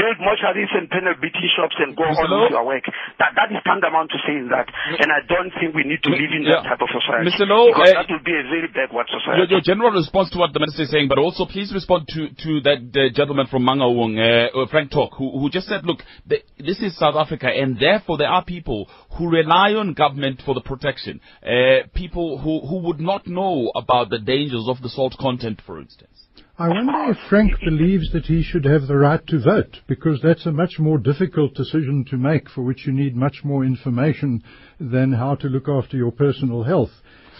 build 0.00 0.16
mortuaries 0.22 0.70
and 0.74 0.88
panel 0.88 1.14
beating 1.20 1.48
shops 1.56 1.76
and 1.78 1.94
go 1.96 2.04
Mr. 2.08 2.24
on 2.24 2.28
Louw? 2.30 2.42
with 2.48 2.54
your 2.56 2.66
work. 2.66 2.86
That, 3.20 3.34
that 3.36 3.48
is 3.52 3.60
tantamount 3.66 4.10
to 4.14 4.18
saying 4.26 4.48
that. 4.50 4.66
And 4.98 5.08
I 5.12 5.20
don't 5.28 5.52
think 5.60 5.74
we 5.74 5.84
need 5.84 6.02
to 6.04 6.10
live 6.12 6.32
in 6.32 6.42
Yeah. 6.48 6.62
that 6.64 6.74
type 6.76 6.82
of 6.82 6.90
society. 6.90 7.28
Mr. 7.30 7.44
Louw, 7.46 7.68
because 7.72 7.92
uh, 7.92 7.98
that 8.02 8.08
will 8.10 8.24
be 8.24 8.34
a 8.34 8.44
very 8.48 8.68
backward 8.72 9.06
Your, 9.12 9.20
society. 9.20 9.50
your 9.52 9.62
general 9.64 9.92
response 9.92 10.30
to 10.32 10.38
what 10.38 10.52
the 10.58 10.66
minister 10.66 10.82
is 10.82 10.90
saying, 10.90 11.08
but 11.08 11.18
also 11.18 11.46
please 11.46 11.72
respond 11.72 12.08
to, 12.08 12.28
to 12.30 12.60
that 12.62 12.90
uh, 12.94 13.14
gentleman 13.14 13.46
from 13.46 13.62
Mangaung, 13.62 14.18
uh, 14.18 14.58
uh, 14.58 14.66
Frank 14.68 14.90
Talk, 14.90 15.12
who, 15.16 15.38
who 15.38 15.48
just 15.50 15.68
said, 15.68 15.84
look, 15.84 16.00
the, 16.26 16.38
this 16.58 16.80
is 16.80 16.98
South 16.98 17.14
Africa, 17.14 17.46
and 17.46 17.78
therefore 17.78 18.18
there 18.18 18.28
are 18.28 18.44
people 18.44 18.90
who 19.16 19.30
rely 19.30 19.70
on 19.74 19.94
government 19.94 20.42
for 20.44 20.54
the 20.54 20.60
protection. 20.60 21.20
Uh, 21.42 21.86
people 21.94 22.38
who, 22.38 22.66
who 22.66 22.78
would 22.86 22.98
not 22.98 23.28
know 23.28 23.70
about 23.76 24.10
the 24.10 24.18
dangers 24.18 24.64
of 24.66 24.82
the 24.82 24.88
salt 24.88 25.14
content, 25.20 25.62
for 25.64 25.80
instance. 25.80 26.10
I 26.58 26.68
wonder 26.68 27.12
if 27.12 27.16
Frank 27.28 27.52
believes 27.64 28.10
that 28.12 28.24
he 28.24 28.42
should 28.42 28.64
have 28.64 28.88
the 28.88 28.96
right 28.96 29.24
to 29.28 29.40
vote, 29.40 29.76
because 29.86 30.18
that's 30.24 30.44
a 30.46 30.50
much 30.50 30.80
more 30.80 30.98
difficult 30.98 31.54
decision 31.54 32.04
to 32.10 32.16
make, 32.16 32.50
for 32.50 32.62
which 32.62 32.84
you 32.84 32.92
need 32.92 33.14
much 33.14 33.44
more 33.44 33.64
information 33.64 34.42
than 34.80 35.12
how 35.12 35.36
to 35.36 35.46
look 35.46 35.68
after 35.68 35.96
your 35.96 36.10
personal 36.10 36.64
health. 36.64 36.90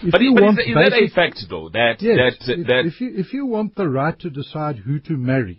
If 0.02 0.12
But, 0.12 0.20
you 0.20 0.34
but 0.34 0.40
is, 0.40 0.44
want 0.44 0.56
that- 0.56 0.68
is 0.68 0.74
that 0.74 1.02
a 1.02 1.08
fact, 1.08 1.44
though, 1.50 1.68
that, 1.70 1.96
Yes, 2.00 2.36
that, 2.46 2.58
if, 2.58 2.66
that 2.66 2.86
if 2.86 3.00
you 3.00 3.12
if 3.16 3.32
you 3.32 3.46
want 3.46 3.74
the 3.74 3.88
right 3.88 4.18
to 4.20 4.30
decide 4.30 4.76
who 4.76 4.98
to 5.00 5.14
marry, 5.16 5.58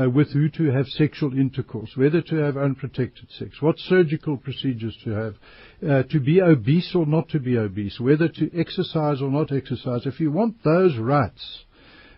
uh, 0.00 0.08
with 0.08 0.32
who 0.32 0.48
to 0.50 0.70
have 0.70 0.86
sexual 0.86 1.32
intercourse, 1.36 1.90
whether 1.96 2.22
to 2.22 2.36
have 2.36 2.56
unprotected 2.56 3.28
sex, 3.38 3.60
what 3.60 3.78
surgical 3.78 4.36
procedures 4.36 4.96
to 5.04 5.10
have, 5.10 5.34
uh, 5.88 6.02
to 6.04 6.20
be 6.20 6.40
obese 6.40 6.94
or 6.94 7.06
not 7.06 7.28
to 7.30 7.40
be 7.40 7.58
obese, 7.58 7.98
whether 8.00 8.28
to 8.28 8.50
exercise 8.58 9.20
or 9.20 9.30
not 9.30 9.52
exercise, 9.52 10.06
if 10.06 10.20
you 10.20 10.30
want 10.30 10.62
those 10.64 10.96
rights, 10.96 11.64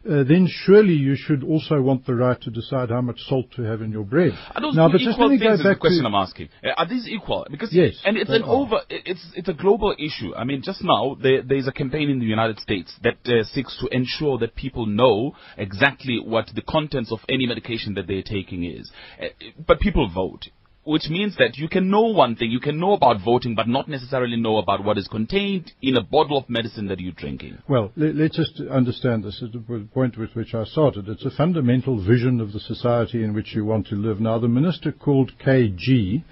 then 0.04 0.46
surely 0.48 0.92
you 0.92 1.16
should 1.16 1.42
also 1.42 1.80
want 1.80 2.06
the 2.06 2.14
right 2.14 2.40
to 2.42 2.50
decide 2.50 2.90
how 2.90 3.00
much 3.00 3.18
salt 3.28 3.46
to 3.56 3.62
have 3.62 3.80
in 3.82 3.90
your 3.90 4.04
bread. 4.04 4.32
Are 4.54 4.60
those 4.60 4.74
now, 4.74 4.88
but 4.88 5.00
just 5.00 5.18
let 5.18 5.30
me 5.30 5.38
go? 5.38 5.52
Is 5.52 5.62
the 5.62 5.74
question 5.80 6.02
to 6.02 6.08
I'm 6.08 6.14
asking. 6.14 6.48
Uh, 6.62 6.68
are 6.76 6.88
these 6.88 7.08
equal? 7.08 7.46
Because 7.50 7.72
Yes, 7.72 8.00
and 8.04 8.16
it's 8.16 8.30
an 8.30 8.42
are. 8.42 8.50
over. 8.50 8.80
It's 8.90 9.24
it's 9.34 9.48
a 9.48 9.54
global 9.54 9.94
issue. 9.98 10.34
I 10.34 10.44
mean, 10.44 10.62
just 10.62 10.82
now 10.82 11.16
there 11.20 11.42
there 11.42 11.56
is 11.56 11.66
a 11.66 11.72
campaign 11.72 12.10
in 12.10 12.18
the 12.18 12.26
United 12.26 12.60
States 12.60 12.92
that 13.02 13.18
uh, 13.26 13.44
seeks 13.44 13.78
to 13.80 13.88
ensure 13.94 14.38
that 14.38 14.54
people 14.54 14.86
know 14.86 15.34
exactly 15.56 16.20
what 16.22 16.50
the 16.54 16.62
contents 16.62 17.10
of 17.10 17.20
any 17.28 17.46
medication 17.46 17.94
that 17.94 18.06
they're 18.06 18.22
taking 18.22 18.64
is. 18.64 18.90
Uh, 19.20 19.26
but 19.66 19.80
people 19.80 20.10
vote. 20.12 20.46
Which 20.84 21.08
means 21.08 21.34
that 21.36 21.56
you 21.56 21.68
can 21.68 21.90
know 21.90 22.02
one 22.02 22.36
thing, 22.36 22.50
you 22.50 22.60
can 22.60 22.78
know 22.78 22.92
about 22.92 23.24
voting, 23.24 23.54
but 23.54 23.66
not 23.66 23.88
necessarily 23.88 24.36
know 24.36 24.58
about 24.58 24.84
what 24.84 24.98
is 24.98 25.08
contained 25.08 25.72
in 25.80 25.96
a 25.96 26.02
bottle 26.02 26.36
of 26.36 26.50
medicine 26.50 26.88
that 26.88 27.00
you're 27.00 27.12
drinking. 27.12 27.58
Well, 27.68 27.90
let, 27.96 28.14
let's 28.14 28.36
just 28.36 28.60
understand 28.70 29.24
this 29.24 29.42
at 29.42 29.52
the 29.52 29.88
point 29.94 30.18
with 30.18 30.34
which 30.34 30.54
I 30.54 30.64
started. 30.64 31.08
It's 31.08 31.24
a 31.24 31.30
fundamental 31.30 32.04
vision 32.04 32.38
of 32.38 32.52
the 32.52 32.60
society 32.60 33.24
in 33.24 33.32
which 33.32 33.54
you 33.54 33.64
want 33.64 33.86
to 33.88 33.94
live. 33.94 34.20
Now, 34.20 34.38
the 34.38 34.48
minister 34.48 34.92
called 34.92 35.32
KG, 35.44 36.22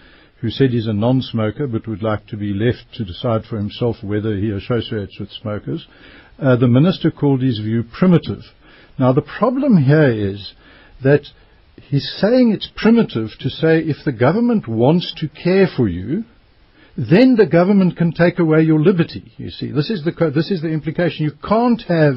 who 0.42 0.50
said 0.50 0.70
he's 0.70 0.86
a 0.86 0.92
non-smoker 0.92 1.66
but 1.66 1.88
would 1.88 2.02
like 2.02 2.26
to 2.26 2.36
be 2.36 2.52
left 2.52 2.92
to 2.94 3.04
decide 3.04 3.44
for 3.44 3.56
himself 3.56 3.96
whether 4.02 4.36
he 4.36 4.50
associates 4.50 5.18
with 5.18 5.30
smokers, 5.30 5.86
uh, 6.38 6.56
the 6.56 6.68
minister 6.68 7.10
called 7.10 7.40
his 7.40 7.58
view 7.58 7.84
primitive. 7.84 8.42
Now, 8.98 9.12
the 9.12 9.22
problem 9.22 9.78
here 9.84 10.10
is 10.10 10.52
that 11.02 11.22
he's 11.76 12.10
saying 12.18 12.52
it's 12.52 12.70
primitive 12.76 13.30
to 13.40 13.50
say 13.50 13.78
if 13.78 13.96
the 14.04 14.12
government 14.12 14.68
wants 14.68 15.14
to 15.18 15.28
care 15.28 15.66
for 15.76 15.88
you, 15.88 16.24
then 16.96 17.36
the 17.36 17.46
government 17.46 17.96
can 17.96 18.12
take 18.12 18.38
away 18.38 18.62
your 18.62 18.80
liberty. 18.80 19.32
You 19.36 19.50
see, 19.50 19.70
this 19.70 19.90
is 19.90 20.04
the 20.04 20.30
this 20.34 20.50
is 20.50 20.60
the 20.60 20.68
implication. 20.68 21.24
You 21.24 21.32
can't 21.46 21.82
have 21.88 22.14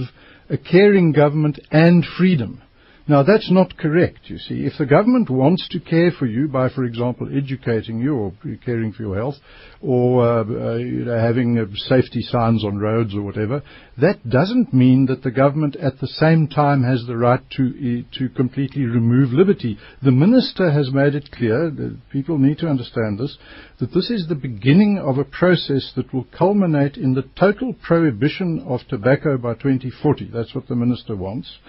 a 0.49 0.57
caring 0.57 1.11
government 1.11 1.59
and 1.71 2.05
freedom. 2.17 2.61
Now 3.07 3.21
that's 3.21 3.51
not 3.51 3.77
correct. 3.77 4.21
You 4.23 4.39
see, 4.39 4.65
if 4.65 4.73
the 4.79 4.85
government 4.87 5.29
wants 5.29 5.67
to 5.69 5.79
care 5.79 6.11
for 6.11 6.25
you 6.25 6.47
by, 6.47 6.69
for 6.69 6.83
example, 6.83 7.29
educating 7.31 7.99
you 7.99 8.15
or 8.15 8.33
caring 8.65 8.93
for 8.93 9.03
your 9.03 9.15
health, 9.15 9.35
or 9.79 10.25
uh, 10.25 10.43
uh, 10.43 10.75
you 10.77 11.05
know, 11.05 11.19
having 11.19 11.59
uh, 11.59 11.65
safety 11.75 12.21
signs 12.23 12.65
on 12.65 12.79
roads 12.79 13.13
or 13.13 13.21
whatever, 13.21 13.61
that 13.99 14.27
doesn't 14.27 14.73
mean 14.73 15.05
that 15.05 15.21
the 15.21 15.29
government 15.29 15.75
at 15.75 15.99
the 15.99 16.07
same 16.07 16.47
time 16.47 16.83
has 16.83 17.05
the 17.05 17.15
right 17.15 17.47
to 17.51 17.63
uh, 18.09 18.17
to 18.17 18.29
completely 18.29 18.85
remove 18.85 19.31
liberty. 19.31 19.77
The 20.01 20.11
minister 20.11 20.71
has 20.71 20.91
made 20.91 21.13
it 21.13 21.29
clear 21.31 21.69
that 21.69 22.09
people 22.11 22.39
need 22.39 22.57
to 22.59 22.67
understand 22.67 23.19
this 23.19 23.37
that 23.79 23.93
this 23.93 24.09
is 24.09 24.27
the 24.27 24.35
beginning 24.35 24.97
of 24.97 25.19
a 25.19 25.25
process 25.25 25.91
that 25.95 26.11
will 26.11 26.25
culminate 26.35 26.97
in 26.97 27.13
the 27.13 27.29
total 27.39 27.73
prohibition 27.73 28.65
of 28.67 28.79
tobacco 28.89 29.37
by 29.37 29.53
2040. 29.53 30.31
That's 30.33 30.55
what 30.55 30.67
the 30.67 30.75
minister 30.75 31.15
wants. 31.15 31.59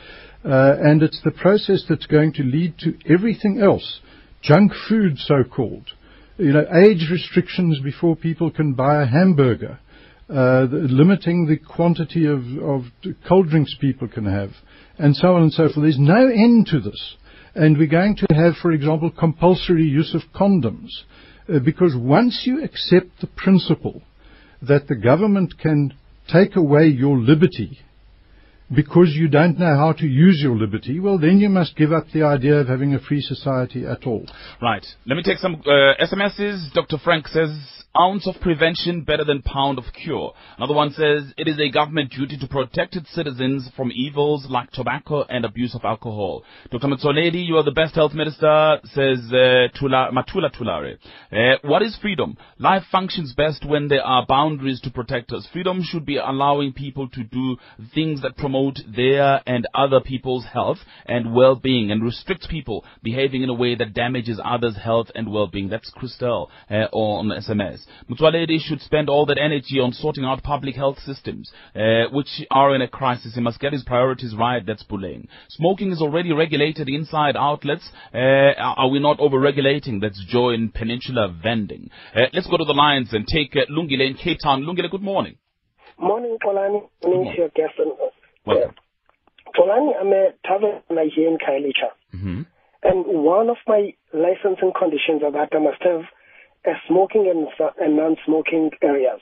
Uh, 0.44 0.76
and 0.80 1.02
it's 1.02 1.20
the 1.24 1.30
process 1.30 1.84
that's 1.88 2.06
going 2.06 2.32
to 2.34 2.42
lead 2.42 2.78
to 2.78 2.96
everything 3.12 3.60
else. 3.60 4.00
Junk 4.42 4.72
food, 4.88 5.18
so 5.18 5.42
called. 5.44 5.88
You 6.38 6.52
know, 6.52 6.66
age 6.84 7.08
restrictions 7.10 7.80
before 7.82 8.14
people 8.14 8.50
can 8.50 8.74
buy 8.74 9.02
a 9.02 9.06
hamburger. 9.06 9.78
Uh, 10.28 10.66
limiting 10.70 11.46
the 11.46 11.56
quantity 11.56 12.26
of, 12.26 12.40
of 12.62 12.82
cold 13.28 13.48
drinks 13.48 13.74
people 13.80 14.08
can 14.08 14.26
have. 14.26 14.50
And 14.98 15.16
so 15.16 15.34
on 15.34 15.42
and 15.42 15.52
so 15.52 15.64
forth. 15.64 15.82
There's 15.82 15.98
no 15.98 16.28
end 16.28 16.66
to 16.72 16.80
this. 16.80 17.16
And 17.54 17.78
we're 17.78 17.86
going 17.86 18.16
to 18.16 18.34
have, 18.34 18.54
for 18.60 18.72
example, 18.72 19.10
compulsory 19.10 19.84
use 19.84 20.14
of 20.14 20.22
condoms. 20.38 20.90
Uh, 21.48 21.60
because 21.60 21.94
once 21.96 22.42
you 22.44 22.62
accept 22.62 23.20
the 23.20 23.28
principle 23.28 24.02
that 24.62 24.88
the 24.88 24.96
government 24.96 25.54
can 25.58 25.94
take 26.28 26.56
away 26.56 26.86
your 26.86 27.16
liberty 27.18 27.78
because 28.74 29.14
you 29.14 29.28
don't 29.28 29.58
know 29.58 29.76
how 29.76 29.92
to 29.92 30.06
use 30.06 30.40
your 30.42 30.56
liberty, 30.56 30.98
well, 30.98 31.18
then 31.18 31.38
you 31.38 31.48
must 31.48 31.76
give 31.76 31.92
up 31.92 32.06
the 32.12 32.22
idea 32.22 32.56
of 32.56 32.68
having 32.68 32.94
a 32.94 33.00
free 33.00 33.20
society 33.20 33.86
at 33.86 34.06
all. 34.06 34.26
Right. 34.60 34.84
Let 35.06 35.16
me 35.16 35.22
take 35.22 35.38
some 35.38 35.62
uh, 35.66 36.04
SMSs. 36.04 36.72
Dr. 36.72 36.98
Frank 36.98 37.28
says, 37.28 37.50
ounce 38.00 38.26
of 38.26 38.40
prevention 38.40 39.02
better 39.02 39.24
than 39.24 39.42
pound 39.42 39.78
of 39.78 39.84
cure. 39.92 40.32
Another 40.56 40.74
one 40.74 40.90
says, 40.90 41.32
it 41.36 41.48
is 41.48 41.58
a 41.58 41.70
government 41.70 42.10
duty 42.10 42.36
to 42.38 42.46
protect 42.46 42.96
its 42.96 43.14
citizens 43.14 43.70
from 43.76 43.90
evils 43.92 44.46
like 44.48 44.70
tobacco 44.70 45.24
and 45.28 45.44
abuse 45.44 45.74
of 45.74 45.84
alcohol. 45.84 46.42
Dr. 46.70 46.88
Motsoaledi, 46.88 47.46
you 47.46 47.56
are 47.56 47.62
the 47.62 47.70
best 47.70 47.94
health 47.94 48.12
minister, 48.12 48.78
says 48.84 49.18
uh, 49.32 49.68
Tula, 49.78 50.10
Matula 50.12 50.52
Tulare. 50.56 50.98
Uh, 51.32 51.56
what 51.62 51.82
is 51.82 51.96
freedom? 52.00 52.36
Life 52.58 52.84
functions 52.90 53.34
best 53.34 53.64
when 53.66 53.88
there 53.88 54.04
are 54.04 54.26
boundaries 54.26 54.80
to 54.82 54.90
protect 54.90 55.32
us. 55.32 55.48
Freedom 55.52 55.82
should 55.82 56.06
be 56.06 56.16
allowing 56.16 56.72
people 56.72 57.08
to 57.08 57.24
do 57.24 57.56
things 57.94 58.22
that 58.22 58.36
promote 58.36 58.78
their 58.94 59.40
and 59.46 59.66
other 59.74 60.00
people's 60.00 60.44
health 60.52 60.78
and 61.06 61.34
well-being 61.34 61.90
and 61.90 62.02
restrict 62.02 62.48
people 62.48 62.84
behaving 63.02 63.42
in 63.42 63.48
a 63.48 63.54
way 63.54 63.74
that 63.74 63.94
damages 63.94 64.40
others' 64.44 64.76
health 64.76 65.08
and 65.14 65.32
well-being. 65.32 65.68
That's 65.68 65.92
Christelle 65.92 66.48
uh, 66.70 66.88
on 66.92 67.28
SMS. 67.28 67.85
Motsoaledi 68.10 68.58
should 68.60 68.80
spend 68.80 69.08
all 69.08 69.26
that 69.26 69.38
energy 69.38 69.80
on 69.80 69.92
sorting 69.92 70.24
out 70.24 70.42
public 70.42 70.74
health 70.74 70.98
systems, 71.00 71.50
uh, 71.74 72.04
which 72.12 72.44
are 72.50 72.74
in 72.74 72.82
a 72.82 72.88
crisis. 72.88 73.34
He 73.34 73.40
must 73.40 73.60
get 73.60 73.72
his 73.72 73.84
priorities 73.84 74.34
right. 74.34 74.64
That's 74.64 74.82
Puleng. 74.84 75.28
Smoking 75.48 75.92
is 75.92 76.00
already 76.00 76.32
regulated 76.32 76.88
inside 76.88 77.36
outlets. 77.36 77.90
Uh, 78.14 78.52
are 78.58 78.88
we 78.88 78.98
not 78.98 79.20
over-regulating? 79.20 80.00
That's 80.00 80.22
Joy 80.26 80.50
in 80.54 80.70
Peninsula 80.70 81.34
Vending. 81.42 81.90
Uh, 82.14 82.22
let's 82.32 82.46
go 82.46 82.56
to 82.56 82.64
the 82.64 82.72
lines 82.72 83.12
and 83.12 83.26
take 83.26 83.54
uh, 83.56 83.70
Lungile 83.70 84.08
in 84.10 84.14
Cape 84.14 84.38
Town. 84.42 84.62
Lungile, 84.62 84.90
good 84.90 85.02
morning. 85.02 85.36
Morning, 85.98 86.36
Xolani. 86.44 86.88
Morning, 87.04 87.34
your 87.36 87.48
guest. 87.50 87.74
Welcome. 88.44 88.74
Xolani, 89.58 89.92
I'm 89.98 90.12
a 90.12 90.32
tavern 90.44 90.82
here 91.14 91.28
in 91.28 91.38
Khayelitsha. 91.38 91.90
Mm-hmm. 92.14 92.42
And 92.82 93.04
one 93.24 93.48
of 93.48 93.56
my 93.66 93.94
licensing 94.12 94.72
conditions 94.78 95.22
is 95.22 95.32
that 95.32 95.48
I 95.52 95.58
must 95.58 95.82
have 95.82 96.02
smoking 96.88 97.30
and, 97.30 97.46
and 97.78 97.96
non-smoking 97.96 98.70
areas. 98.82 99.20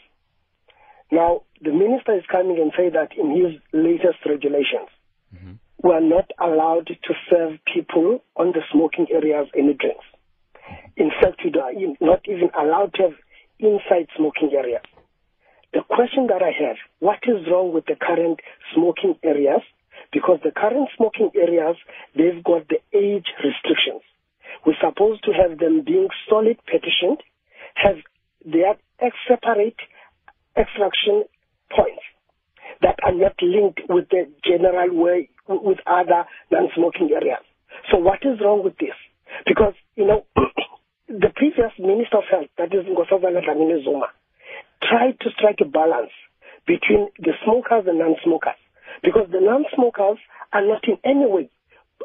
Now, 1.12 1.42
the 1.60 1.72
minister 1.72 2.16
is 2.16 2.24
coming 2.30 2.58
and 2.60 2.72
say 2.76 2.90
that 2.90 3.16
in 3.16 3.30
his 3.30 3.60
latest 3.72 4.24
regulations, 4.26 4.88
Mm-hmm. 5.34 5.54
we 5.82 5.90
are 5.90 6.00
not 6.00 6.30
allowed 6.40 6.86
to 6.86 7.14
serve 7.30 7.58
people 7.72 8.22
on 8.36 8.52
the 8.52 8.60
smoking 8.72 9.06
areas 9.10 9.48
any 9.56 9.74
drinks. 9.74 10.04
In 10.96 11.10
fact, 11.20 11.40
we 11.44 11.50
are 11.58 11.72
not 12.00 12.20
even 12.28 12.50
allowed 12.56 12.94
to 12.94 13.02
have 13.02 13.12
inside 13.58 14.06
smoking 14.16 14.52
areas. 14.56 14.82
The 15.72 15.82
question 15.88 16.28
that 16.28 16.42
I 16.42 16.52
have, 16.54 16.76
what 17.00 17.18
is 17.26 17.50
wrong 17.50 17.72
with 17.74 17.86
the 17.86 17.96
current 17.96 18.38
smoking 18.74 19.16
areas? 19.24 19.62
Because 20.12 20.38
the 20.44 20.52
current 20.52 20.88
smoking 20.96 21.30
areas, 21.34 21.76
they've 22.14 22.42
got 22.44 22.68
the 22.68 22.78
age 22.96 23.26
restrictions. 23.42 24.02
We're 24.64 24.78
supposed 24.80 25.24
to 25.24 25.32
have 25.32 25.58
them 25.58 25.82
being 25.84 26.08
solid 26.30 26.58
petitioned, 26.64 27.22
have 27.74 27.96
their 28.44 28.74
separate 29.28 29.76
extraction 30.56 31.24
points 31.74 32.02
that 32.82 32.96
are 33.04 33.14
not 33.14 33.34
linked 33.42 33.80
with 33.88 34.08
the 34.10 34.30
general 34.44 34.88
way 34.92 35.28
with 35.48 35.78
other 35.86 36.24
non-smoking 36.50 37.10
areas. 37.14 37.42
So 37.90 37.98
what 37.98 38.20
is 38.22 38.40
wrong 38.40 38.62
with 38.64 38.76
this? 38.78 38.96
Because, 39.46 39.74
you 39.96 40.06
know, 40.06 40.24
the 41.08 41.30
previous 41.34 41.72
Minister 41.78 42.18
of 42.18 42.24
Health, 42.30 42.50
that 42.58 42.72
is 42.72 42.86
Nkosazana 42.86 43.42
Dlamini 43.44 43.84
Zuma, 43.84 44.08
tried 44.82 45.18
to 45.20 45.30
strike 45.36 45.58
a 45.60 45.64
balance 45.64 46.12
between 46.66 47.08
the 47.18 47.32
smokers 47.44 47.84
and 47.86 47.98
non-smokers. 47.98 48.58
Because 49.02 49.28
the 49.30 49.40
non-smokers 49.40 50.18
are 50.52 50.64
not 50.64 50.84
in 50.86 50.96
any 51.04 51.26
way, 51.26 51.50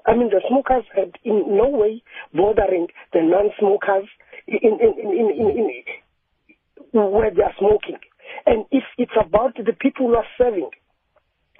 I 0.05 0.15
mean, 0.15 0.30
the 0.30 0.41
smokers 0.47 0.84
are 0.97 1.11
in 1.24 1.57
no 1.57 1.70
way 1.70 2.03
bothering 2.34 2.88
the 3.13 3.22
non-smokers 3.22 4.09
in, 4.49 4.73
in, 4.79 4.91
in, 4.99 5.27
in, 5.39 5.47
in, 5.59 7.11
where 7.11 7.31
they 7.31 7.43
are 7.43 7.53
smoking. 7.57 7.97
And 8.45 8.65
if 8.71 8.83
it's 8.97 9.11
about 9.19 9.55
the 9.55 9.73
people 9.79 10.07
who 10.07 10.15
are 10.15 10.25
serving, 10.37 10.69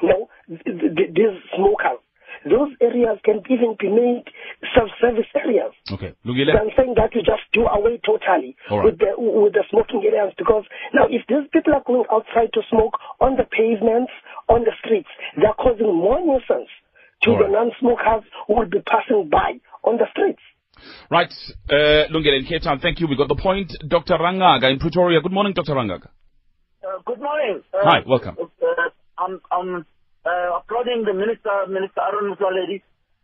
you 0.02 0.10
know, 0.10 0.30
th- 0.48 0.64
th- 0.66 1.14
these 1.14 1.36
smokers, 1.56 2.00
those 2.46 2.72
areas 2.80 3.20
can 3.26 3.42
even 3.50 3.76
be 3.80 3.90
made 3.90 4.24
self-service 4.74 5.28
areas. 5.36 5.74
Okay. 5.92 6.14
So 6.24 6.30
Lungile. 6.30 6.56
I'm 6.56 6.72
saying 6.78 6.94
that 6.96 7.12
we 7.14 7.22
just 7.22 7.44
do 7.54 7.66
away 7.68 8.00
totally 8.06 8.56
All 8.70 8.80
right. 8.80 8.86
with 8.86 9.00
the 9.00 9.12
with 9.18 9.54
the 9.54 9.66
smoking 9.70 10.04
areas 10.06 10.34
because 10.38 10.64
now 10.94 11.06
if 11.10 11.26
these 11.28 11.50
people 11.52 11.74
are 11.74 11.84
going 11.86 12.06
outside 12.12 12.54
to 12.54 12.62
smoke 12.70 12.96
on 13.20 13.36
the 13.36 13.44
pavements, 13.44 14.12
on 14.48 14.64
the 14.64 14.72
streets, 14.84 15.10
they're 15.36 15.58
causing 15.58 15.90
more 15.94 16.22
nuisance 16.22 16.70
to 17.24 17.32
All 17.32 17.38
the 17.38 17.50
right. 17.50 17.52
non-smokers 17.52 18.24
who 18.48 18.56
will 18.56 18.70
be 18.70 18.80
passing 18.88 19.28
by 19.30 19.60
on 19.84 19.98
the 19.98 20.08
streets. 20.12 20.42
Right. 21.10 21.34
Uh, 21.70 22.08
Lungile 22.12 22.40
in 22.40 22.46
Cape 22.46 22.62
Town. 22.62 22.80
Thank 22.80 23.00
you. 23.00 23.08
We 23.08 23.16
got 23.16 23.28
the 23.28 23.36
point. 23.36 23.72
Dr. 23.88 24.18
Rangaga 24.18 24.72
in 24.72 24.80
Pretoria. 24.80 25.22
Good 25.22 25.32
morning, 25.32 25.54
Dr. 25.54 25.74
Rangaga. 25.74 26.10
Uh, 26.84 27.02
good 27.06 27.20
morning. 27.20 27.62
Uh, 27.74 27.78
Hi, 27.84 28.00
welcome. 28.08 28.38
Uh, 28.40 28.66
I'm, 29.18 29.42
I'm 29.52 29.86
uh, 30.26 30.58
applauding 30.58 31.04
the 31.06 31.14
minister, 31.14 31.52
Minister 31.68 32.02
Aaron 32.02 32.34
Motsoaledi. 32.34 32.82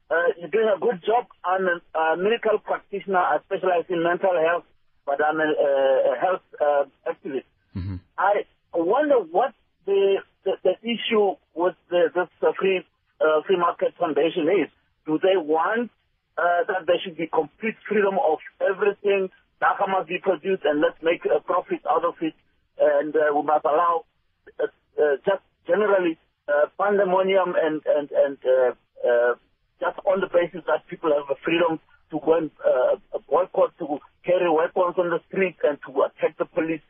Uh, 0.09 0.15
he's 0.37 0.51
doing 0.51 0.69
a 0.75 0.79
good 0.79 1.01
job. 1.05 1.25
I'm 1.43 1.65
a, 1.65 2.17
medical 2.17 2.59
practitioner. 2.59 3.17
I 3.19 3.39
specialize 3.45 3.85
in 3.89 4.03
mental 4.03 4.33
health, 4.37 4.65
but 5.05 5.19
I'm 5.23 5.39
a, 5.39 5.49
a 5.49 6.19
health 6.19 6.45
uh, 6.61 7.09
activist. 7.09 7.49
Mm-hmm. 7.75 7.95
I 8.17 8.43
wonder 8.73 9.15
what 9.15 9.53
the 9.85 10.17
the, 10.43 10.53
the 10.63 10.75
issue 10.83 11.35
with 11.55 11.75
the, 11.89 12.09
this 12.13 12.29
uh, 12.41 12.51
free 12.59 12.85
uh, 13.19 13.41
free 13.47 13.57
market 13.57 13.93
foundation 13.99 14.47
is. 14.47 14.69
Do 15.05 15.19
they 15.21 15.37
want 15.37 15.91
uh, 16.37 16.61
that 16.67 16.85
there 16.87 16.99
should 17.03 17.17
be 17.17 17.27
complete 17.27 17.75
freedom 17.87 18.15
of 18.19 18.39
everything? 18.59 19.29
Data 19.59 19.85
must 19.87 20.09
be 20.09 20.19
produced 20.19 20.63
and 20.65 20.81
let's 20.81 20.99
make 21.01 21.23
a 21.25 21.39
profit 21.39 21.81
out 21.89 22.03
of 22.03 22.15
it. 22.21 22.35
And 22.79 23.15
uh, 23.15 23.31
we 23.35 23.41
must 23.43 23.63
allow 23.63 24.03
uh, 24.59 24.67
uh, 24.99 25.15
just 25.25 25.43
generally 25.67 26.19
uh, 26.47 26.67
pandemonium 26.77 27.55
and 27.55 27.81
and 27.87 28.07
and 28.11 28.37
uh, 28.43 28.71
uh, 29.07 29.33
just 29.79 29.97
on 30.05 30.19
the 30.19 30.27
basis 30.27 30.63
that 30.67 30.87
people 30.89 31.11
have 31.15 31.27
the 31.27 31.39
freedom 31.43 31.79
to 32.11 32.19
go 32.19 32.37
and 32.37 32.51
uh, 32.63 32.99
boycott, 33.29 33.71
to 33.79 33.99
carry 34.25 34.49
weapons 34.51 34.95
on 34.97 35.09
the 35.09 35.19
street 35.27 35.55
and 35.63 35.79
to 35.87 35.91
attack 36.03 36.37
the 36.37 36.45
police. 36.45 36.81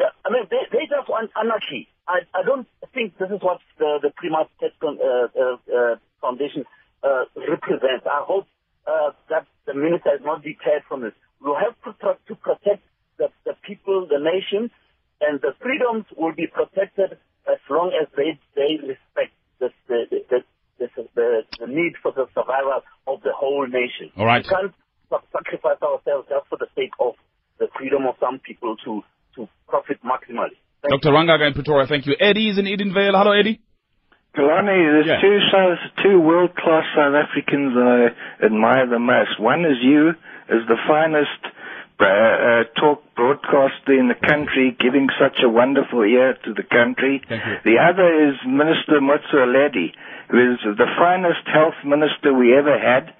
I 0.00 0.30
mean, 0.30 0.46
they, 0.50 0.62
they 0.70 0.84
just 0.90 1.08
want 1.08 1.30
anarchy. 1.38 1.86
I, 2.08 2.26
I 2.34 2.42
don't 2.42 2.66
think 2.94 3.18
this 3.18 3.30
is 3.30 3.40
what 3.40 3.60
the, 3.78 3.98
the 4.02 4.10
Prima 4.16 4.48
Tech 4.58 4.72
uh, 4.82 4.88
uh, 4.90 5.56
uh, 5.70 5.96
Foundation 6.20 6.64
uh, 7.02 7.24
represents. 7.36 8.06
I 8.06 8.24
hope 8.26 8.46
uh, 8.86 9.10
that 9.30 9.46
the 9.66 9.74
minister 9.74 10.14
is 10.14 10.22
not 10.24 10.42
deterred 10.42 10.82
from 10.88 11.02
this. 11.02 11.12
We 11.40 11.52
have 11.58 11.74
to, 11.84 11.92
pro- 11.98 12.18
to 12.28 12.34
protect 12.34 12.82
the, 13.18 13.28
the 13.44 13.54
people, 13.66 14.06
the 14.08 14.18
nation, 14.18 14.70
and 15.20 15.40
the 15.40 15.54
freedoms 15.60 16.06
will 16.16 16.34
be 16.34 16.46
protected 16.46 17.18
as 17.46 17.58
long 17.70 17.92
as 17.94 18.08
they, 18.16 18.38
they 18.54 18.78
respect 18.82 19.34
the, 19.58 19.70
the, 19.88 20.06
the, 20.10 20.38
the, 20.78 20.88
the, 21.14 21.42
the 21.60 21.66
need 21.66 21.94
for 22.02 22.12
the 22.12 22.26
survival 22.34 22.82
of 23.06 23.22
the 23.22 23.32
whole 23.34 23.66
nation. 23.66 24.10
All 24.16 24.26
right. 24.26 24.44
We 24.44 24.50
can't 24.50 24.74
sacrifice 25.32 25.82
ourselves 25.82 26.28
just 26.28 26.46
for 26.48 26.58
the 26.58 26.68
sake 26.74 26.92
of 27.00 27.14
the 27.58 27.68
freedom 27.78 28.06
of 28.06 28.14
some 28.18 28.40
people 28.40 28.76
to, 28.84 29.02
to 29.36 29.48
profit 29.68 29.98
maximally. 30.02 30.58
Thank 30.82 31.02
Dr. 31.02 31.14
Rangaga 31.14 31.46
in 31.46 31.54
Pretoria. 31.54 31.86
Thank 31.86 32.06
you. 32.06 32.16
Eddie 32.18 32.48
is 32.48 32.58
in 32.58 32.66
Edenvale. 32.66 33.14
Hello, 33.14 33.32
Eddie. 33.32 33.60
Xolani, 34.36 34.92
there's 34.92 35.06
Yeah. 35.06 35.20
two 35.20 35.40
South, 35.50 35.78
two 36.02 36.18
world-class 36.20 36.84
South 36.94 37.14
Africans 37.14 37.74
that 37.74 38.14
I 38.40 38.44
admire 38.44 38.86
the 38.86 38.98
most. 38.98 39.38
One 39.38 39.64
is 39.64 39.82
you, 39.82 40.14
as 40.48 40.66
the 40.66 40.76
finest 40.88 41.38
uh, 42.00 42.04
uh, 42.04 42.64
talk 42.80 43.02
broadcaster 43.14 43.92
in 43.92 44.08
the 44.08 44.14
country, 44.16 44.74
giving 44.80 45.08
such 45.20 45.40
a 45.42 45.48
wonderful 45.48 46.02
ear 46.02 46.34
to 46.44 46.52
the 46.52 46.64
country. 46.64 47.22
The 47.62 47.78
other 47.78 48.08
is 48.28 48.34
Minister 48.44 49.00
Motsoaledi, 49.00 49.92
who 50.28 50.52
is 50.52 50.58
the 50.64 50.86
finest 50.98 51.46
health 51.46 51.76
minister 51.84 52.32
we 52.34 52.56
ever 52.56 52.76
had, 52.76 53.12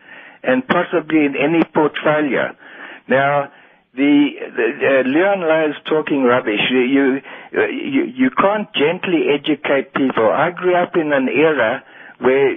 and 0.43 0.67
possibly 0.67 1.27
in 1.27 1.37
any 1.37 1.63
portfolio. 1.63 2.57
Now, 3.07 3.53
the, 3.95 4.31
the 4.57 4.67
uh, 4.81 5.09
Leon 5.09 5.41
Louw 5.41 5.71
is 5.71 5.77
talking 5.85 6.23
rubbish. 6.23 6.61
You 6.71 7.21
you 7.53 8.05
you 8.15 8.31
can't 8.31 8.69
gently 8.73 9.29
educate 9.29 9.93
people. 9.93 10.31
I 10.31 10.51
grew 10.51 10.75
up 10.75 10.97
in 10.97 11.13
an 11.13 11.29
era 11.29 11.85
where 12.23 12.55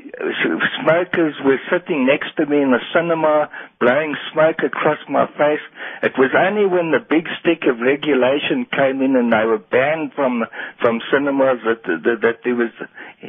smokers 0.81 1.33
were 1.43 1.59
sitting 1.73 2.05
next 2.05 2.37
to 2.37 2.45
me 2.45 2.61
in 2.61 2.69
the 2.71 2.81
cinema, 2.93 3.49
blowing 3.79 4.15
smoke 4.31 4.61
across 4.63 4.99
my 5.09 5.25
face. 5.33 5.63
It 6.03 6.13
was 6.17 6.29
only 6.37 6.65
when 6.69 6.91
the 6.91 7.01
big 7.01 7.25
stick 7.41 7.65
of 7.65 7.81
regulation 7.81 8.65
came 8.69 9.01
in 9.01 9.15
and 9.17 9.33
they 9.33 9.45
were 9.45 9.57
banned 9.57 10.13
from 10.13 10.45
from 10.81 11.01
cinemas 11.11 11.59
that 11.65 11.81
that, 11.83 12.21
that 12.21 12.37
there 12.45 12.55
was 12.55 12.69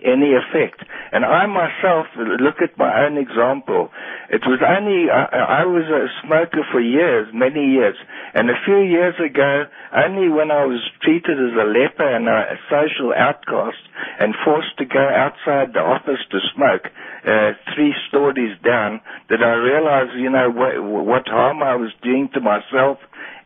any 0.04 0.36
effect. 0.36 0.84
And 1.12 1.24
I 1.24 1.46
myself 1.46 2.06
look 2.16 2.60
at 2.60 2.76
my 2.76 3.06
own 3.06 3.16
example. 3.16 3.88
It 4.28 4.42
was 4.44 4.60
only 4.60 5.08
I, 5.08 5.62
I 5.62 5.64
was 5.64 5.88
a 5.88 6.12
smoker 6.20 6.66
for 6.70 6.80
years, 6.80 7.28
many 7.32 7.72
years, 7.72 7.96
and 8.34 8.50
a 8.50 8.58
few 8.66 8.84
years 8.84 9.14
ago, 9.16 9.64
only 9.96 10.28
when 10.28 10.50
I 10.50 10.66
was 10.66 10.82
treated 11.00 11.38
as 11.40 11.54
a 11.56 11.64
leper 11.64 12.04
and 12.04 12.28
a, 12.28 12.54
a 12.54 12.58
social 12.68 13.14
outcast 13.16 13.80
and 14.20 14.34
forced 14.44 14.76
to 14.78 14.84
go 14.84 15.00
outside 15.00 15.72
the 15.72 15.80
office 15.80 16.20
to 16.30 16.38
smoke, 16.54 16.90
uh, 17.26 17.52
three 17.74 17.94
stories 18.08 18.56
down, 18.64 19.00
that 19.30 19.42
I 19.42 19.54
realized, 19.54 20.18
you 20.18 20.30
know, 20.30 20.50
what, 20.50 20.82
what 20.82 21.28
harm 21.28 21.62
I 21.62 21.76
was 21.76 21.90
doing 22.02 22.28
to 22.34 22.40
myself 22.40 22.98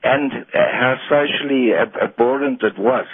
and 0.02 0.32
uh, 0.32 0.46
how 0.54 0.96
socially 1.08 1.72
abhorrent 1.74 2.62
it 2.62 2.78
was. 2.78 3.06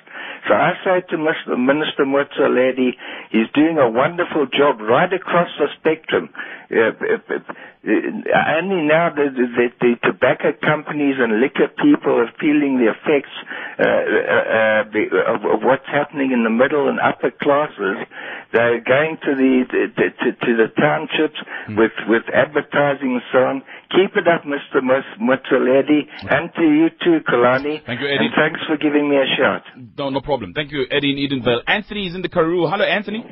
So 0.48 0.54
I 0.54 0.74
say 0.84 1.00
to 1.10 1.16
Mr. 1.16 1.58
Minister 1.58 2.04
Motsoaledi, 2.06 2.94
he's 3.30 3.50
doing 3.54 3.78
a 3.78 3.90
wonderful 3.90 4.46
job 4.46 4.80
right 4.80 5.12
across 5.12 5.48
the 5.58 5.66
spectrum. 5.78 6.30
Uh, 6.70 6.94
uh, 6.94 7.34
uh, 7.34 8.58
only 8.58 8.82
now 8.82 9.10
the, 9.14 9.30
the, 9.30 9.68
the, 9.80 9.94
tobacco 10.02 10.50
companies 10.58 11.14
and 11.18 11.40
liquor 11.40 11.68
people 11.78 12.18
are 12.18 12.30
feeling 12.40 12.82
the 12.82 12.90
effects 12.90 13.30
uh, 13.78 15.30
of, 15.30 15.46
of, 15.46 15.62
what's 15.62 15.86
happening 15.86 16.32
in 16.32 16.42
the 16.42 16.50
middle 16.50 16.88
and 16.88 16.98
upper 16.98 17.30
classes. 17.30 18.02
They're 18.52 18.82
going 18.82 19.18
to 19.22 19.34
the 19.38 19.54
to, 19.70 20.50
the 20.56 20.68
townships 20.74 21.38
mm. 21.70 21.78
with 21.78 21.94
with 22.08 22.26
advertising 22.34 23.22
and 23.22 23.22
so 23.30 23.38
on. 23.38 23.62
Keep 23.94 24.16
it 24.16 24.26
up, 24.26 24.42
Mr. 24.42 24.82
Motsoaledi, 24.82 26.10
and 26.28 26.45
to 26.54 26.62
you 26.62 26.88
too, 27.02 27.18
Xolani. 27.26 27.84
Thank 27.86 28.00
you, 28.00 28.06
Eddie. 28.06 28.30
And 28.30 28.34
thanks 28.36 28.60
for 28.66 28.76
giving 28.76 29.08
me 29.08 29.16
a 29.16 29.26
shot. 29.36 29.62
No, 29.98 30.10
no 30.10 30.20
problem. 30.20 30.52
Thank 30.54 30.72
you, 30.72 30.86
Eddie 30.90 31.12
in 31.12 31.18
Edenvale. 31.18 31.62
Anthony 31.66 32.06
is 32.06 32.14
in 32.14 32.22
the 32.22 32.28
Karoo. 32.28 32.66
Hello, 32.68 32.84
Anthony. 32.84 33.24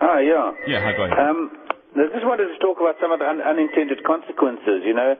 Hi, 0.00 0.20
yeah. 0.22 0.52
Yeah, 0.66 0.80
hi, 0.84 0.92
go 0.96 1.04
ahead. 1.04 1.18
Um, 1.18 1.50
I 1.96 2.06
just 2.14 2.26
wanted 2.26 2.52
to 2.52 2.58
talk 2.60 2.78
about 2.78 2.96
some 3.00 3.10
of 3.10 3.18
the 3.18 3.26
un- 3.26 3.42
unintended 3.42 4.04
consequences. 4.04 4.86
You 4.86 4.94
know, 4.94 5.16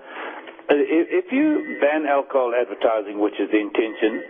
uh, 0.71 0.75
if 0.77 1.33
you 1.33 1.79
ban 1.81 2.05
alcohol 2.05 2.53
advertising, 2.53 3.19
which 3.19 3.35
is 3.41 3.49
the 3.51 3.59
intention, 3.59 4.21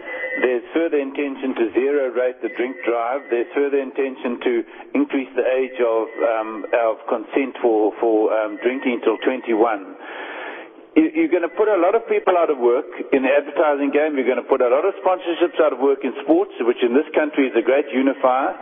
there's 0.41 0.64
further 0.73 0.97
intention 1.03 1.53
to 1.59 1.64
zero 1.75 2.14
rate 2.14 2.39
the 2.41 2.49
drink 2.55 2.79
drive. 2.87 3.27
There's 3.29 3.51
further 3.53 3.83
intention 3.83 4.39
to 4.47 4.53
increase 4.95 5.29
the 5.35 5.43
age 5.45 5.77
of 5.83 6.07
um, 6.25 6.64
of 6.73 7.03
consent 7.11 7.59
for 7.61 7.91
for 7.99 8.31
um, 8.33 8.57
drinking 8.62 9.03
until 9.03 9.19
21 9.27 9.59
you're 10.97 11.32
going 11.32 11.45
to 11.45 11.53
put 11.53 11.68
a 11.68 11.76
lot 11.76 11.95
of 11.95 12.09
people 12.09 12.34
out 12.39 12.49
of 12.49 12.59
work 12.59 12.89
in 13.12 13.20
the 13.20 13.32
advertising 13.32 13.93
game. 13.93 14.16
You're 14.16 14.28
going 14.28 14.41
to 14.41 14.49
put 14.49 14.64
a 14.64 14.70
lot 14.70 14.89
of 14.89 14.97
sponsorships 15.05 15.61
out 15.61 15.76
of 15.76 15.78
work 15.78 16.01
in 16.03 16.16
sports, 16.24 16.57
which 16.64 16.80
in 16.80 16.97
this 16.97 17.07
country 17.12 17.51
is 17.51 17.55
a 17.55 17.64
great 17.64 17.86
unifier. 17.93 18.57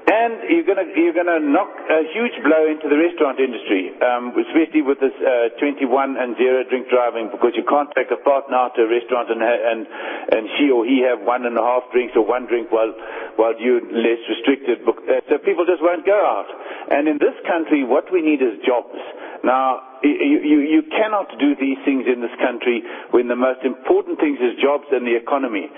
And 0.00 0.50
you're 0.50 0.66
going 0.66 0.80
to 0.80 0.88
you're 0.96 1.14
going 1.14 1.30
to 1.30 1.38
knock 1.38 1.70
a 1.70 2.02
huge 2.10 2.34
blow 2.42 2.66
into 2.66 2.88
the 2.88 2.98
restaurant 2.98 3.38
industry, 3.38 3.94
um, 4.02 4.32
especially 4.34 4.82
with 4.82 4.98
this 4.98 5.14
uh, 5.22 5.54
21 5.60 6.16
and 6.16 6.34
zero 6.40 6.64
drink 6.66 6.88
driving, 6.88 7.28
because 7.30 7.54
you 7.54 7.62
can't 7.68 7.92
take 7.94 8.10
a 8.10 8.18
partner 8.24 8.56
out 8.56 8.74
to 8.74 8.88
a 8.88 8.90
restaurant 8.90 9.30
and 9.30 9.44
and 9.44 9.86
and 10.34 10.42
she 10.58 10.72
or 10.72 10.82
he 10.88 11.04
have 11.04 11.20
one 11.22 11.44
and 11.46 11.54
a 11.54 11.62
half 11.62 11.84
drinks 11.92 12.16
or 12.16 12.24
one 12.24 12.48
drink 12.48 12.72
while 12.72 12.90
while 13.36 13.54
you're 13.60 13.84
less 13.92 14.20
restricted. 14.26 14.82
Uh, 14.82 15.20
so 15.28 15.38
people 15.44 15.68
just 15.68 15.84
won't 15.84 16.02
go 16.08 16.16
out. 16.16 16.48
And 16.90 17.06
in 17.06 17.20
this 17.20 17.36
country, 17.46 17.84
what 17.84 18.10
we 18.10 18.24
need 18.24 18.40
is 18.40 18.56
jobs. 18.64 18.96
Now, 19.44 19.89
you, 20.02 20.38
you, 20.42 20.58
you 20.60 20.82
cannot 20.90 21.28
do 21.38 21.54
these 21.58 21.78
things 21.84 22.04
in 22.08 22.20
this 22.20 22.34
country 22.40 22.82
when 23.10 23.28
the 23.28 23.36
most 23.36 23.64
important 23.64 24.18
things 24.18 24.38
is 24.40 24.56
jobs 24.60 24.88
and 24.92 25.06
the 25.06 25.16
economy. 25.16 25.68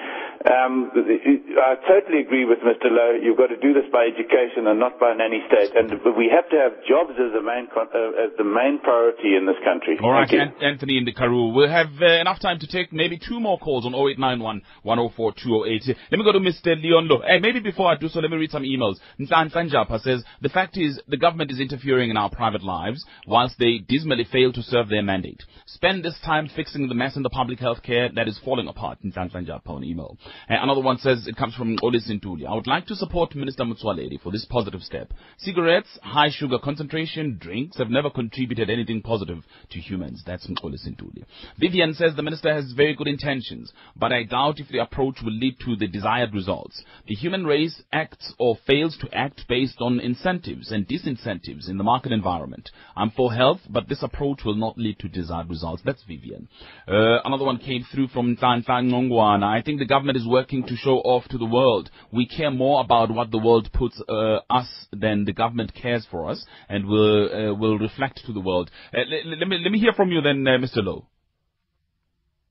Um, 0.43 0.91
I 0.91 1.79
totally 1.87 2.21
agree 2.21 2.45
with 2.45 2.59
Mr. 2.67 2.91
Louw. 2.91 3.23
You've 3.23 3.39
got 3.39 3.49
to 3.49 3.57
do 3.57 3.73
this 3.73 3.87
by 3.93 4.11
education 4.11 4.67
and 4.67 4.81
not 4.81 4.99
by 4.99 5.15
nanny 5.15 5.39
state. 5.47 5.71
And 5.77 5.91
we 6.17 6.31
have 6.35 6.51
to 6.51 6.57
have 6.59 6.73
jobs 6.89 7.15
as 7.15 7.31
the 7.33 7.43
main 7.43 7.69
uh, 7.71 8.25
as 8.27 8.35
the 8.39 8.45
main 8.45 8.81
priority 8.83 9.37
in 9.37 9.47
this 9.47 9.59
country. 9.65 9.99
All 10.03 10.11
right, 10.11 10.31
An- 10.33 10.55
Anthony 10.61 10.99
in 10.99 11.05
the 11.05 11.13
Karoo. 11.13 11.55
We'll 11.55 11.71
have 11.71 11.95
uh, 12.01 12.21
enough 12.21 12.41
time 12.41 12.59
to 12.59 12.67
take 12.67 12.93
maybe 12.93 13.19
two 13.19 13.39
more 13.39 13.59
calls 13.59 13.87
on 13.87 13.95
0891 13.95 14.63
104 14.83 15.33
208. 15.33 15.97
Let 16.11 16.19
me 16.19 16.25
go 16.25 16.33
to 16.33 16.41
Mr. 16.41 16.75
Leon 16.81 17.09
Louw. 17.09 17.25
Hey, 17.25 17.39
maybe 17.39 17.61
before 17.61 17.93
I 17.93 17.97
do 17.97 18.09
so, 18.09 18.19
let 18.19 18.31
me 18.31 18.37
read 18.37 18.51
some 18.51 18.65
emails. 18.65 18.97
Ntan 19.21 19.53
Sanjapa 19.53 20.01
says 20.01 20.25
the 20.41 20.49
fact 20.49 20.77
is 20.77 21.01
the 21.07 21.17
government 21.17 21.53
is 21.53 21.61
interfering 21.61 22.11
in 22.11 22.17
our 22.17 22.31
private 22.31 22.65
lives 22.65 23.05
whilst 23.29 23.59
they 23.61 23.79
dismally 24.13 24.31
fail 24.31 24.53
to 24.53 24.63
serve 24.63 24.89
their 24.89 25.03
mandate. 25.03 25.43
Spend 25.67 26.05
this 26.05 26.19
time 26.25 26.49
fixing 26.55 26.89
the 26.89 26.95
mess 26.95 27.17
in 27.17 27.23
the 27.23 27.31
public 27.31 27.59
health 27.59 27.83
care 27.83 28.11
that 28.15 28.29
is 28.29 28.39
falling 28.45 28.69
apart. 28.69 28.99
Sanjapa 29.03 29.69
on 29.69 29.85
email. 29.85 30.17
And 30.49 30.63
another 30.63 30.81
one 30.81 30.99
says 30.99 31.27
it 31.27 31.37
comes 31.37 31.55
from 31.55 31.77
Olis 31.79 32.11
Ntuli. 32.11 32.47
I 32.47 32.55
would 32.55 32.67
like 32.67 32.87
to 32.87 32.95
support 32.95 33.35
Minister 33.35 33.65
Motsoaledi 33.65 34.21
for 34.21 34.31
this 34.31 34.47
positive 34.51 34.83
step. 34.83 35.13
Cigarettes, 35.39 35.99
high 36.03 36.31
sugar 36.31 36.59
concentration, 36.63 37.39
drinks 37.41 37.79
have 37.79 37.91
never 37.91 38.11
contributed 38.11 38.71
anything 38.71 39.03
positive 39.03 39.39
to 39.71 39.79
humans. 39.79 40.23
That's 40.27 40.47
from 40.47 40.57
Olis 40.57 40.87
Ntuli. 40.87 41.25
Vivian 41.59 41.95
says 41.95 42.15
the 42.17 42.23
minister 42.23 42.53
has 42.53 42.73
very 42.77 42.95
good 42.95 43.09
intentions, 43.09 43.73
but 43.97 44.13
I 44.13 44.25
doubt 44.25 44.61
if 44.61 44.69
the 44.69 44.83
approach 44.83 45.17
will 45.23 45.33
lead 45.33 45.59
to 45.61 45.77
the 45.77 45.87
desired 45.87 46.35
results. 46.35 46.83
The 47.07 47.15
human 47.15 47.45
race 47.45 47.83
acts 47.93 48.33
or 48.39 48.57
fails 48.67 48.97
to 49.01 49.15
act 49.15 49.45
based 49.49 49.81
on 49.81 50.01
incentives 50.01 50.71
and 50.71 50.87
disincentives 50.87 51.69
in 51.69 51.79
the 51.79 51.85
market 51.85 52.13
environment. 52.13 52.71
I'm 52.97 53.11
for 53.11 53.33
health, 53.33 53.61
but 53.69 53.89
this 53.89 54.02
approach 54.03 54.41
will 54.45 54.55
not 54.55 54.79
lead 54.79 54.99
to 55.01 55.09
desired 55.09 55.49
results. 55.49 55.83
That's 55.85 56.03
Vivian. 56.05 56.49
Uh, 56.89 57.21
another 57.25 57.45
one 57.45 57.59
came 57.59 57.85
through 57.93 58.09
from 58.09 58.37
Tan 58.37 58.63
Ngongwana. 58.63 59.45
I 59.45 59.63
think 59.63 59.79
the 59.79 59.87
government 59.87 60.17
is 60.19 60.27
working 60.27 60.67
to 60.67 60.77
show 60.77 60.99
off 60.99 61.29
to 61.29 61.39
the 61.39 61.47
world. 61.47 61.91
We 62.13 62.27
care 62.27 62.51
more 62.51 62.81
about 62.83 63.11
what 63.11 63.31
the 63.31 63.39
world 63.39 63.71
puts 63.73 64.01
uh, 64.09 64.39
us 64.51 64.69
than 64.93 65.25
the 65.25 65.33
government 65.33 65.73
cares 65.75 66.07
for 66.11 66.29
us, 66.29 66.45
and 66.69 66.87
will 66.87 67.29
uh, 67.33 67.55
will 67.55 67.79
reflect 67.79 68.23
to 68.27 68.33
the 68.33 68.41
world. 68.41 68.71
Uh, 68.93 68.99
let, 69.09 69.39
let, 69.39 69.49
me 69.49 69.59
let 69.63 69.73
me 69.73 69.79
hear 69.79 69.93
from 69.93 70.11
you 70.11 70.21
then, 70.21 70.47
uh, 70.47 70.59
Mr. 70.59 70.79
Louw. 70.79 71.05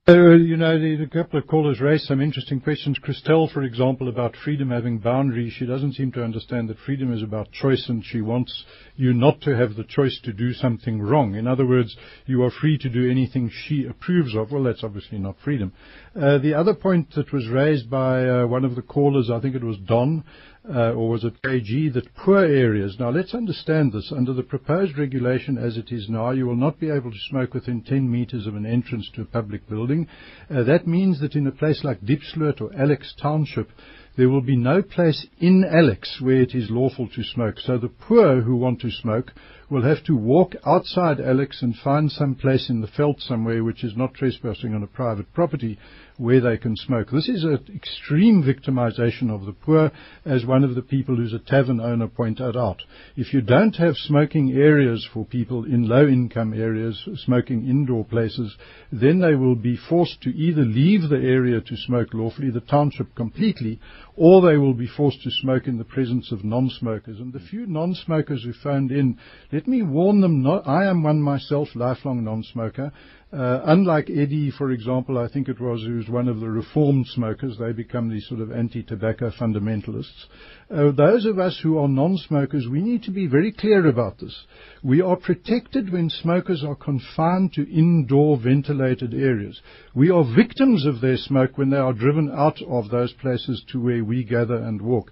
You 0.07 0.57
know, 0.57 0.79
the, 0.79 1.05
couple 1.05 1.37
of 1.37 1.45
callers 1.45 1.79
raised 1.79 2.05
some 2.05 2.21
interesting 2.21 2.59
questions. 2.59 2.97
Christelle, 2.97 3.51
for 3.53 3.61
example, 3.61 4.09
about 4.09 4.35
freedom 4.35 4.71
having 4.71 4.97
boundaries. 4.97 5.53
She 5.53 5.67
doesn't 5.67 5.93
seem 5.93 6.11
to 6.13 6.23
understand 6.23 6.69
that 6.69 6.79
freedom 6.79 7.13
is 7.13 7.21
about 7.21 7.51
choice 7.51 7.85
and 7.87 8.03
she 8.03 8.19
wants 8.19 8.63
you 8.95 9.13
not 9.13 9.41
to 9.41 9.55
have 9.55 9.75
the 9.75 9.83
choice 9.83 10.19
to 10.23 10.33
do 10.33 10.53
something 10.53 10.99
wrong. 10.99 11.35
In 11.35 11.45
other 11.45 11.67
words, 11.67 11.95
you 12.25 12.41
are 12.41 12.49
free 12.49 12.79
to 12.79 12.89
do 12.89 13.11
anything 13.11 13.51
she 13.53 13.85
approves 13.85 14.35
of. 14.35 14.51
Well, 14.51 14.63
that's 14.63 14.83
obviously 14.83 15.19
not 15.19 15.35
freedom. 15.43 15.71
Uh, 16.15 16.39
the 16.39 16.55
other 16.55 16.73
point 16.73 17.13
that 17.13 17.31
was 17.31 17.47
raised 17.47 17.87
by 17.87 18.27
uh, 18.27 18.47
one 18.47 18.65
of 18.65 18.75
the 18.75 18.81
callers, 18.81 19.29
I 19.31 19.39
think 19.39 19.53
it 19.53 19.63
was 19.63 19.77
Don, 19.77 20.23
or 20.69 21.09
was 21.09 21.23
it 21.23 21.41
KG, 21.41 21.91
that 21.93 22.13
poor 22.15 22.45
areas. 22.45 22.97
Now, 22.99 23.09
let's 23.09 23.33
understand 23.33 23.93
this. 23.93 24.11
Under 24.15 24.33
the 24.33 24.43
proposed 24.43 24.97
regulation 24.97 25.57
as 25.57 25.77
it 25.77 25.91
is 25.91 26.07
now, 26.09 26.31
you 26.31 26.45
will 26.45 26.55
not 26.55 26.79
be 26.79 26.89
able 26.89 27.11
to 27.11 27.17
smoke 27.29 27.53
within 27.53 27.81
10 27.81 28.09
meters 28.09 28.45
of 28.45 28.55
an 28.55 28.65
entrance 28.65 29.09
to 29.15 29.21
a 29.21 29.25
public 29.25 29.67
building. 29.67 30.07
Uh, 30.49 30.63
that 30.63 30.85
means 30.85 31.19
that 31.19 31.35
in 31.35 31.47
a 31.47 31.51
place 31.51 31.83
like 31.83 32.01
Diepsloot 32.01 32.61
or 32.61 32.71
Alex 32.75 33.13
Township, 33.19 33.69
there 34.17 34.29
will 34.29 34.41
be 34.41 34.57
no 34.57 34.81
place 34.81 35.25
in 35.39 35.63
Alex 35.63 36.19
where 36.21 36.41
it 36.41 36.53
is 36.53 36.69
lawful 36.69 37.07
to 37.07 37.23
smoke. 37.23 37.57
So 37.59 37.77
the 37.77 37.87
poor 37.87 38.41
who 38.41 38.55
want 38.57 38.81
to 38.81 38.91
smoke 38.91 39.31
will 39.69 39.83
have 39.83 40.03
to 40.03 40.15
walk 40.15 40.53
outside 40.65 41.21
Alex 41.21 41.61
and 41.61 41.75
find 41.77 42.11
some 42.11 42.35
place 42.35 42.69
in 42.69 42.81
the 42.81 42.89
veld 42.97 43.21
somewhere 43.21 43.63
which 43.63 43.85
is 43.85 43.95
not 43.95 44.13
trespassing 44.13 44.75
on 44.75 44.83
a 44.83 44.87
private 44.87 45.33
property 45.33 45.79
where 46.17 46.41
they 46.41 46.57
can 46.57 46.75
smoke. 46.75 47.09
This 47.11 47.29
is 47.29 47.43
an 47.43 47.59
extreme 47.75 48.43
victimization 48.43 49.29
of 49.29 49.45
the 49.45 49.53
poor, 49.53 49.91
as 50.25 50.45
one 50.45 50.63
of 50.63 50.75
the 50.75 50.81
people 50.81 51.15
who's 51.15 51.33
a 51.33 51.39
tavern 51.39 51.79
owner 51.79 52.07
pointed 52.07 52.55
out. 52.55 52.81
If 53.15 53.33
you 53.33 53.41
don't 53.41 53.75
have 53.75 53.95
smoking 53.95 54.51
areas 54.51 55.07
for 55.13 55.25
people 55.25 55.65
in 55.65 55.87
low 55.87 56.07
income 56.07 56.53
areas, 56.53 57.07
smoking 57.25 57.67
indoor 57.67 58.05
places, 58.05 58.55
then 58.91 59.19
they 59.19 59.35
will 59.35 59.55
be 59.55 59.77
forced 59.77 60.21
to 60.21 60.29
either 60.29 60.63
leave 60.63 61.09
the 61.09 61.15
area 61.15 61.61
to 61.61 61.77
smoke 61.77 62.13
lawfully, 62.13 62.51
the 62.51 62.61
township 62.61 63.15
completely, 63.15 63.79
or 64.15 64.41
they 64.41 64.57
will 64.57 64.73
be 64.73 64.87
forced 64.87 65.21
to 65.23 65.31
smoke 65.31 65.67
in 65.67 65.77
the 65.77 65.83
presence 65.83 66.31
of 66.31 66.43
non-smokers. 66.43 67.19
And 67.19 67.33
the 67.33 67.39
few 67.39 67.65
non-smokers 67.65 68.43
who 68.43 68.53
phoned 68.53 68.91
in, 68.91 69.17
let 69.51 69.67
me 69.67 69.81
warn 69.81 70.21
them, 70.21 70.41
not, 70.41 70.67
I 70.67 70.85
am 70.85 71.03
one 71.03 71.21
myself, 71.21 71.69
lifelong 71.75 72.23
non-smoker, 72.23 72.91
unlike 73.31 74.09
Eddie, 74.09 74.51
for 74.51 74.71
example, 74.71 75.17
I 75.17 75.29
think 75.29 75.47
it 75.47 75.59
was, 75.59 75.81
who's 75.83 76.09
one 76.09 76.27
of 76.27 76.39
the 76.39 76.49
reformed 76.49 77.07
smokers, 77.07 77.57
they 77.57 77.71
become 77.71 78.09
these 78.09 78.27
sort 78.27 78.41
of 78.41 78.51
anti-tobacco 78.51 79.31
fundamentalists. 79.31 80.25
Uh, 80.69 80.91
those 80.91 81.25
of 81.25 81.39
us 81.39 81.59
who 81.61 81.77
are 81.77 81.87
non-smokers, 81.87 82.67
we 82.69 82.81
need 82.81 83.03
to 83.03 83.11
be 83.11 83.27
very 83.27 83.51
clear 83.51 83.87
about 83.87 84.19
this. 84.19 84.45
We 84.83 85.01
are 85.01 85.15
protected 85.15 85.91
when 85.91 86.09
smokers 86.09 86.63
are 86.63 86.75
confined 86.75 87.53
to 87.53 87.73
indoor 87.73 88.37
ventilated 88.37 89.13
areas. 89.13 89.61
We 89.93 90.09
are 90.09 90.23
victims 90.23 90.85
of 90.85 91.01
their 91.01 91.17
smoke 91.17 91.57
when 91.57 91.69
they 91.69 91.77
are 91.77 91.93
driven 91.93 92.31
out 92.31 92.61
of 92.67 92.89
those 92.89 93.13
places 93.13 93.63
to 93.71 93.81
where 93.81 94.03
we 94.03 94.23
gather 94.23 94.55
and 94.55 94.81
walk. 94.81 95.11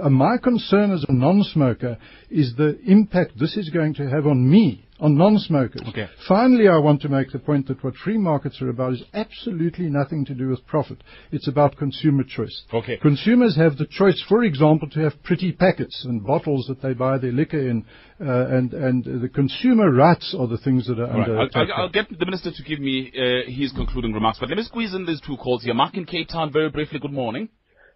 Uh, 0.00 0.08
my 0.08 0.36
concern 0.36 0.92
as 0.92 1.04
a 1.08 1.12
non-smoker 1.12 1.98
is 2.30 2.54
the 2.56 2.78
impact 2.86 3.38
this 3.38 3.56
is 3.56 3.70
going 3.70 3.94
to 3.94 4.08
have 4.08 4.26
on 4.26 4.48
me 4.48 4.86
on 5.02 5.16
non-smokers. 5.18 5.82
Okay. 5.88 6.08
Finally, 6.28 6.68
I 6.68 6.78
want 6.78 7.02
to 7.02 7.08
make 7.08 7.32
the 7.32 7.40
point 7.40 7.66
that 7.66 7.82
what 7.82 7.94
free 7.96 8.16
markets 8.16 8.62
are 8.62 8.68
about 8.68 8.92
is 8.92 9.02
absolutely 9.12 9.90
nothing 9.90 10.24
to 10.26 10.34
do 10.34 10.48
with 10.48 10.64
profit. 10.64 11.02
It's 11.32 11.48
about 11.48 11.76
consumer 11.76 12.22
choice. 12.22 12.62
Okay. 12.72 12.98
Consumers 12.98 13.56
have 13.56 13.76
the 13.76 13.86
choice, 13.90 14.24
for 14.28 14.44
example, 14.44 14.88
to 14.90 15.00
have 15.00 15.20
pretty 15.24 15.50
packets 15.50 16.04
and 16.08 16.24
bottles 16.24 16.66
that 16.68 16.80
they 16.80 16.94
buy 16.94 17.18
their 17.18 17.32
liquor 17.32 17.58
in, 17.58 17.84
uh, 18.20 18.46
and 18.46 18.72
and 18.72 19.04
the 19.04 19.28
consumer 19.28 19.90
rights 19.90 20.36
are 20.38 20.46
the 20.46 20.58
things 20.58 20.86
that 20.86 21.00
are 21.00 21.10
All 21.10 21.20
under 21.20 21.34
right. 21.34 21.48
attack. 21.48 21.68
I'll, 21.74 21.82
I'll, 21.82 21.88
get 21.88 22.06
the 22.16 22.24
minister 22.24 22.52
to 22.52 22.62
give 22.62 22.78
me 22.78 23.10
uh, 23.16 23.50
his 23.50 23.72
concluding 23.72 24.12
remarks, 24.12 24.38
but 24.38 24.48
let 24.50 24.56
me 24.56 24.62
squeeze 24.62 24.94
in 24.94 25.04
these 25.04 25.20
two 25.26 25.36
calls 25.36 25.64
here. 25.64 25.74
Mark 25.74 25.96
in 25.96 26.04
Cape 26.04 26.28
Town, 26.28 26.52
very 26.52 26.70
briefly. 26.70 27.00
Good 27.00 27.12
morning. 27.12 27.48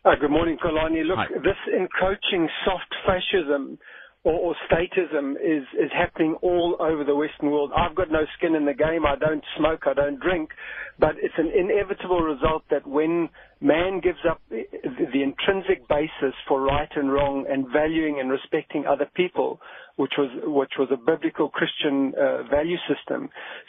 Uh, 0.05 0.11
good 0.21 0.31
morning, 0.31 0.57
Xolani. 0.65 1.05
Look, 1.05 1.19
Hi. 1.19 1.27
this 1.43 1.59
encroaching 1.77 2.49
soft 2.65 2.93
fascism 3.07 3.79
or, 4.27 4.33
or 4.33 4.57
statism 4.69 5.35
is, 5.35 5.63
is 5.79 5.91
happening 5.97 6.35
all 6.43 6.77
over 6.81 7.05
the 7.05 7.15
Western 7.15 7.53
world. 7.53 7.71
I've 7.77 7.95
got 7.95 8.11
no 8.11 8.25
skin 8.37 8.57
in 8.57 8.65
the 8.65 8.75
game. 8.75 9.07
I 9.07 9.15
don't 9.15 9.45
smoke. 9.57 9.85
I 9.87 9.95
don't 9.95 10.19
drink. 10.19 10.51
But 10.99 11.15
it's 11.23 11.39
an 11.39 11.53
inevitable 11.55 12.21
result 12.21 12.65
that 12.71 12.85
when 12.89 13.29
man 13.61 14.01
gives 14.01 14.19
up 14.29 14.41
the 14.51 15.23
intrinsic 15.23 15.87
basis 15.89 16.35
for 16.49 16.61
right 16.61 16.89
and 16.97 17.13
wrong 17.13 17.47
and 17.49 17.67
valuing 17.73 18.19
and 18.19 18.29
respecting 18.29 18.85
other 18.85 19.09
people, 19.15 19.61
which 19.95 20.15
was 20.19 20.31
which 20.43 20.73
was 20.77 20.89
a 20.91 20.97
biblical 20.97 21.49
Christian 21.49 22.13
uh, 22.19 22.43
value 22.51 22.79
system. 22.89 23.29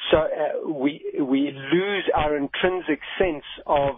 So 0.10 0.18
uh, 0.18 0.72
we 0.74 1.04
we 1.22 1.52
lose 1.52 2.10
our 2.16 2.36
intrinsic 2.36 3.00
sense 3.20 3.46
of 3.68 3.96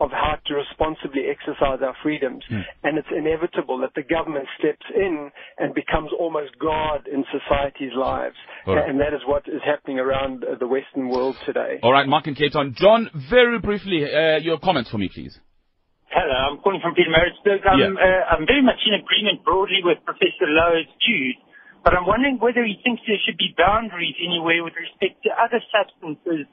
of 0.00 0.10
how 0.10 0.40
to 0.46 0.54
responsibly 0.54 1.28
exercise 1.28 1.80
our 1.84 1.94
freedoms. 2.02 2.42
Hmm. 2.48 2.64
And 2.82 2.98
it's 2.98 3.12
inevitable 3.14 3.78
that 3.84 3.92
the 3.94 4.02
government 4.02 4.48
steps 4.58 4.86
in 4.96 5.30
and 5.58 5.74
becomes 5.74 6.10
almost 6.18 6.58
God 6.58 7.06
in 7.06 7.24
society's 7.28 7.92
lives. 7.94 8.36
All 8.66 8.76
right. 8.76 8.88
And 8.88 8.98
that 9.00 9.12
is 9.12 9.20
what 9.26 9.44
is 9.46 9.60
happening 9.64 9.98
around 10.00 10.42
uh, 10.42 10.56
the 10.58 10.66
Western 10.66 11.08
world 11.08 11.36
today. 11.44 11.78
All 11.82 11.92
right, 11.92 12.08
Mark 12.08 12.26
and 12.26 12.36
Cape 12.36 12.52
Town. 12.52 12.74
John, 12.76 13.10
very 13.28 13.58
briefly, 13.60 14.04
uh, 14.08 14.38
your 14.40 14.58
comments 14.58 14.90
for 14.90 14.96
me, 14.98 15.10
please. 15.12 15.38
Hello, 16.10 16.34
I'm 16.50 16.58
calling 16.58 16.80
from 16.82 16.96
Pietermaritzburg. 16.98 17.60
I'm, 17.68 17.78
Yeah. 17.78 17.94
uh, 17.94 18.34
I'm 18.34 18.46
very 18.46 18.62
much 18.62 18.80
in 18.88 18.94
agreement 18.98 19.44
broadly 19.44 19.78
with 19.84 19.98
Professor 20.04 20.48
Louw's 20.48 20.90
views, 21.06 21.36
but 21.84 21.94
I'm 21.94 22.04
wondering 22.06 22.38
whether 22.40 22.64
he 22.64 22.80
thinks 22.82 23.02
there 23.06 23.20
should 23.24 23.38
be 23.38 23.54
boundaries 23.56 24.16
anywhere 24.18 24.64
with 24.64 24.74
respect 24.74 25.22
to 25.22 25.30
other 25.38 25.62
substances 25.70 26.50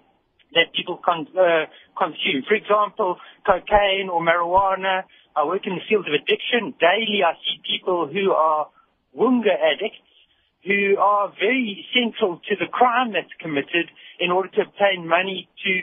that 0.57 0.73
people 0.73 0.97
con- 0.97 1.29
uh, 1.37 1.69
consume. 1.93 2.43
For 2.47 2.55
example, 2.57 3.17
cocaine 3.45 4.09
or 4.09 4.21
marijuana. 4.21 5.03
I 5.37 5.45
work 5.45 5.67
in 5.69 5.77
the 5.77 5.85
field 5.87 6.09
of 6.09 6.13
addiction. 6.13 6.73
Daily 6.81 7.21
I 7.21 7.37
see 7.45 7.61
people 7.61 8.09
who 8.09 8.33
are 8.33 8.67
Wunga 9.13 9.53
addicts 9.53 10.01
who 10.65 10.97
are 10.99 11.31
very 11.39 11.85
central 11.93 12.41
to 12.49 12.55
the 12.59 12.67
crime 12.67 13.13
that's 13.13 13.31
committed 13.39 13.87
in 14.19 14.31
order 14.31 14.49
to 14.49 14.61
obtain 14.61 15.07
money 15.07 15.47
to 15.63 15.81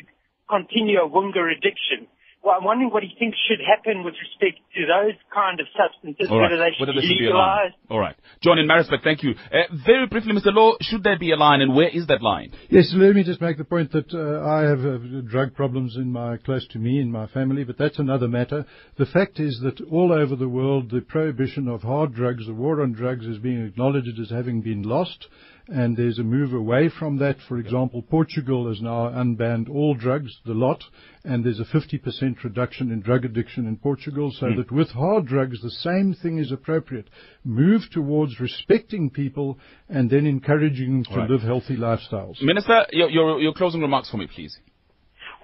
continue 0.49 0.99
a 1.01 1.09
Wunga 1.09 1.41
addiction. 1.51 2.07
Well, 2.45 2.57
I'm 2.59 2.65
wondering 2.65 2.91
what 2.91 3.03
he 3.03 3.09
thinks 3.19 3.39
should 3.49 3.61
happen 3.65 4.05
with 4.05 4.13
respect 4.21 4.61
to 4.77 4.81
those 4.85 5.17
kind 5.33 5.61
of 5.61 5.67
substances, 5.73 6.29
All 6.31 6.39
right. 6.39 6.51
whether 6.51 6.59
they 6.63 6.77
should 6.77 6.89
Whether 6.89 7.01
be 7.01 7.07
should 7.09 7.19
be 7.19 7.25
legalized. 7.25 7.75
All 7.89 7.99
right. 7.99 8.15
John 8.43 8.59
in 8.59 8.67
Maritzburg, 8.67 9.01
thank 9.03 9.23
you. 9.23 9.33
Uh, 9.51 9.75
very 9.87 10.07
briefly, 10.07 10.35
Mr. 10.35 10.53
Louw, 10.53 10.77
should 10.83 11.03
there 11.03 11.19
be 11.19 11.33
a 11.33 11.37
line 11.37 11.63
and 11.63 11.75
where 11.75 11.89
is 11.89 12.07
that 12.09 12.21
line? 12.21 12.53
Yes, 12.69 12.93
let 12.95 13.15
me 13.15 13.25
just 13.25 13.41
make 13.41 13.57
the 13.57 13.65
point 13.65 13.93
that 13.93 14.13
uh, 14.13 14.47
I 14.47 14.61
have 14.69 14.81
uh, 14.85 15.23
drug 15.27 15.55
problems 15.55 15.97
in 15.97 16.13
my 16.13 16.37
close 16.37 16.67
to 16.73 16.79
me 16.79 17.01
in 17.01 17.11
my 17.11 17.27
family, 17.29 17.65
but 17.65 17.79
that's 17.79 17.99
another 17.99 18.29
matter. 18.29 18.67
The 18.99 19.07
fact 19.07 19.41
is 19.41 19.61
that 19.63 19.81
all 19.91 20.13
over 20.13 20.37
the 20.37 20.49
world, 20.49 20.91
the 20.91 21.01
prohibition 21.01 21.67
of 21.67 21.81
hard 21.81 22.15
drugs, 22.15 22.47
the 22.47 22.53
war 22.53 22.83
on 22.83 22.93
drugs, 22.93 23.25
is 23.25 23.39
being 23.39 23.65
acknowledged 23.65 24.21
as 24.21 24.29
having 24.29 24.61
been 24.61 24.83
lost, 24.83 25.29
and 25.69 25.97
there's 25.97 26.19
a 26.19 26.23
move 26.23 26.53
away 26.53 26.89
from 26.99 27.19
that. 27.19 27.37
For 27.49 27.59
example, 27.59 28.03
Portugal 28.03 28.69
has 28.69 28.81
now 28.83 29.09
unbanned 29.09 29.69
all 29.71 29.95
drugs, 29.95 30.31
the 30.45 30.53
lot, 30.55 30.83
and 31.25 31.43
there's 31.45 31.61
a 31.61 31.65
50% 31.65 32.45
reduction 32.45 32.91
in 32.93 33.01
drug 33.01 33.25
addiction 33.25 33.67
in 33.67 33.77
Portugal, 33.77 34.31
so 34.31 34.49
Hmm. 34.51 34.57
that 34.57 34.71
with 34.71 34.91
hard 34.91 35.27
drugs, 35.27 35.61
the 35.63 35.71
same 35.71 36.13
thing 36.15 36.39
is 36.39 36.53
appropriate. 36.53 37.09
Move 37.45 37.83
towards 37.91 38.41
respecting 38.41 39.09
people 39.11 39.59
and 39.89 40.11
then 40.11 40.27
encouraging 40.27 40.93
them 40.93 41.05
to 41.05 41.11
All 41.13 41.17
right. 41.19 41.31
live 41.31 41.43
healthy 41.43 41.77
lifestyles. 41.77 42.43
Minister, 42.43 42.87
your, 42.93 43.09
your, 43.11 43.41
your 43.41 43.53
closing 43.55 43.81
remarks 43.81 44.11
for 44.11 44.19
me, 44.19 44.27
please. 44.27 44.59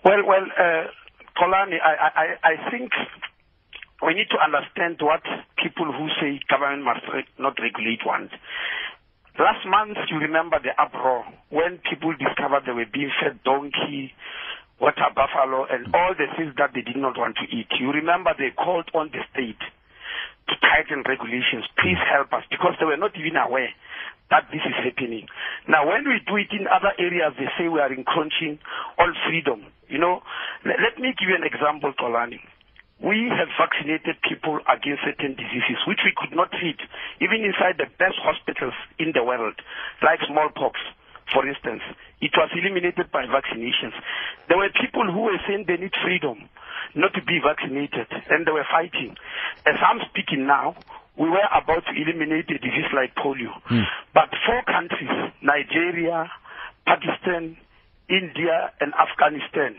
Well, 0.05 0.19
well, 0.27 0.45
uh, 0.59 0.85
Xolani, 1.41 1.77
I, 1.83 2.11
I, 2.45 2.53
I 2.53 2.71
think 2.71 2.91
we 4.07 4.15
need 4.15 4.29
to 4.31 4.39
understand 4.43 4.97
what 5.01 5.21
people 5.63 5.87
who 5.93 6.09
say 6.21 6.41
government 6.49 6.85
must 6.85 7.01
re- 7.13 7.25
not 7.39 7.55
regulate 7.61 8.01
want. 8.05 8.31
Last 9.41 9.65
month, 9.65 9.97
you 10.13 10.21
remember 10.21 10.61
the 10.61 10.77
uproar 10.77 11.25
when 11.49 11.81
people 11.89 12.13
discovered 12.13 12.69
they 12.69 12.77
were 12.77 12.85
being 12.85 13.09
fed 13.25 13.41
donkey, 13.41 14.13
water 14.77 15.09
buffalo, 15.17 15.65
and 15.65 15.89
all 15.97 16.13
the 16.13 16.29
things 16.37 16.53
that 16.61 16.77
they 16.77 16.85
did 16.85 17.01
not 17.01 17.17
want 17.17 17.41
to 17.41 17.49
eat. 17.49 17.73
You 17.81 17.89
remember 17.89 18.37
they 18.37 18.53
called 18.53 18.93
on 18.93 19.09
the 19.09 19.25
state 19.33 19.57
to 20.45 20.55
tighten 20.61 21.09
regulations. 21.09 21.65
Please 21.81 21.97
help 22.05 22.37
us 22.37 22.45
because 22.53 22.77
they 22.77 22.85
were 22.85 23.01
not 23.01 23.17
even 23.17 23.41
aware 23.41 23.73
that 24.29 24.45
this 24.53 24.61
is 24.61 24.77
happening. 24.77 25.25
Now, 25.65 25.89
when 25.89 26.05
we 26.05 26.21
do 26.21 26.37
it 26.37 26.53
in 26.53 26.69
other 26.69 26.93
areas, 27.01 27.33
they 27.41 27.49
say 27.57 27.73
we 27.73 27.81
are 27.81 27.89
encroaching 27.89 28.61
on 29.01 29.17
freedom. 29.25 29.65
You 29.89 30.05
know, 30.05 30.21
let, 30.69 31.01
me 31.01 31.17
give 31.17 31.33
you 31.33 31.37
an 31.41 31.49
example, 31.49 31.97
Xolani. 31.97 32.45
We 33.01 33.33
have 33.33 33.49
vaccinated 33.57 34.21
people 34.21 34.61
against 34.69 35.05
certain 35.09 35.33
diseases 35.33 35.81
which 35.89 36.05
we 36.05 36.13
could 36.13 36.37
not 36.37 36.53
treat, 36.53 36.77
even 37.21 37.41
inside 37.45 37.81
the 37.81 37.89
best 37.97 38.21
hospitals 38.21 38.77
in 39.01 39.13
the 39.17 39.25
world, 39.25 39.57
like 40.05 40.21
smallpox, 40.29 40.77
for 41.33 41.49
instance. 41.49 41.81
It 42.21 42.37
was 42.37 42.53
eliminated 42.53 43.09
by 43.11 43.25
vaccinations. 43.25 43.97
There 44.49 44.59
were 44.61 44.69
people 44.77 45.09
who 45.09 45.33
were 45.33 45.41
saying 45.49 45.65
they 45.67 45.81
need 45.81 45.97
freedom 46.05 46.45
not 46.95 47.15
to 47.15 47.23
be 47.23 47.41
vaccinated, 47.41 48.09
and 48.29 48.47
they 48.47 48.53
were 48.53 48.67
fighting. 48.71 49.17
As 49.65 49.77
I'm 49.81 50.01
speaking 50.11 50.47
now, 50.47 50.77
we 51.17 51.29
were 51.29 51.49
about 51.53 51.85
to 51.87 51.93
eliminate 51.97 52.51
a 52.51 52.59
disease 52.59 52.91
like 52.95 53.15
polio. 53.15 53.53
Hmm. 53.65 53.89
But 54.15 54.31
four 54.47 54.63
countries, 54.65 55.33
Nigeria, 55.43 56.31
Pakistan, 56.87 57.57
India, 58.09 58.73
and 58.81 58.93
Afghanistan, 58.95 59.77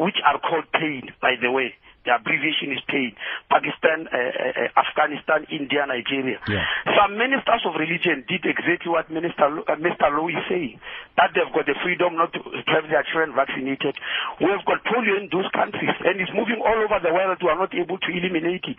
which 0.00 0.16
are 0.24 0.38
called 0.40 0.64
PAIN, 0.72 1.10
by 1.20 1.34
the 1.40 1.50
way, 1.50 1.74
the 2.04 2.10
abbreviation 2.18 2.74
is 2.74 2.82
PAIN, 2.90 3.14
Pakistan, 3.46 4.10
uh, 4.10 4.18
uh, 4.18 4.80
Afghanistan, 4.82 5.46
India, 5.54 5.86
Nigeria. 5.86 6.42
Yeah. 6.50 6.66
Some 6.98 7.14
ministers 7.14 7.62
of 7.62 7.78
religion 7.78 8.26
did 8.26 8.42
exactly 8.42 8.90
what 8.90 9.06
Minister, 9.06 9.46
uh, 9.46 9.78
Mr. 9.78 10.10
Louw 10.10 10.26
is 10.34 10.42
saying, 10.50 10.82
that 11.14 11.30
they've 11.30 11.52
got 11.54 11.66
the 11.70 11.78
freedom 11.86 12.18
not 12.18 12.34
to, 12.34 12.42
have 12.74 12.90
their 12.90 13.06
children 13.06 13.38
vaccinated. 13.38 13.94
We 14.42 14.50
have 14.50 14.66
got 14.66 14.82
polio 14.82 15.14
in 15.22 15.30
those 15.30 15.46
countries, 15.54 15.94
and 16.02 16.18
it's 16.18 16.32
moving 16.34 16.58
all 16.58 16.74
over 16.74 16.98
the 16.98 17.14
world. 17.14 17.38
We 17.38 17.48
are 17.48 17.60
not 17.60 17.70
able 17.70 17.98
to 18.02 18.10
eliminate 18.10 18.66
it. 18.66 18.78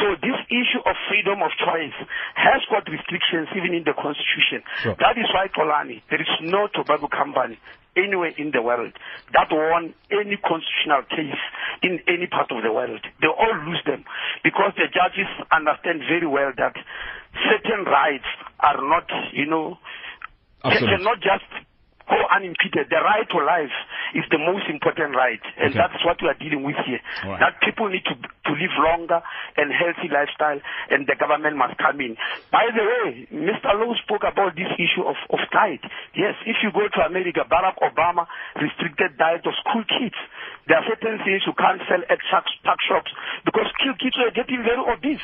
So 0.00 0.16
this 0.24 0.38
issue 0.48 0.80
of 0.88 0.96
freedom 1.12 1.44
of 1.44 1.52
choice 1.60 1.96
has 2.40 2.64
got 2.72 2.88
restrictions 2.88 3.52
even 3.52 3.76
in 3.76 3.84
the 3.84 3.92
constitution. 3.92 4.64
Sure. 4.80 4.96
That 4.96 5.20
is 5.20 5.28
why, 5.36 5.52
Xolani, 5.52 6.00
there 6.08 6.20
is 6.20 6.30
no 6.40 6.72
tobacco 6.72 7.08
company 7.12 7.60
anywhere 7.96 8.32
in 8.36 8.50
the 8.52 8.62
world 8.62 8.92
that 9.32 9.48
won 9.50 9.94
any 10.10 10.36
constitutional 10.36 11.02
case 11.08 11.40
in 11.82 12.00
any 12.08 12.26
part 12.26 12.50
of 12.50 12.62
the 12.62 12.72
world. 12.72 13.00
They 13.20 13.28
all 13.28 13.56
lose 13.66 13.82
them 13.86 14.04
because 14.44 14.72
the 14.76 14.88
judges 14.88 15.28
understand 15.50 16.00
very 16.08 16.26
well 16.26 16.52
that 16.56 16.74
certain 17.48 17.84
rights 17.84 18.28
are 18.60 18.80
not, 18.80 19.08
you 19.32 19.46
know, 19.46 19.78
Absolutely. 20.64 20.96
cannot 20.96 21.18
just 21.20 21.48
go 22.08 22.18
unimpeded. 22.34 22.90
The 22.90 23.00
right 23.02 23.28
to 23.30 23.38
life 23.44 23.74
is 24.14 24.24
the 24.30 24.38
most 24.38 24.66
important 24.68 25.14
right, 25.16 25.40
and 25.58 25.70
Okay. 25.70 25.78
that's 25.78 26.02
what 26.04 26.20
we 26.20 26.28
are 26.28 26.38
dealing 26.38 26.62
with 26.64 26.76
here. 26.84 27.00
Right. 27.24 27.40
That 27.40 27.60
people 27.62 27.88
need 27.88 28.04
to 28.06 28.14
to 28.16 28.52
live 28.58 28.74
longer 28.82 29.22
and 29.56 29.70
healthy 29.72 30.10
lifestyle, 30.10 30.58
and 30.90 31.06
the 31.06 31.14
government 31.16 31.56
must 31.56 31.78
come 31.78 32.00
in. 32.02 32.16
By 32.50 32.66
the 32.74 32.82
way, 32.84 33.06
Mr. 33.32 33.70
Louw 33.78 33.94
spoke 34.02 34.24
about 34.26 34.56
this 34.58 34.68
issue 34.76 35.06
of 35.06 35.16
of 35.30 35.40
diet. 35.54 35.80
Yes, 36.14 36.34
if 36.44 36.56
you 36.62 36.72
go 36.74 36.88
to 36.88 37.00
America, 37.06 37.46
Barack 37.48 37.78
Obama 37.80 38.26
restricted 38.60 39.16
diet 39.16 39.46
of 39.46 39.54
school 39.62 39.84
kids. 39.86 40.18
There 40.66 40.76
are 40.78 40.84
certain 40.90 41.18
things 41.24 41.42
you 41.46 41.54
can't 41.54 41.80
sell 41.88 42.02
at 42.10 42.18
tuck 42.30 42.78
shops 42.86 43.10
because 43.44 43.66
school 43.78 43.94
kids 43.98 44.16
are 44.18 44.30
getting 44.34 44.62
very 44.62 44.78
obese. 44.78 45.22